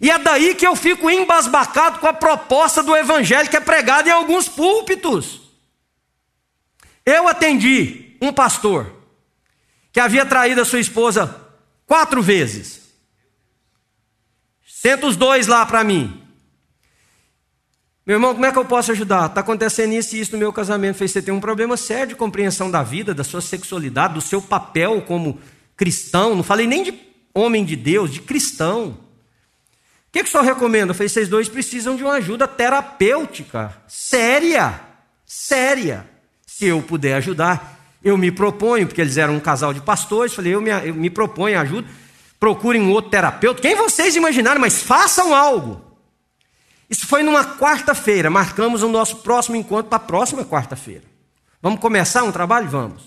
E 0.00 0.10
é 0.10 0.18
daí 0.18 0.54
que 0.54 0.66
eu 0.66 0.74
fico 0.74 1.08
embasbacado 1.08 1.98
com 1.98 2.08
a 2.08 2.12
proposta 2.12 2.82
do 2.82 2.96
evangelho 2.96 3.48
que 3.48 3.56
é 3.56 3.60
pregada 3.60 4.08
em 4.08 4.12
alguns 4.12 4.48
púlpitos. 4.48 5.41
Eu 7.04 7.26
atendi 7.28 8.16
um 8.20 8.32
pastor 8.32 8.92
que 9.92 10.00
havia 10.00 10.24
traído 10.24 10.60
a 10.60 10.64
sua 10.64 10.80
esposa 10.80 11.36
quatro 11.86 12.22
vezes. 12.22 12.80
Senta 14.66 15.06
os 15.06 15.16
dois 15.16 15.46
lá 15.46 15.64
para 15.66 15.84
mim. 15.84 16.22
Meu 18.04 18.16
irmão, 18.16 18.34
como 18.34 18.46
é 18.46 18.50
que 18.50 18.58
eu 18.58 18.64
posso 18.64 18.90
ajudar? 18.90 19.26
Está 19.26 19.42
acontecendo 19.42 19.92
isso 19.92 20.16
e 20.16 20.20
isso 20.20 20.32
no 20.32 20.38
meu 20.38 20.52
casamento. 20.52 20.98
Você 20.98 21.22
tem 21.22 21.32
um 21.32 21.40
problema 21.40 21.76
sério 21.76 22.08
de 22.08 22.16
compreensão 22.16 22.70
da 22.70 22.82
vida, 22.82 23.14
da 23.14 23.22
sua 23.22 23.40
sexualidade, 23.40 24.14
do 24.14 24.20
seu 24.20 24.42
papel 24.42 25.02
como 25.02 25.38
cristão. 25.76 26.34
Não 26.34 26.42
falei 26.42 26.66
nem 26.66 26.82
de 26.82 26.94
homem 27.32 27.64
de 27.64 27.76
Deus, 27.76 28.10
de 28.10 28.20
cristão. 28.20 28.88
O 28.88 30.12
que, 30.12 30.22
que 30.22 30.28
o 30.28 30.32
senhor 30.32 30.44
recomenda? 30.44 30.90
Eu 30.90 30.94
falei, 30.94 31.08
vocês 31.08 31.28
dois 31.28 31.48
precisam 31.48 31.94
de 31.96 32.02
uma 32.02 32.14
ajuda 32.14 32.48
terapêutica, 32.48 33.74
séria, 33.86 34.80
séria. 35.24 36.11
Se 36.54 36.66
eu 36.66 36.82
puder 36.82 37.14
ajudar, 37.14 37.80
eu 38.04 38.18
me 38.18 38.30
proponho, 38.30 38.86
porque 38.86 39.00
eles 39.00 39.16
eram 39.16 39.34
um 39.34 39.40
casal 39.40 39.72
de 39.72 39.80
pastores, 39.80 40.34
falei, 40.34 40.54
eu 40.54 40.60
me, 40.60 40.70
eu 40.70 40.94
me 40.94 41.08
proponho, 41.08 41.58
ajuda, 41.58 41.88
procurem 42.38 42.82
um 42.82 42.90
outro 42.90 43.10
terapeuta, 43.10 43.62
quem 43.62 43.74
vocês 43.74 44.14
imaginarem, 44.16 44.60
mas 44.60 44.82
façam 44.82 45.34
algo. 45.34 45.82
Isso 46.90 47.06
foi 47.06 47.22
numa 47.22 47.56
quarta-feira, 47.56 48.28
marcamos 48.28 48.82
o 48.82 48.88
nosso 48.88 49.16
próximo 49.16 49.56
encontro 49.56 49.88
para 49.88 49.96
a 49.96 50.00
próxima 50.00 50.44
quarta-feira. 50.44 51.04
Vamos 51.62 51.80
começar 51.80 52.22
um 52.22 52.30
trabalho? 52.30 52.68
Vamos. 52.68 53.02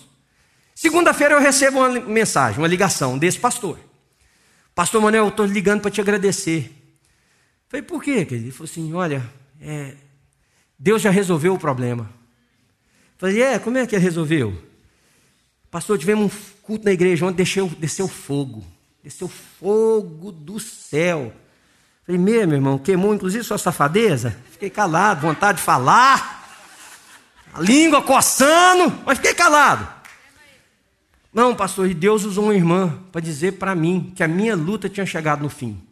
Segunda-feira 0.74 1.34
eu 1.34 1.40
recebo 1.40 1.78
uma 1.78 1.88
mensagem, 2.00 2.58
uma 2.58 2.66
ligação 2.66 3.16
desse 3.16 3.38
pastor. 3.38 3.78
Pastor 4.74 5.00
Manuel, 5.00 5.24
eu 5.24 5.28
estou 5.28 5.46
ligando 5.46 5.82
para 5.82 5.90
te 5.90 6.00
agradecer. 6.00 6.72
Falei, 7.68 7.82
por 7.82 8.02
quê? 8.02 8.26
Ele 8.28 8.50
falou 8.50 8.64
assim: 8.64 8.92
olha, 8.92 9.24
é, 9.60 9.94
Deus 10.76 11.00
já 11.00 11.10
resolveu 11.10 11.54
o 11.54 11.58
problema. 11.58 12.15
Falei, 13.18 13.42
é, 13.42 13.58
como 13.58 13.78
é 13.78 13.86
que 13.86 13.94
ele 13.94 14.02
resolveu? 14.02 14.56
Pastor, 15.70 15.98
tivemos 15.98 16.32
um 16.32 16.36
culto 16.62 16.84
na 16.84 16.92
igreja 16.92 17.24
onde 17.24 17.36
desceu, 17.36 17.68
desceu 17.68 18.08
fogo. 18.08 18.64
Desceu 19.02 19.28
fogo 19.28 20.32
do 20.32 20.58
céu. 20.58 21.32
Falei, 22.04 22.20
meu, 22.20 22.46
meu 22.46 22.56
irmão, 22.56 22.78
queimou 22.78 23.14
inclusive 23.14 23.42
sua 23.44 23.58
safadeza? 23.58 24.36
Fiquei 24.50 24.70
calado, 24.70 25.22
vontade 25.22 25.58
de 25.58 25.64
falar. 25.64 26.44
A 27.52 27.60
língua 27.60 28.02
coçando, 28.02 29.02
mas 29.04 29.18
fiquei 29.18 29.34
calado. 29.34 29.96
Não, 31.32 31.54
pastor, 31.54 31.88
e 31.90 31.94
Deus 31.94 32.24
usou 32.24 32.44
uma 32.44 32.54
irmã 32.54 32.98
para 33.12 33.20
dizer 33.20 33.52
para 33.52 33.74
mim 33.74 34.12
que 34.14 34.22
a 34.22 34.28
minha 34.28 34.54
luta 34.54 34.88
tinha 34.88 35.04
chegado 35.04 35.42
no 35.42 35.50
fim. 35.50 35.82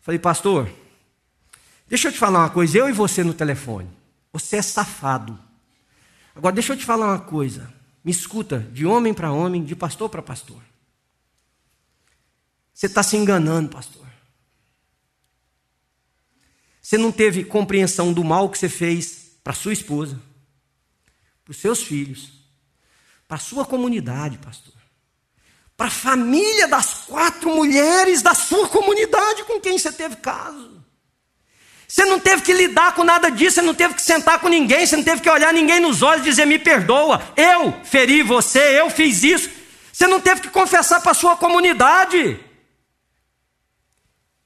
Falei, 0.00 0.18
pastor, 0.18 0.68
deixa 1.86 2.08
eu 2.08 2.12
te 2.12 2.18
falar 2.18 2.40
uma 2.40 2.50
coisa, 2.50 2.78
eu 2.78 2.88
e 2.88 2.92
você 2.92 3.22
no 3.22 3.34
telefone. 3.34 3.88
Você 4.32 4.56
é 4.56 4.62
safado. 4.62 5.38
Agora, 6.38 6.54
deixa 6.54 6.72
eu 6.72 6.76
te 6.76 6.84
falar 6.84 7.06
uma 7.06 7.18
coisa. 7.18 7.68
Me 8.04 8.12
escuta, 8.12 8.60
de 8.72 8.86
homem 8.86 9.12
para 9.12 9.32
homem, 9.32 9.64
de 9.64 9.74
pastor 9.74 10.08
para 10.08 10.22
pastor. 10.22 10.62
Você 12.72 12.86
está 12.86 13.02
se 13.02 13.16
enganando, 13.16 13.70
pastor. 13.70 14.06
Você 16.80 16.96
não 16.96 17.10
teve 17.10 17.42
compreensão 17.42 18.12
do 18.12 18.22
mal 18.22 18.48
que 18.48 18.56
você 18.56 18.68
fez 18.68 19.32
para 19.42 19.52
sua 19.52 19.72
esposa, 19.72 20.16
para 21.44 21.50
os 21.50 21.56
seus 21.56 21.82
filhos, 21.82 22.30
para 23.26 23.36
a 23.36 23.40
sua 23.40 23.66
comunidade, 23.66 24.38
pastor. 24.38 24.74
Para 25.76 25.88
a 25.88 25.90
família 25.90 26.68
das 26.68 27.06
quatro 27.06 27.52
mulheres 27.52 28.22
da 28.22 28.34
sua 28.34 28.68
comunidade 28.68 29.42
com 29.42 29.60
quem 29.60 29.76
você 29.76 29.90
teve 29.90 30.14
caso. 30.16 30.77
Você 31.88 32.04
não 32.04 32.20
teve 32.20 32.42
que 32.42 32.52
lidar 32.52 32.94
com 32.94 33.02
nada 33.02 33.30
disso, 33.30 33.54
você 33.54 33.62
não 33.62 33.72
teve 33.72 33.94
que 33.94 34.02
sentar 34.02 34.38
com 34.40 34.48
ninguém, 34.48 34.86
você 34.86 34.94
não 34.94 35.02
teve 35.02 35.22
que 35.22 35.30
olhar 35.30 35.54
ninguém 35.54 35.80
nos 35.80 36.02
olhos 36.02 36.20
e 36.20 36.28
dizer: 36.28 36.44
me 36.44 36.58
perdoa, 36.58 37.22
eu 37.34 37.72
feri 37.82 38.22
você, 38.22 38.78
eu 38.78 38.90
fiz 38.90 39.22
isso. 39.22 39.48
Você 39.90 40.06
não 40.06 40.20
teve 40.20 40.42
que 40.42 40.50
confessar 40.50 41.00
para 41.00 41.12
a 41.12 41.14
sua 41.14 41.34
comunidade. 41.34 42.38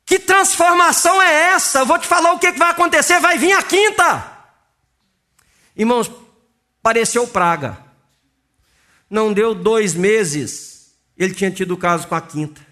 Que 0.07 0.21
transformação 0.21 1.21
é 1.21 1.51
essa? 1.55 1.81
Eu 1.81 1.87
vou 1.87 1.99
te 1.99 2.07
falar 2.07 2.33
o 2.33 2.39
que 2.39 2.53
vai 2.53 2.71
acontecer, 2.71 3.19
vai 3.19 3.37
vir 3.37 3.53
a 3.53 3.63
quinta. 3.63 4.31
Irmãos, 5.77 6.11
pareceu 6.81 7.27
praga. 7.27 7.77
Não 9.11 9.33
deu 9.33 9.53
dois 9.53 9.95
meses, 9.95 10.95
ele 11.19 11.35
tinha 11.35 11.51
tido 11.51 11.77
caso 11.77 12.07
com 12.07 12.15
a 12.15 12.21
quinta. 12.21 12.65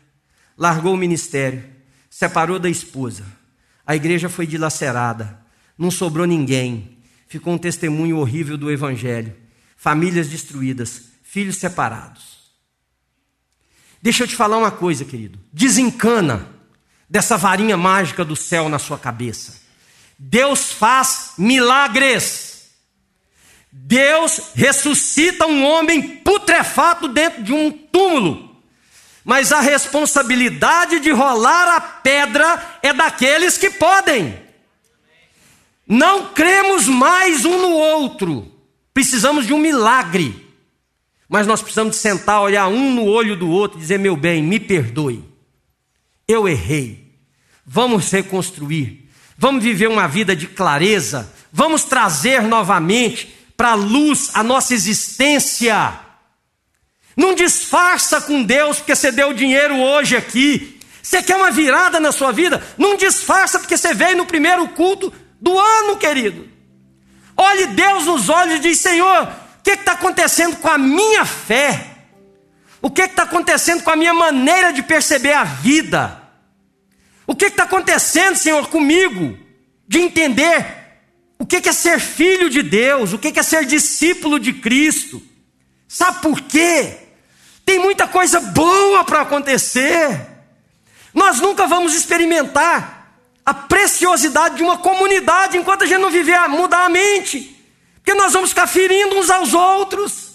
Largou 0.56 0.94
o 0.94 0.96
ministério, 0.96 1.68
separou 2.08 2.58
da 2.58 2.70
esposa 2.70 3.39
a 3.90 3.96
igreja 3.96 4.28
foi 4.28 4.46
dilacerada, 4.46 5.36
não 5.76 5.90
sobrou 5.90 6.24
ninguém, 6.24 6.96
ficou 7.26 7.54
um 7.54 7.58
testemunho 7.58 8.18
horrível 8.18 8.56
do 8.56 8.70
Evangelho. 8.70 9.34
Famílias 9.76 10.28
destruídas, 10.28 11.06
filhos 11.24 11.56
separados. 11.56 12.38
Deixa 14.00 14.22
eu 14.22 14.28
te 14.28 14.36
falar 14.36 14.58
uma 14.58 14.70
coisa, 14.70 15.04
querido. 15.04 15.40
Desencana 15.52 16.48
dessa 17.08 17.36
varinha 17.36 17.76
mágica 17.76 18.24
do 18.24 18.36
céu 18.36 18.68
na 18.68 18.78
sua 18.78 18.96
cabeça. 18.96 19.60
Deus 20.16 20.70
faz 20.70 21.32
milagres. 21.36 22.70
Deus 23.72 24.52
ressuscita 24.54 25.48
um 25.48 25.64
homem 25.64 26.18
putrefato 26.18 27.08
dentro 27.08 27.42
de 27.42 27.52
um 27.52 27.72
túmulo. 27.72 28.49
Mas 29.24 29.52
a 29.52 29.60
responsabilidade 29.60 31.00
de 31.00 31.10
rolar 31.10 31.76
a 31.76 31.80
pedra 31.80 32.78
é 32.82 32.92
daqueles 32.92 33.58
que 33.58 33.70
podem. 33.70 34.38
Não 35.86 36.32
cremos 36.32 36.86
mais 36.86 37.44
um 37.44 37.60
no 37.60 37.72
outro. 37.72 38.50
Precisamos 38.94 39.46
de 39.46 39.52
um 39.52 39.58
milagre. 39.58 40.48
Mas 41.28 41.46
nós 41.46 41.60
precisamos 41.60 41.96
de 41.96 42.02
sentar, 42.02 42.40
olhar 42.40 42.68
um 42.68 42.94
no 42.94 43.04
olho 43.04 43.36
do 43.36 43.48
outro 43.48 43.78
e 43.78 43.80
dizer: 43.80 43.98
meu 43.98 44.16
bem, 44.16 44.42
me 44.42 44.58
perdoe. 44.58 45.24
Eu 46.26 46.48
errei. 46.48 47.10
Vamos 47.64 48.10
reconstruir. 48.10 49.08
Vamos 49.36 49.62
viver 49.62 49.88
uma 49.88 50.08
vida 50.08 50.34
de 50.34 50.46
clareza. 50.46 51.32
Vamos 51.52 51.84
trazer 51.84 52.42
novamente 52.42 53.34
para 53.56 53.72
a 53.72 53.74
luz 53.74 54.30
a 54.34 54.42
nossa 54.42 54.74
existência. 54.74 55.98
Não 57.16 57.34
disfarça 57.34 58.20
com 58.20 58.42
Deus 58.42 58.78
porque 58.78 58.94
você 58.94 59.10
deu 59.10 59.32
dinheiro 59.32 59.76
hoje 59.76 60.16
aqui. 60.16 60.78
Você 61.02 61.22
quer 61.22 61.36
uma 61.36 61.50
virada 61.50 61.98
na 61.98 62.12
sua 62.12 62.32
vida? 62.32 62.62
Não 62.78 62.96
disfarça 62.96 63.58
porque 63.58 63.76
você 63.76 63.94
veio 63.94 64.16
no 64.16 64.26
primeiro 64.26 64.68
culto 64.68 65.12
do 65.40 65.58
ano, 65.58 65.96
querido. 65.96 66.48
Olhe 67.36 67.68
Deus 67.68 68.04
nos 68.04 68.28
olhos 68.28 68.56
e 68.56 68.60
diz: 68.60 68.78
Senhor, 68.78 69.24
o 69.24 69.62
que 69.62 69.72
está 69.72 69.92
acontecendo 69.92 70.56
com 70.56 70.68
a 70.68 70.78
minha 70.78 71.24
fé? 71.24 71.86
O 72.82 72.90
que 72.90 73.02
está 73.02 73.24
acontecendo 73.24 73.82
com 73.82 73.90
a 73.90 73.96
minha 73.96 74.14
maneira 74.14 74.72
de 74.72 74.82
perceber 74.82 75.32
a 75.32 75.44
vida? 75.44 76.20
O 77.26 77.34
que 77.34 77.46
está 77.46 77.64
acontecendo, 77.64 78.36
Senhor, 78.36 78.68
comigo? 78.68 79.38
De 79.86 79.98
entender 80.00 80.80
o 81.38 81.46
que 81.46 81.56
é 81.68 81.72
ser 81.72 81.98
filho 81.98 82.50
de 82.50 82.62
Deus, 82.62 83.12
o 83.12 83.18
que 83.18 83.38
é 83.38 83.42
ser 83.42 83.64
discípulo 83.64 84.38
de 84.38 84.52
Cristo. 84.52 85.22
Sabe 85.92 86.22
por 86.22 86.40
quê? 86.42 86.98
Tem 87.66 87.80
muita 87.80 88.06
coisa 88.06 88.38
boa 88.38 89.02
para 89.02 89.22
acontecer. 89.22 90.24
Nós 91.12 91.40
nunca 91.40 91.66
vamos 91.66 91.96
experimentar 91.96 93.12
a 93.44 93.52
preciosidade 93.52 94.54
de 94.54 94.62
uma 94.62 94.78
comunidade 94.78 95.58
enquanto 95.58 95.82
a 95.82 95.86
gente 95.86 95.98
não 95.98 96.08
viver, 96.08 96.38
mudar 96.48 96.84
a 96.84 96.88
mente. 96.88 97.60
Porque 97.96 98.14
nós 98.14 98.32
vamos 98.32 98.50
ficar 98.50 98.68
ferindo 98.68 99.16
uns 99.16 99.30
aos 99.30 99.52
outros. 99.52 100.30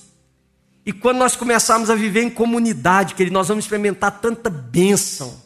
E 0.86 0.92
quando 0.92 1.20
nós 1.20 1.38
começarmos 1.38 1.90
a 1.90 1.96
viver 1.96 2.24
em 2.24 2.30
comunidade, 2.30 3.16
querido, 3.16 3.34
nós 3.34 3.48
vamos 3.48 3.64
experimentar 3.64 4.20
tanta 4.20 4.50
bênção, 4.50 5.42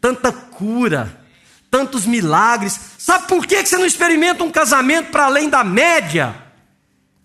tanta 0.00 0.30
cura, 0.30 1.20
tantos 1.68 2.06
milagres. 2.06 2.78
Sabe 2.98 3.26
por 3.26 3.44
que 3.48 3.66
você 3.66 3.76
não 3.76 3.84
experimenta 3.84 4.44
um 4.44 4.50
casamento 4.52 5.10
para 5.10 5.24
além 5.24 5.48
da 5.48 5.64
média? 5.64 6.43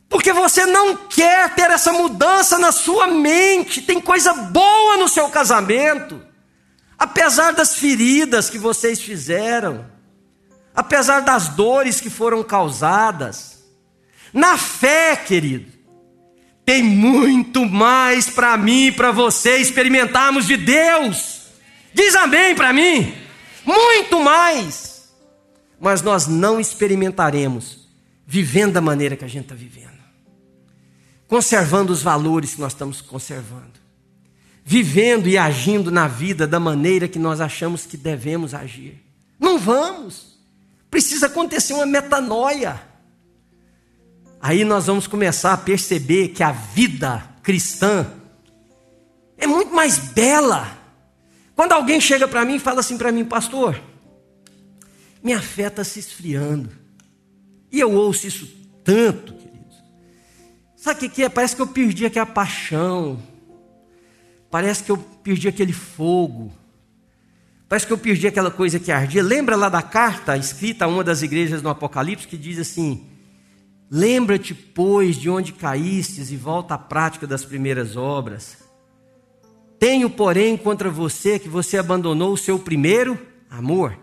Porque 0.09 0.33
você 0.33 0.65
não 0.65 0.95
quer 0.95 1.53
ter 1.53 1.69
essa 1.69 1.93
mudança 1.93 2.57
na 2.57 2.71
sua 2.71 3.07
mente. 3.07 3.81
Tem 3.81 4.01
coisa 4.01 4.33
boa 4.33 4.97
no 4.97 5.07
seu 5.07 5.29
casamento. 5.29 6.19
Apesar 6.97 7.53
das 7.53 7.75
feridas 7.75 8.49
que 8.49 8.57
vocês 8.57 8.99
fizeram, 8.99 9.85
apesar 10.75 11.21
das 11.21 11.49
dores 11.49 12.01
que 12.01 12.09
foram 12.09 12.43
causadas, 12.43 13.63
na 14.33 14.57
fé, 14.57 15.15
querido, 15.15 15.71
tem 16.65 16.83
muito 16.83 17.65
mais 17.65 18.29
para 18.29 18.57
mim 18.57 18.87
e 18.87 18.91
para 18.91 19.11
você 19.11 19.57
experimentarmos 19.57 20.45
de 20.45 20.57
Deus. 20.57 21.39
Diz 21.93 22.15
amém 22.15 22.55
para 22.55 22.73
mim. 22.73 23.13
Muito 23.65 24.21
mais. 24.21 25.09
Mas 25.79 26.01
nós 26.01 26.27
não 26.27 26.59
experimentaremos 26.59 27.87
vivendo 28.25 28.73
da 28.73 28.81
maneira 28.81 29.15
que 29.15 29.25
a 29.25 29.27
gente 29.27 29.45
está 29.45 29.55
vivendo, 29.55 29.98
conservando 31.29 31.93
os 31.93 32.03
valores 32.03 32.55
que 32.55 32.61
nós 32.61 32.73
estamos 32.73 32.99
conservando, 32.99 33.79
vivendo 34.65 35.29
e 35.29 35.37
agindo 35.37 35.89
na 35.89 36.09
vida 36.09 36.45
da 36.45 36.59
maneira 36.59 37.07
que 37.07 37.17
nós 37.17 37.39
achamos 37.39 37.85
que 37.85 37.95
devemos 37.95 38.53
agir. 38.53 39.01
Não 39.39 39.57
vamos. 39.57 40.37
Precisa 40.91 41.27
acontecer 41.27 41.71
uma 41.71 41.85
metanoia 41.85 42.89
aí 44.41 44.63
nós 44.63 44.87
vamos 44.87 45.05
começar 45.05 45.53
a 45.53 45.57
perceber 45.57 46.29
que 46.29 46.41
a 46.41 46.51
vida 46.51 47.23
cristã 47.43 48.11
é 49.37 49.45
muito 49.45 49.73
mais 49.73 49.97
bela. 49.97 50.77
Quando 51.55 51.73
alguém 51.73 51.99
chega 51.99 52.27
para 52.27 52.45
mim 52.45 52.55
e 52.55 52.59
fala 52.59 52.79
assim 52.79 52.97
para 52.97 53.11
mim, 53.11 53.25
pastor, 53.25 53.79
minha 55.21 55.41
fé 55.41 55.67
está 55.67 55.83
se 55.83 55.99
esfriando. 55.99 56.69
E 57.71 57.79
eu 57.79 57.91
ouço 57.91 58.27
isso 58.27 58.47
tanto. 58.83 59.35
Sabe 60.79 61.07
o 61.07 61.09
que 61.09 61.23
é? 61.23 61.27
Parece 61.27 61.57
que 61.57 61.61
eu 61.61 61.67
perdi 61.67 62.05
aquela 62.05 62.25
paixão. 62.25 63.21
Parece 64.49 64.81
que 64.81 64.89
eu 64.89 64.97
perdi 64.97 65.49
aquele 65.49 65.73
fogo. 65.73 66.53
Parece 67.67 67.85
que 67.85 67.91
eu 67.91 67.97
perdi 67.97 68.27
aquela 68.27 68.49
coisa 68.49 68.79
que 68.79 68.89
ardia. 68.89 69.21
Lembra 69.21 69.57
lá 69.57 69.67
da 69.67 69.81
carta 69.81 70.37
escrita 70.37 70.85
a 70.85 70.87
uma 70.87 71.03
das 71.03 71.21
igrejas 71.21 71.61
no 71.61 71.67
Apocalipse 71.67 72.25
que 72.25 72.37
diz 72.37 72.57
assim: 72.57 73.05
Lembra-te, 73.91 74.53
pois, 74.53 75.17
de 75.17 75.29
onde 75.29 75.51
caístes 75.51 76.31
e 76.31 76.37
volta 76.37 76.75
à 76.75 76.77
prática 76.77 77.27
das 77.27 77.43
primeiras 77.43 77.97
obras. 77.97 78.57
Tenho, 79.77 80.09
porém, 80.09 80.55
contra 80.55 80.89
você 80.89 81.37
que 81.37 81.49
você 81.49 81.77
abandonou 81.77 82.31
o 82.31 82.37
seu 82.37 82.57
primeiro 82.57 83.19
amor. 83.49 83.99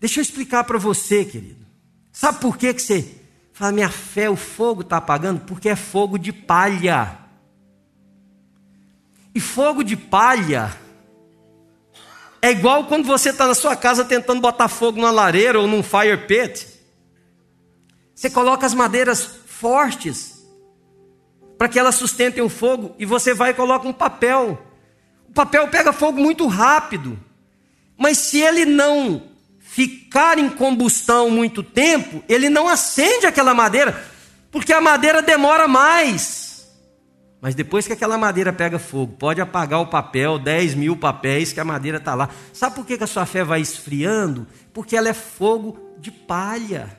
Deixa 0.00 0.18
eu 0.18 0.22
explicar 0.22 0.64
para 0.64 0.78
você, 0.78 1.26
querido. 1.26 1.66
Sabe 2.10 2.40
por 2.40 2.56
que, 2.56 2.72
que 2.72 2.80
você 2.80 3.25
fala, 3.56 3.72
minha 3.72 3.88
fé, 3.88 4.28
o 4.28 4.36
fogo 4.36 4.82
está 4.82 4.98
apagando? 4.98 5.40
Porque 5.40 5.70
é 5.70 5.74
fogo 5.74 6.18
de 6.18 6.30
palha. 6.30 7.16
E 9.34 9.40
fogo 9.40 9.82
de 9.82 9.96
palha 9.96 10.76
é 12.42 12.50
igual 12.50 12.84
quando 12.84 13.06
você 13.06 13.30
está 13.30 13.46
na 13.46 13.54
sua 13.54 13.74
casa 13.74 14.04
tentando 14.04 14.42
botar 14.42 14.68
fogo 14.68 14.98
numa 14.98 15.10
lareira 15.10 15.58
ou 15.58 15.66
num 15.66 15.82
fire 15.82 16.18
pit. 16.26 16.68
Você 18.14 18.28
coloca 18.28 18.66
as 18.66 18.74
madeiras 18.74 19.24
fortes 19.46 20.46
para 21.56 21.66
que 21.66 21.78
elas 21.78 21.94
sustentem 21.94 22.42
o 22.42 22.50
fogo 22.50 22.94
e 22.98 23.06
você 23.06 23.32
vai 23.32 23.52
e 23.52 23.54
coloca 23.54 23.88
um 23.88 23.92
papel. 23.92 24.62
O 25.30 25.32
papel 25.32 25.66
pega 25.68 25.94
fogo 25.94 26.20
muito 26.20 26.46
rápido, 26.46 27.18
mas 27.96 28.18
se 28.18 28.38
ele 28.38 28.66
não 28.66 29.34
ficar 29.76 30.38
em 30.38 30.48
combustão 30.48 31.28
muito 31.28 31.62
tempo, 31.62 32.24
ele 32.26 32.48
não 32.48 32.66
acende 32.66 33.26
aquela 33.26 33.52
madeira, 33.52 34.02
porque 34.50 34.72
a 34.72 34.80
madeira 34.80 35.20
demora 35.20 35.68
mais. 35.68 36.66
Mas 37.42 37.54
depois 37.54 37.86
que 37.86 37.92
aquela 37.92 38.16
madeira 38.16 38.54
pega 38.54 38.78
fogo, 38.78 39.12
pode 39.18 39.38
apagar 39.38 39.78
o 39.82 39.88
papel, 39.88 40.38
10 40.38 40.74
mil 40.76 40.96
papéis, 40.96 41.52
que 41.52 41.60
a 41.60 41.64
madeira 41.64 41.98
está 41.98 42.14
lá. 42.14 42.30
Sabe 42.54 42.74
por 42.74 42.86
que 42.86 42.94
a 42.94 43.06
sua 43.06 43.26
fé 43.26 43.44
vai 43.44 43.60
esfriando? 43.60 44.46
Porque 44.72 44.96
ela 44.96 45.10
é 45.10 45.12
fogo 45.12 45.78
de 45.98 46.10
palha. 46.10 46.98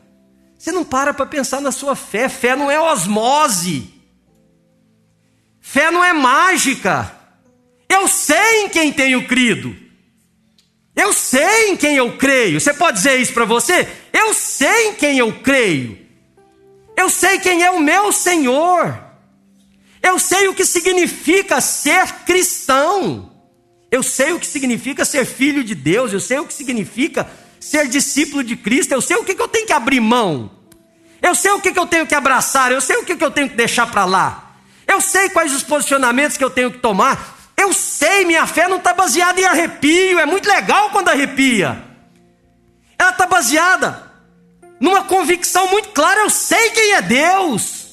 Você 0.55 0.71
não 0.71 0.85
para 0.85 1.15
para 1.15 1.25
pensar 1.25 1.59
na 1.59 1.71
sua 1.71 1.95
fé. 1.95 2.29
Fé 2.29 2.55
não 2.55 2.69
é 2.69 2.79
osmose. 2.79 3.91
Fé 5.59 5.89
não 5.89 6.05
é 6.05 6.13
mágica. 6.13 7.11
Eu 7.89 8.07
sei 8.07 8.65
em 8.65 8.69
quem 8.69 8.93
tenho 8.93 9.27
crido. 9.27 9.86
Eu 10.97 11.13
sei 11.13 11.69
em 11.69 11.77
quem 11.77 11.95
eu 11.95 12.17
creio. 12.17 12.59
Você 12.59 12.73
pode 12.73 12.97
dizer 12.97 13.19
isso 13.19 13.33
para 13.33 13.45
você? 13.45 13.87
Eu 14.11 14.33
sei 14.33 14.89
em 14.89 14.93
quem 14.95 15.19
eu 15.19 15.31
creio. 15.31 15.97
Eu 16.97 17.09
sei 17.09 17.39
quem 17.39 17.63
é 17.63 17.71
o 17.71 17.79
meu 17.79 18.11
Senhor. 18.11 18.97
Eu 20.01 20.17
sei 20.17 20.47
o 20.47 20.53
que 20.53 20.65
significa 20.65 21.61
ser 21.61 22.11
cristão. 22.25 23.31
Eu 23.91 24.01
sei 24.01 24.33
o 24.33 24.39
que 24.39 24.47
significa 24.47 25.05
ser 25.05 25.23
filho 25.23 25.63
de 25.63 25.75
Deus. 25.75 26.11
Eu 26.11 26.19
sei 26.19 26.39
o 26.39 26.45
que 26.45 26.53
significa 26.53 27.29
ser 27.59 27.87
discípulo 27.87 28.43
de 28.43 28.55
Cristo, 28.55 28.93
eu 28.93 29.01
sei 29.01 29.17
o 29.17 29.23
que, 29.23 29.39
eu 29.39 29.47
tenho 29.47 29.65
que 29.65 29.73
abrir 29.73 29.99
mão, 29.99 30.51
eu 31.21 31.35
sei 31.35 31.51
o 31.51 31.59
que, 31.59 31.77
eu 31.77 31.85
tenho 31.85 32.07
que 32.07 32.15
abraçar, 32.15 32.71
eu 32.71 32.81
sei 32.81 32.97
o 32.97 33.05
que 33.05 33.21
eu 33.21 33.31
tenho 33.31 33.49
que 33.49 33.55
deixar 33.55 33.87
para 33.87 34.05
lá, 34.05 34.55
eu 34.87 35.01
sei 35.01 35.29
quais 35.29 35.53
os 35.53 35.63
posicionamentos 35.63 36.37
que 36.37 36.43
eu 36.43 36.49
tenho 36.49 36.71
que 36.71 36.79
tomar, 36.79 37.36
eu 37.59 37.73
sei, 37.73 38.25
minha 38.25 38.45
fé 38.45 38.67
não 38.67 38.77
está 38.77 38.93
baseada 38.93 39.41
em 39.41 39.45
arrepio, 39.45 40.19
é 40.19 40.25
muito 40.25 40.47
legal 40.47 40.91
quando 40.91 41.09
arrepia, 41.09 41.81
ela 42.97 43.09
está 43.09 43.25
baseada 43.25 44.11
numa 44.79 45.03
convicção 45.03 45.67
muito 45.69 45.89
clara, 45.89 46.21
eu 46.21 46.29
sei 46.29 46.69
quem 46.69 46.93
é 46.93 47.01
Deus. 47.01 47.87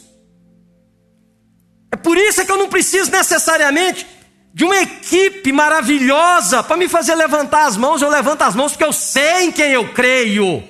É 1.91 1.97
por 1.97 2.19
isso 2.19 2.45
que 2.45 2.51
eu 2.51 2.59
não 2.59 2.69
preciso 2.69 3.11
necessariamente 3.11 4.07
de 4.53 4.65
uma 4.65 4.77
equipe 4.77 5.53
maravilhosa 5.53 6.63
para 6.63 6.77
me 6.77 6.89
fazer 6.89 7.15
levantar 7.15 7.67
as 7.67 7.77
mãos, 7.77 8.03
eu 8.03 8.09
levanto 8.09 8.43
as 8.43 8.55
mãos 8.55 8.73
porque 8.73 8.85
eu 8.85 8.93
sei 8.93 9.47
em 9.47 9.53
quem 9.53 9.73
eu 9.73 9.93
creio. 9.93 10.63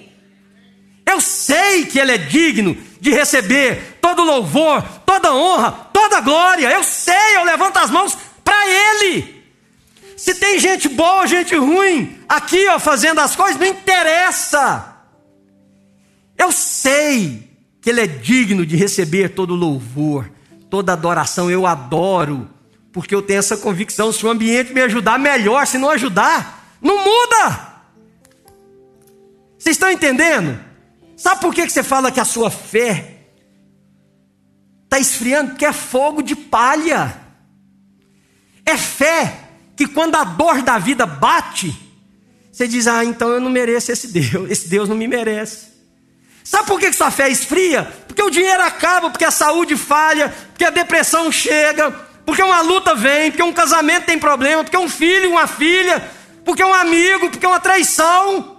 Eu 1.06 1.20
sei 1.20 1.84
que 1.84 1.98
Ele 1.98 2.12
é 2.12 2.18
digno 2.18 2.76
de 3.00 3.10
receber 3.10 3.98
todo 4.00 4.24
louvor, 4.24 4.82
toda 5.04 5.34
honra, 5.34 5.70
toda 5.92 6.20
glória. 6.20 6.70
Eu 6.70 6.82
sei, 6.82 7.36
eu 7.36 7.44
levanto 7.44 7.76
as 7.76 7.90
mãos 7.90 8.16
para 8.44 8.68
Ele. 8.68 9.42
Se 10.16 10.34
tem 10.34 10.58
gente 10.58 10.88
boa, 10.88 11.26
gente 11.26 11.56
ruim, 11.56 12.18
aqui 12.28 12.68
ó, 12.68 12.78
fazendo 12.78 13.20
as 13.20 13.34
coisas, 13.34 13.58
não 13.58 13.66
interessa. 13.66 14.94
Eu 16.36 16.52
sei 16.52 17.50
que 17.80 17.90
Ele 17.90 18.02
é 18.02 18.06
digno 18.06 18.64
de 18.64 18.76
receber 18.76 19.30
todo 19.30 19.54
louvor, 19.54 20.30
toda 20.70 20.92
adoração. 20.92 21.50
Eu 21.50 21.66
adoro, 21.66 22.48
porque 22.92 23.14
eu 23.14 23.22
tenho 23.22 23.38
essa 23.38 23.56
convicção. 23.56 24.12
Se 24.12 24.24
o 24.24 24.30
ambiente 24.30 24.72
me 24.72 24.80
ajudar, 24.82 25.18
melhor. 25.18 25.66
Se 25.66 25.78
não 25.78 25.90
ajudar, 25.90 26.76
não 26.80 27.04
muda. 27.04 27.74
Vocês 29.58 29.76
estão 29.76 29.90
entendendo? 29.90 30.60
Sabe 31.16 31.40
por 31.40 31.54
que 31.54 31.68
você 31.68 31.82
fala 31.82 32.10
que 32.10 32.20
a 32.20 32.24
sua 32.24 32.50
fé 32.50 33.20
está 34.84 34.98
esfriando? 34.98 35.50
Porque 35.50 35.64
é 35.64 35.72
fogo 35.72 36.22
de 36.22 36.36
palha. 36.36 37.23
É 38.66 38.76
fé 38.76 39.40
que 39.76 39.86
quando 39.86 40.16
a 40.16 40.24
dor 40.24 40.62
da 40.62 40.78
vida 40.78 41.06
bate, 41.06 41.74
você 42.50 42.68
diz: 42.68 42.86
Ah, 42.86 43.04
então 43.04 43.30
eu 43.30 43.40
não 43.40 43.50
mereço 43.50 43.90
esse 43.92 44.08
Deus, 44.08 44.50
esse 44.50 44.68
Deus 44.68 44.88
não 44.88 44.96
me 44.96 45.08
merece. 45.08 45.74
Sabe 46.44 46.66
por 46.66 46.78
que 46.78 46.92
sua 46.92 47.10
fé 47.10 47.30
esfria? 47.30 47.84
Porque 48.06 48.22
o 48.22 48.30
dinheiro 48.30 48.62
acaba, 48.62 49.10
porque 49.10 49.24
a 49.24 49.30
saúde 49.30 49.76
falha, 49.76 50.28
porque 50.28 50.64
a 50.64 50.70
depressão 50.70 51.32
chega, 51.32 51.90
porque 52.26 52.42
uma 52.42 52.60
luta 52.60 52.94
vem, 52.94 53.30
porque 53.30 53.42
um 53.42 53.52
casamento 53.52 54.04
tem 54.04 54.18
problema, 54.18 54.62
porque 54.62 54.76
um 54.76 54.88
filho, 54.88 55.30
uma 55.30 55.46
filha, 55.46 56.06
porque 56.44 56.62
um 56.62 56.74
amigo, 56.74 57.30
porque 57.30 57.46
uma 57.46 57.58
traição. 57.58 58.58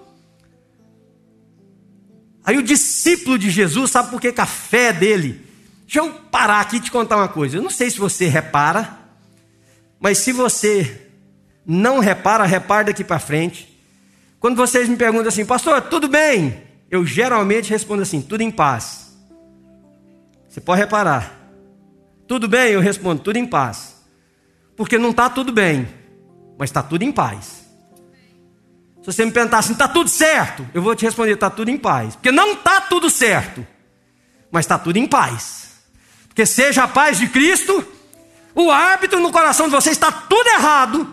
Aí 2.43 2.58
o 2.58 2.64
discípulo 2.64 3.38
de 3.38 3.49
Jesus, 3.49 3.91
sabe 3.91 4.10
por 4.10 4.20
que, 4.20 4.32
que 4.32 4.41
a 4.41 4.45
fé 4.45 4.91
dele? 4.91 5.45
Deixa 5.86 5.99
eu 5.99 6.12
parar 6.32 6.62
aqui 6.62 6.78
e 6.78 6.80
te 6.80 6.91
contar 6.91 7.18
uma 7.18 7.28
coisa. 7.28 7.58
Eu 7.58 7.62
não 7.62 7.70
sei 7.70 7.89
se 7.89 7.99
você 7.99 8.28
repara, 8.28 9.05
mas 10.06 10.20
se 10.20 10.32
você 10.32 11.01
não 11.66 11.97
repara, 11.97 12.45
repara 12.45 12.84
daqui 12.84 13.03
para 13.03 13.18
frente. 13.18 13.76
Quando 14.39 14.56
vocês 14.56 14.88
me 14.88 14.95
perguntam 14.95 15.30
assim, 15.30 15.43
pastor, 15.43 15.82
tudo 15.82 16.08
bem? 16.08 16.62
Eu 16.91 17.03
geralmente 17.03 17.72
respondo 17.72 18.03
assim, 18.03 18.22
tudo 18.22 18.41
em 18.41 18.51
paz. 18.51 19.18
Você 20.47 20.62
pode 20.62 20.82
reparar. 20.82 21.49
Tudo 22.28 22.47
bem? 22.47 22.74
Eu 22.74 22.82
respondo, 22.82 23.24
tudo 23.24 23.38
em 23.38 23.47
paz. 23.47 23.95
Porque 24.78 24.99
não 24.99 25.10
está 25.10 25.28
tudo 25.28 25.51
bem, 25.51 25.88
mas 26.56 26.70
está 26.70 26.84
tudo 26.84 27.01
em 27.01 27.12
paz. 27.12 27.66
Se 29.01 29.08
você 29.08 29.26
me 29.26 29.32
perguntar 29.32 29.58
assim, 29.58 29.74
está 29.74 29.88
tudo 29.88 30.08
certo? 30.08 30.70
Eu 30.72 30.84
vou 30.84 30.95
te 30.95 31.03
responder, 31.03 31.32
está 31.32 31.49
tudo 31.49 31.72
em 31.72 31.80
paz. 31.80 32.14
Porque 32.14 32.32
não 32.32 32.53
está 32.53 32.80
tudo 32.80 33.10
certo, 33.10 33.66
mas 34.51 34.66
está 34.66 34.78
tudo 34.78 34.97
em 34.97 35.08
paz. 35.08 35.84
Porque 36.28 36.45
seja 36.45 36.84
a 36.84 36.88
paz 36.88 37.18
de 37.18 37.28
Cristo, 37.28 37.84
o 38.56 38.72
árbitro 38.72 39.20
no 39.20 39.32
coração 39.32 39.68
de 39.68 39.76
vocês 39.76 39.97
está 39.97 40.12
tudo 40.12 40.47
errado, 40.47 41.08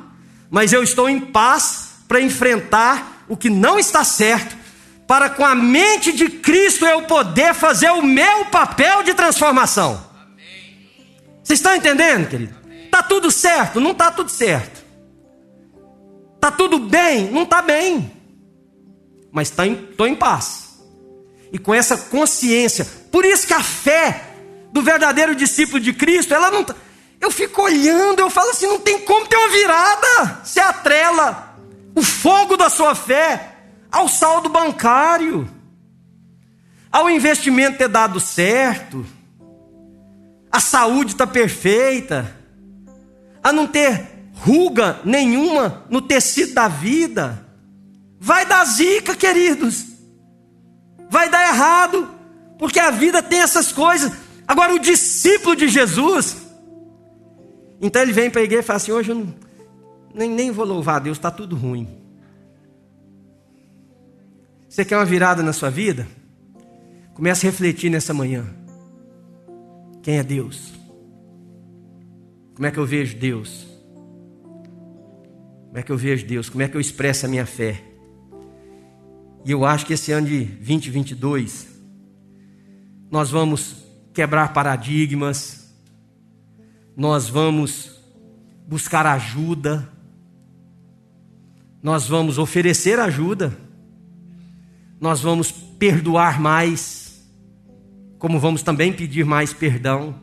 mas 0.48 0.72
eu 0.72 0.82
estou 0.82 1.10
em 1.10 1.18
paz 1.18 1.96
para 2.06 2.20
enfrentar 2.20 3.24
o 3.28 3.36
que 3.36 3.50
não 3.50 3.78
está 3.78 4.04
certo, 4.04 4.56
para 5.06 5.28
com 5.28 5.44
a 5.44 5.54
mente 5.54 6.12
de 6.12 6.28
Cristo 6.28 6.86
eu 6.86 7.02
poder 7.02 7.52
fazer 7.52 7.90
o 7.90 8.02
meu 8.02 8.44
papel 8.46 9.02
de 9.02 9.12
transformação. 9.12 10.06
Vocês 11.42 11.58
estão 11.58 11.74
entendendo, 11.74 12.28
querido? 12.28 12.54
Está 12.84 13.02
tudo 13.02 13.30
certo? 13.30 13.80
Não 13.80 13.90
está 13.90 14.10
tudo 14.10 14.30
certo. 14.30 14.82
Está 16.36 16.50
tudo 16.50 16.78
bem? 16.78 17.30
Não 17.30 17.42
está 17.42 17.60
bem. 17.60 18.12
Mas 19.32 19.48
estou 19.48 19.64
tá 19.96 20.06
em, 20.06 20.12
em 20.12 20.14
paz. 20.14 20.80
E 21.52 21.58
com 21.58 21.74
essa 21.74 21.96
consciência, 21.96 22.86
por 23.10 23.24
isso 23.24 23.46
que 23.46 23.54
a 23.54 23.62
fé 23.62 24.28
do 24.72 24.82
verdadeiro 24.82 25.34
discípulo 25.34 25.80
de 25.80 25.92
Cristo, 25.92 26.32
ela 26.32 26.50
não. 26.50 26.64
Eu 27.22 27.30
fico 27.30 27.62
olhando, 27.62 28.18
eu 28.18 28.28
falo 28.28 28.50
assim: 28.50 28.66
não 28.66 28.80
tem 28.80 28.98
como 28.98 29.28
ter 29.28 29.36
uma 29.36 29.48
virada. 29.48 30.40
Se 30.44 30.58
atrela 30.58 31.56
o 31.94 32.02
fogo 32.02 32.56
da 32.56 32.68
sua 32.68 32.96
fé 32.96 33.58
ao 33.92 34.08
saldo 34.08 34.48
bancário, 34.48 35.48
ao 36.90 37.08
investimento 37.08 37.78
ter 37.78 37.88
dado 37.88 38.18
certo, 38.18 39.06
a 40.50 40.58
saúde 40.58 41.12
está 41.12 41.24
perfeita, 41.24 42.36
a 43.40 43.52
não 43.52 43.68
ter 43.68 44.04
ruga 44.34 44.98
nenhuma 45.04 45.84
no 45.88 46.02
tecido 46.02 46.54
da 46.54 46.66
vida. 46.66 47.46
Vai 48.18 48.44
dar 48.44 48.64
zica, 48.64 49.14
queridos. 49.14 49.84
Vai 51.08 51.28
dar 51.28 51.46
errado, 51.46 52.10
porque 52.58 52.80
a 52.80 52.90
vida 52.90 53.22
tem 53.22 53.42
essas 53.42 53.70
coisas. 53.70 54.12
Agora, 54.46 54.74
o 54.74 54.80
discípulo 54.80 55.54
de 55.54 55.68
Jesus, 55.68 56.41
então 57.82 58.00
ele 58.00 58.12
vem 58.12 58.30
para 58.30 58.40
a 58.40 58.44
igreja 58.44 58.62
e 58.62 58.66
fala 58.66 58.76
assim: 58.78 58.92
hoje 58.92 59.10
eu 59.10 59.16
não 59.16 59.34
nem, 60.14 60.30
nem 60.30 60.50
vou 60.50 60.64
louvar 60.64 60.96
a 60.96 60.98
Deus, 61.00 61.18
está 61.18 61.30
tudo 61.30 61.56
ruim. 61.56 61.88
Você 64.68 64.84
quer 64.84 64.96
uma 64.96 65.04
virada 65.04 65.42
na 65.42 65.52
sua 65.52 65.70
vida? 65.70 66.06
Comece 67.14 67.46
a 67.46 67.50
refletir 67.50 67.90
nessa 67.90 68.14
manhã. 68.14 68.46
Quem 70.02 70.18
é 70.18 70.22
Deus? 70.22 70.72
Como 72.54 72.66
é 72.66 72.70
que 72.70 72.78
eu 72.78 72.86
vejo 72.86 73.16
Deus? 73.16 73.66
Como 75.66 75.78
é 75.78 75.82
que 75.82 75.92
eu 75.92 75.96
vejo 75.96 76.26
Deus? 76.26 76.48
Como 76.48 76.62
é 76.62 76.68
que 76.68 76.76
eu 76.76 76.80
expresso 76.80 77.26
a 77.26 77.28
minha 77.28 77.46
fé? 77.46 77.82
E 79.44 79.50
eu 79.50 79.64
acho 79.64 79.86
que 79.86 79.94
esse 79.94 80.12
ano 80.12 80.26
de 80.26 80.44
2022 80.44 81.68
nós 83.10 83.30
vamos 83.30 83.76
quebrar 84.14 84.52
paradigmas, 84.52 85.61
nós 86.96 87.28
vamos 87.28 87.90
buscar 88.66 89.06
ajuda, 89.06 89.88
nós 91.82 92.06
vamos 92.06 92.38
oferecer 92.38 92.98
ajuda, 92.98 93.56
nós 95.00 95.20
vamos 95.20 95.50
perdoar 95.50 96.40
mais, 96.40 97.26
como 98.18 98.38
vamos 98.38 98.62
também 98.62 98.92
pedir 98.92 99.24
mais 99.24 99.52
perdão. 99.52 100.20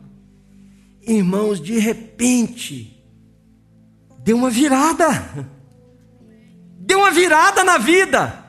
Irmãos, 1.02 1.60
de 1.60 1.78
repente, 1.78 3.02
deu 4.22 4.36
uma 4.36 4.50
virada, 4.50 5.48
deu 6.78 6.98
uma 6.98 7.10
virada 7.10 7.64
na 7.64 7.78
vida, 7.78 8.44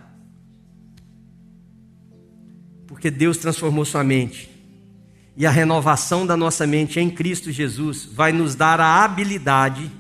porque 2.88 3.10
Deus 3.10 3.38
transformou 3.38 3.84
sua 3.84 4.04
mente. 4.04 4.51
E 5.36 5.46
a 5.46 5.52
renovação 5.52 6.26
da 6.26 6.36
nossa 6.36 6.68
mente 6.68 7.00
em 7.00 7.10
Cristo 7.10 7.52
Jesus 7.52 8.06
vai 8.06 8.32
nos 8.32 8.56
dar 8.56 8.80
a 8.80 9.04
habilidade 9.04 9.92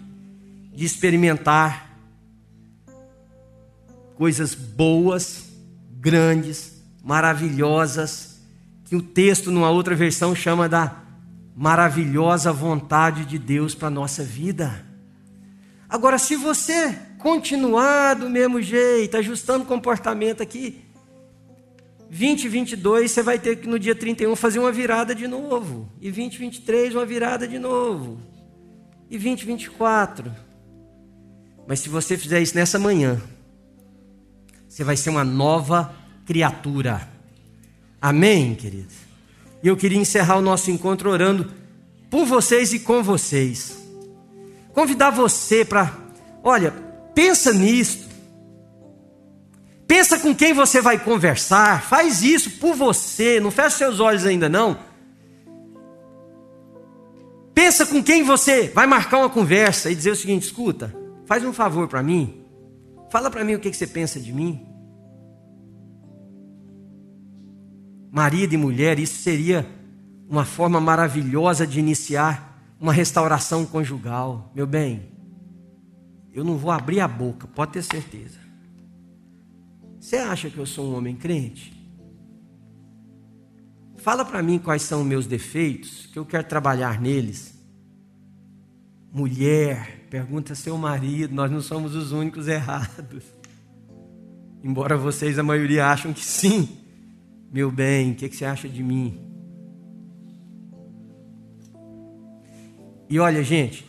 de 0.73 0.85
experimentar 0.85 1.89
coisas 4.15 4.53
boas, 4.53 5.45
grandes, 5.99 6.81
maravilhosas, 7.03 8.39
que 8.85 8.95
o 8.95 9.01
texto, 9.01 9.51
numa 9.51 9.69
outra 9.69 9.95
versão, 9.95 10.35
chama 10.35 10.67
da 10.67 10.95
maravilhosa 11.55 12.51
vontade 12.51 13.25
de 13.25 13.37
Deus 13.39 13.73
para 13.73 13.87
a 13.87 13.91
nossa 13.91 14.23
vida. 14.23 14.85
Agora, 15.89 16.17
se 16.17 16.35
você 16.35 16.97
continuar 17.17 18.15
do 18.15 18.29
mesmo 18.29 18.61
jeito, 18.61 19.17
ajustando 19.17 19.63
o 19.63 19.67
comportamento 19.67 20.41
aqui, 20.41 20.81
2022 22.11 23.09
você 23.09 23.23
vai 23.23 23.39
ter 23.39 23.55
que 23.55 23.67
no 23.69 23.79
dia 23.79 23.95
31 23.95 24.35
fazer 24.35 24.59
uma 24.59 24.71
virada 24.71 25.15
de 25.15 25.27
novo. 25.27 25.89
E 26.01 26.11
2023 26.11 26.93
uma 26.93 27.05
virada 27.05 27.47
de 27.47 27.57
novo. 27.57 28.19
E 29.09 29.17
2024. 29.17 30.29
Mas 31.65 31.79
se 31.79 31.87
você 31.87 32.17
fizer 32.17 32.41
isso 32.41 32.53
nessa 32.53 32.77
manhã, 32.77 33.21
você 34.67 34.83
vai 34.83 34.97
ser 34.97 35.09
uma 35.09 35.23
nova 35.23 35.95
criatura. 36.25 37.07
Amém, 38.01 38.55
queridos? 38.55 38.95
E 39.63 39.69
eu 39.69 39.77
queria 39.77 39.97
encerrar 39.97 40.35
o 40.35 40.41
nosso 40.41 40.69
encontro 40.69 41.09
orando 41.09 41.49
por 42.09 42.25
vocês 42.25 42.73
e 42.73 42.79
com 42.79 43.01
vocês. 43.01 43.77
Convidar 44.73 45.11
você 45.11 45.63
para, 45.63 45.97
olha, 46.43 46.71
pensa 47.15 47.53
nisto. 47.53 48.10
Pensa 49.91 50.17
com 50.17 50.33
quem 50.33 50.53
você 50.53 50.79
vai 50.79 50.97
conversar, 50.97 51.81
faz 51.81 52.21
isso 52.21 52.51
por 52.51 52.73
você, 52.73 53.41
não 53.41 53.51
feche 53.51 53.75
seus 53.75 53.99
olhos 53.99 54.25
ainda 54.25 54.47
não. 54.47 54.79
Pensa 57.53 57.85
com 57.85 58.01
quem 58.01 58.23
você 58.23 58.69
vai 58.69 58.87
marcar 58.87 59.17
uma 59.17 59.29
conversa 59.29 59.91
e 59.91 59.95
dizer 59.95 60.11
o 60.11 60.15
seguinte: 60.15 60.45
escuta, 60.45 60.95
faz 61.25 61.43
um 61.43 61.51
favor 61.51 61.89
para 61.89 62.01
mim, 62.01 62.41
Fala 63.09 63.29
para 63.29 63.43
mim 63.43 63.55
o 63.55 63.59
que 63.59 63.73
você 63.73 63.85
pensa 63.85 64.17
de 64.17 64.31
mim. 64.31 64.65
Marido 68.09 68.53
e 68.53 68.57
mulher, 68.57 68.97
isso 68.97 69.21
seria 69.21 69.67
uma 70.29 70.45
forma 70.45 70.79
maravilhosa 70.79 71.67
de 71.67 71.79
iniciar 71.81 72.63
uma 72.79 72.93
restauração 72.93 73.65
conjugal. 73.65 74.53
Meu 74.55 74.65
bem, 74.65 75.11
eu 76.31 76.45
não 76.45 76.55
vou 76.55 76.71
abrir 76.71 77.01
a 77.01 77.09
boca, 77.09 77.45
pode 77.45 77.73
ter 77.73 77.83
certeza. 77.83 78.40
Você 80.01 80.17
acha 80.17 80.49
que 80.49 80.57
eu 80.57 80.65
sou 80.65 80.91
um 80.91 80.97
homem 80.97 81.15
crente? 81.15 81.71
Fala 83.97 84.25
para 84.25 84.41
mim 84.41 84.57
quais 84.57 84.81
são 84.81 85.03
meus 85.03 85.27
defeitos, 85.27 86.07
que 86.07 86.17
eu 86.17 86.25
quero 86.25 86.43
trabalhar 86.47 86.99
neles. 86.99 87.53
Mulher, 89.13 90.07
pergunta 90.09 90.55
seu 90.55 90.75
marido, 90.75 91.35
nós 91.35 91.51
não 91.51 91.61
somos 91.61 91.95
os 91.95 92.11
únicos 92.11 92.47
errados. 92.47 93.23
Embora 94.63 94.97
vocês, 94.97 95.37
a 95.37 95.43
maioria, 95.43 95.85
acham 95.85 96.11
que 96.11 96.25
sim. 96.25 96.79
Meu 97.53 97.71
bem, 97.71 98.13
o 98.13 98.15
que, 98.15 98.27
que 98.27 98.35
você 98.35 98.45
acha 98.45 98.67
de 98.67 98.81
mim? 98.81 99.21
E 103.07 103.19
olha, 103.19 103.43
gente, 103.43 103.85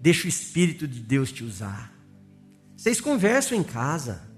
deixa 0.00 0.26
o 0.26 0.28
Espírito 0.28 0.86
de 0.86 1.00
Deus 1.00 1.32
te 1.32 1.42
usar. 1.42 1.92
Vocês 2.76 3.00
conversam 3.00 3.58
em 3.58 3.64
casa. 3.64 4.35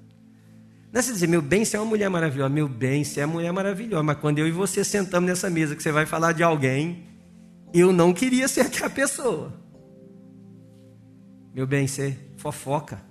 Não 0.93 1.01
é 1.01 1.03
você 1.03 1.12
dizer, 1.12 1.26
meu 1.26 1.43
bem, 1.43 1.64
você 1.64 1.76
é 1.76 1.80
uma 1.80 1.86
mulher 1.86 2.09
maravilhosa. 2.09 2.49
Meu 2.49 2.68
bem, 2.68 3.05
você 3.05 3.20
é 3.20 3.26
uma 3.26 3.34
mulher 3.34 3.53
maravilhosa. 3.53 4.03
Mas 4.03 4.18
quando 4.18 4.39
eu 4.39 4.49
e 4.49 4.51
você 4.51 4.82
sentamos 4.82 5.28
nessa 5.28 5.51
mesa 5.51 5.76
que 5.76 5.82
você 5.82 5.93
vai 5.93 6.07
falar 6.07 6.32
de 6.32 6.43
alguém, 6.43 7.05
eu 7.74 7.93
não 7.93 8.12
queria 8.14 8.49
ser 8.49 8.62
aquela 8.62 8.89
pessoa. 8.89 9.53
Meu 11.55 11.66
bem, 11.66 11.86
você 11.86 12.16
fofoca. 12.36 13.03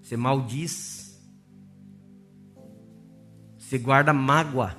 Você 0.00 0.16
maldiz. 0.16 1.20
Você 3.56 3.78
guarda 3.78 4.12
mágoa. 4.12 4.76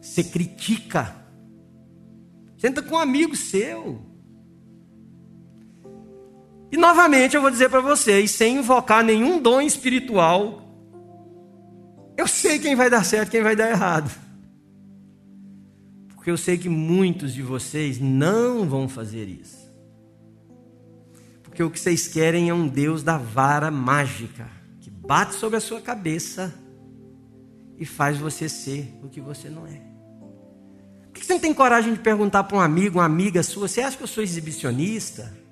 Você 0.00 0.24
critica. 0.24 1.14
Senta 2.56 2.82
com 2.82 2.94
um 2.94 2.98
amigo 2.98 3.36
seu. 3.36 4.13
E 6.74 6.76
novamente 6.76 7.36
eu 7.36 7.40
vou 7.40 7.52
dizer 7.52 7.70
para 7.70 7.80
vocês, 7.80 8.32
sem 8.32 8.56
invocar 8.56 9.04
nenhum 9.04 9.40
dom 9.40 9.60
espiritual, 9.60 10.60
eu 12.16 12.26
sei 12.26 12.58
quem 12.58 12.74
vai 12.74 12.90
dar 12.90 13.04
certo 13.04 13.30
quem 13.30 13.44
vai 13.44 13.54
dar 13.54 13.70
errado. 13.70 14.10
Porque 16.16 16.28
eu 16.28 16.36
sei 16.36 16.58
que 16.58 16.68
muitos 16.68 17.32
de 17.32 17.42
vocês 17.42 18.00
não 18.00 18.68
vão 18.68 18.88
fazer 18.88 19.28
isso. 19.28 19.72
Porque 21.44 21.62
o 21.62 21.70
que 21.70 21.78
vocês 21.78 22.08
querem 22.08 22.48
é 22.48 22.54
um 22.54 22.66
Deus 22.66 23.04
da 23.04 23.16
vara 23.16 23.70
mágica, 23.70 24.50
que 24.80 24.90
bate 24.90 25.36
sobre 25.36 25.56
a 25.58 25.60
sua 25.60 25.80
cabeça 25.80 26.52
e 27.78 27.86
faz 27.86 28.18
você 28.18 28.48
ser 28.48 28.92
o 29.00 29.08
que 29.08 29.20
você 29.20 29.48
não 29.48 29.64
é. 29.64 29.80
Por 31.04 31.20
que 31.20 31.24
você 31.24 31.34
não 31.34 31.40
tem 31.40 31.54
coragem 31.54 31.92
de 31.92 32.00
perguntar 32.00 32.42
para 32.42 32.56
um 32.56 32.60
amigo, 32.60 32.98
uma 32.98 33.04
amiga 33.04 33.44
sua, 33.44 33.68
você 33.68 33.80
acha 33.80 33.96
que 33.96 34.02
eu 34.02 34.08
sou 34.08 34.24
exibicionista? 34.24 35.43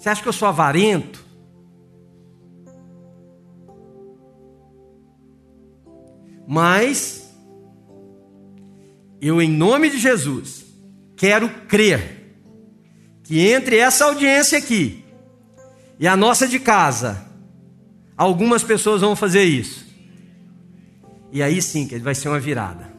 Você 0.00 0.08
acha 0.08 0.22
que 0.22 0.28
eu 0.28 0.32
sou 0.32 0.48
avarento? 0.48 1.22
Mas, 6.48 7.30
eu, 9.20 9.42
em 9.42 9.50
nome 9.50 9.90
de 9.90 9.98
Jesus, 9.98 10.64
quero 11.14 11.50
crer 11.66 12.34
que 13.22 13.46
entre 13.46 13.76
essa 13.76 14.06
audiência 14.06 14.56
aqui 14.56 15.04
e 15.98 16.08
a 16.08 16.16
nossa 16.16 16.48
de 16.48 16.58
casa, 16.58 17.22
algumas 18.16 18.64
pessoas 18.64 19.02
vão 19.02 19.14
fazer 19.14 19.44
isso. 19.44 19.86
E 21.30 21.42
aí 21.42 21.60
sim, 21.60 21.86
que 21.86 21.98
vai 21.98 22.14
ser 22.14 22.30
uma 22.30 22.40
virada. 22.40 22.90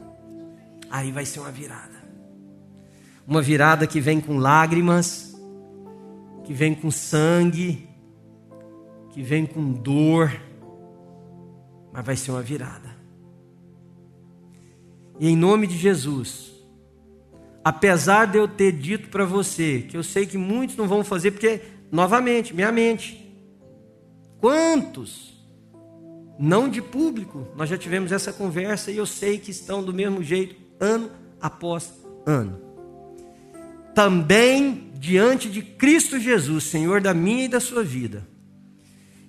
Aí 0.87 1.11
vai 1.11 1.25
ser 1.25 1.39
uma 1.39 1.51
virada. 1.51 1.99
Uma 3.27 3.41
virada 3.41 3.87
que 3.87 3.99
vem 3.99 4.21
com 4.21 4.37
lágrimas, 4.37 5.30
que 6.43 6.53
vem 6.53 6.73
com 6.73 6.89
sangue, 6.89 7.87
que 9.11 9.21
vem 9.21 9.45
com 9.45 9.71
dor, 9.71 10.31
mas 11.91 12.05
vai 12.05 12.15
ser 12.15 12.31
uma 12.31 12.41
virada. 12.41 12.89
E 15.19 15.27
em 15.27 15.35
nome 15.35 15.67
de 15.67 15.77
Jesus, 15.77 16.51
apesar 17.63 18.25
de 18.25 18.37
eu 18.37 18.47
ter 18.47 18.71
dito 18.71 19.09
para 19.09 19.25
você, 19.25 19.85
que 19.87 19.95
eu 19.95 20.03
sei 20.03 20.25
que 20.25 20.37
muitos 20.37 20.75
não 20.75 20.87
vão 20.87 21.03
fazer, 21.03 21.31
porque, 21.31 21.61
novamente, 21.91 22.55
minha 22.55 22.71
mente, 22.71 23.31
quantos 24.39 25.31
não 26.41 26.67
de 26.67 26.81
público. 26.81 27.47
Nós 27.55 27.69
já 27.69 27.77
tivemos 27.77 28.11
essa 28.11 28.33
conversa 28.33 28.89
e 28.91 28.97
eu 28.97 29.05
sei 29.05 29.37
que 29.37 29.51
estão 29.51 29.83
do 29.83 29.93
mesmo 29.93 30.23
jeito, 30.23 30.55
ano 30.79 31.11
após 31.39 31.93
ano. 32.25 32.59
Também 33.93 34.90
diante 35.01 35.49
de 35.49 35.63
Cristo 35.63 36.19
Jesus, 36.19 36.65
Senhor 36.65 37.01
da 37.01 37.11
minha 37.11 37.45
e 37.45 37.47
da 37.47 37.59
sua 37.59 37.83
vida, 37.83 38.23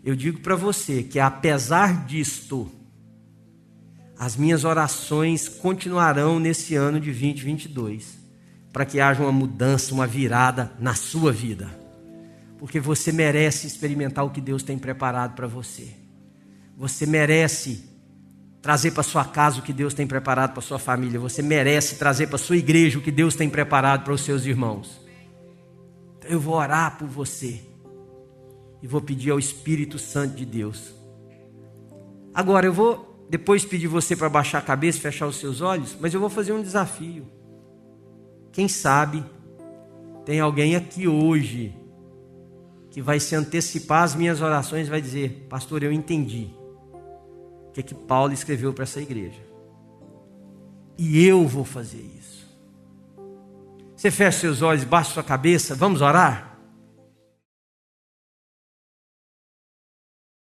eu 0.05 0.15
digo 0.15 0.41
para 0.41 0.55
você 0.55 1.03
que 1.03 1.19
apesar 1.19 2.05
disto, 2.05 2.71
as 4.19 4.37
minhas 4.37 4.65
orações 4.65 5.49
continuarão 5.49 6.39
nesse 6.39 6.75
ano 6.75 7.01
de 7.01 7.11
2022, 7.11 8.19
para 8.71 8.85
que 8.85 9.01
haja 9.01 9.23
uma 9.23 9.33
mudança, 9.33 9.95
uma 9.95 10.07
virada 10.07 10.71
na 10.79 10.95
sua 10.95 11.33
vida, 11.33 11.71
porque 12.59 12.79
você 12.79 13.11
merece 13.11 13.67
experimentar 13.67 14.27
o 14.27 14.31
que 14.31 14.43
Deus 14.43 14.63
tem 14.63 14.79
preparado 14.79 15.35
para 15.35 15.47
você. 15.47 15.89
Você 16.77 17.07
merece 17.07 17.83
trazer 18.61 18.91
para 18.91 19.03
sua 19.03 19.25
casa 19.25 19.61
o 19.61 19.63
que 19.63 19.73
Deus 19.73 19.95
tem 19.95 20.07
preparado 20.07 20.53
para 20.53 20.61
sua 20.61 20.79
família. 20.79 21.19
Você 21.19 21.41
merece 21.41 21.97
trazer 21.97 22.27
para 22.27 22.37
sua 22.37 22.59
igreja 22.59 22.99
o 22.99 23.03
que 23.03 23.11
Deus 23.11 23.35
tem 23.35 23.49
preparado 23.49 24.05
para 24.05 24.13
os 24.13 24.21
seus 24.21 24.45
irmãos. 24.45 25.02
Eu 26.33 26.41
vou 26.41 26.55
orar 26.55 26.97
por 26.97 27.07
você 27.07 27.61
e 28.81 28.87
vou 28.87 29.03
pedir 29.03 29.31
ao 29.31 29.39
Espírito 29.39 29.99
Santo 29.99 30.35
de 30.35 30.47
Deus. 30.47 30.95
Agora 32.33 32.65
eu 32.65 32.73
vou 32.73 33.27
depois 33.29 33.67
pedir 33.67 33.87
você 33.87 34.17
para 34.17 34.31
baixar 34.31 34.57
a 34.57 34.63
cabeça, 34.63 34.99
fechar 34.99 35.27
os 35.27 35.37
seus 35.37 35.61
olhos, 35.61 35.95
mas 36.01 36.15
eu 36.15 36.21
vou 36.21 36.31
fazer 36.31 36.55
um 36.55 36.63
desafio. 36.63 37.27
Quem 38.51 38.67
sabe 38.67 39.23
tem 40.25 40.41
alguém 40.41 40.75
aqui 40.75 41.07
hoje 41.07 41.77
que 42.91 43.03
vai 43.03 43.21
se 43.21 43.35
antecipar 43.37 44.03
às 44.03 44.15
minhas 44.15 44.41
orações 44.41 44.87
e 44.87 44.91
vai 44.91 45.03
dizer: 45.03 45.47
Pastor, 45.51 45.83
eu 45.83 45.93
entendi 45.93 46.49
o 47.69 47.73
que, 47.73 47.81
é 47.81 47.83
que 47.83 47.95
Paulo 47.95 48.33
escreveu 48.33 48.73
para 48.73 48.85
essa 48.85 49.03
igreja. 49.03 49.43
E 50.97 51.27
eu 51.27 51.47
vou 51.47 51.67
fazer 51.67 52.01
isso. 52.01 52.22
Você 54.03 54.11
fecha 54.11 54.41
seus 54.41 54.63
olhos, 54.63 54.83
baixa 54.83 55.13
sua 55.13 55.23
cabeça, 55.23 55.77
vamos 55.77 56.03
orar? 56.03 56.52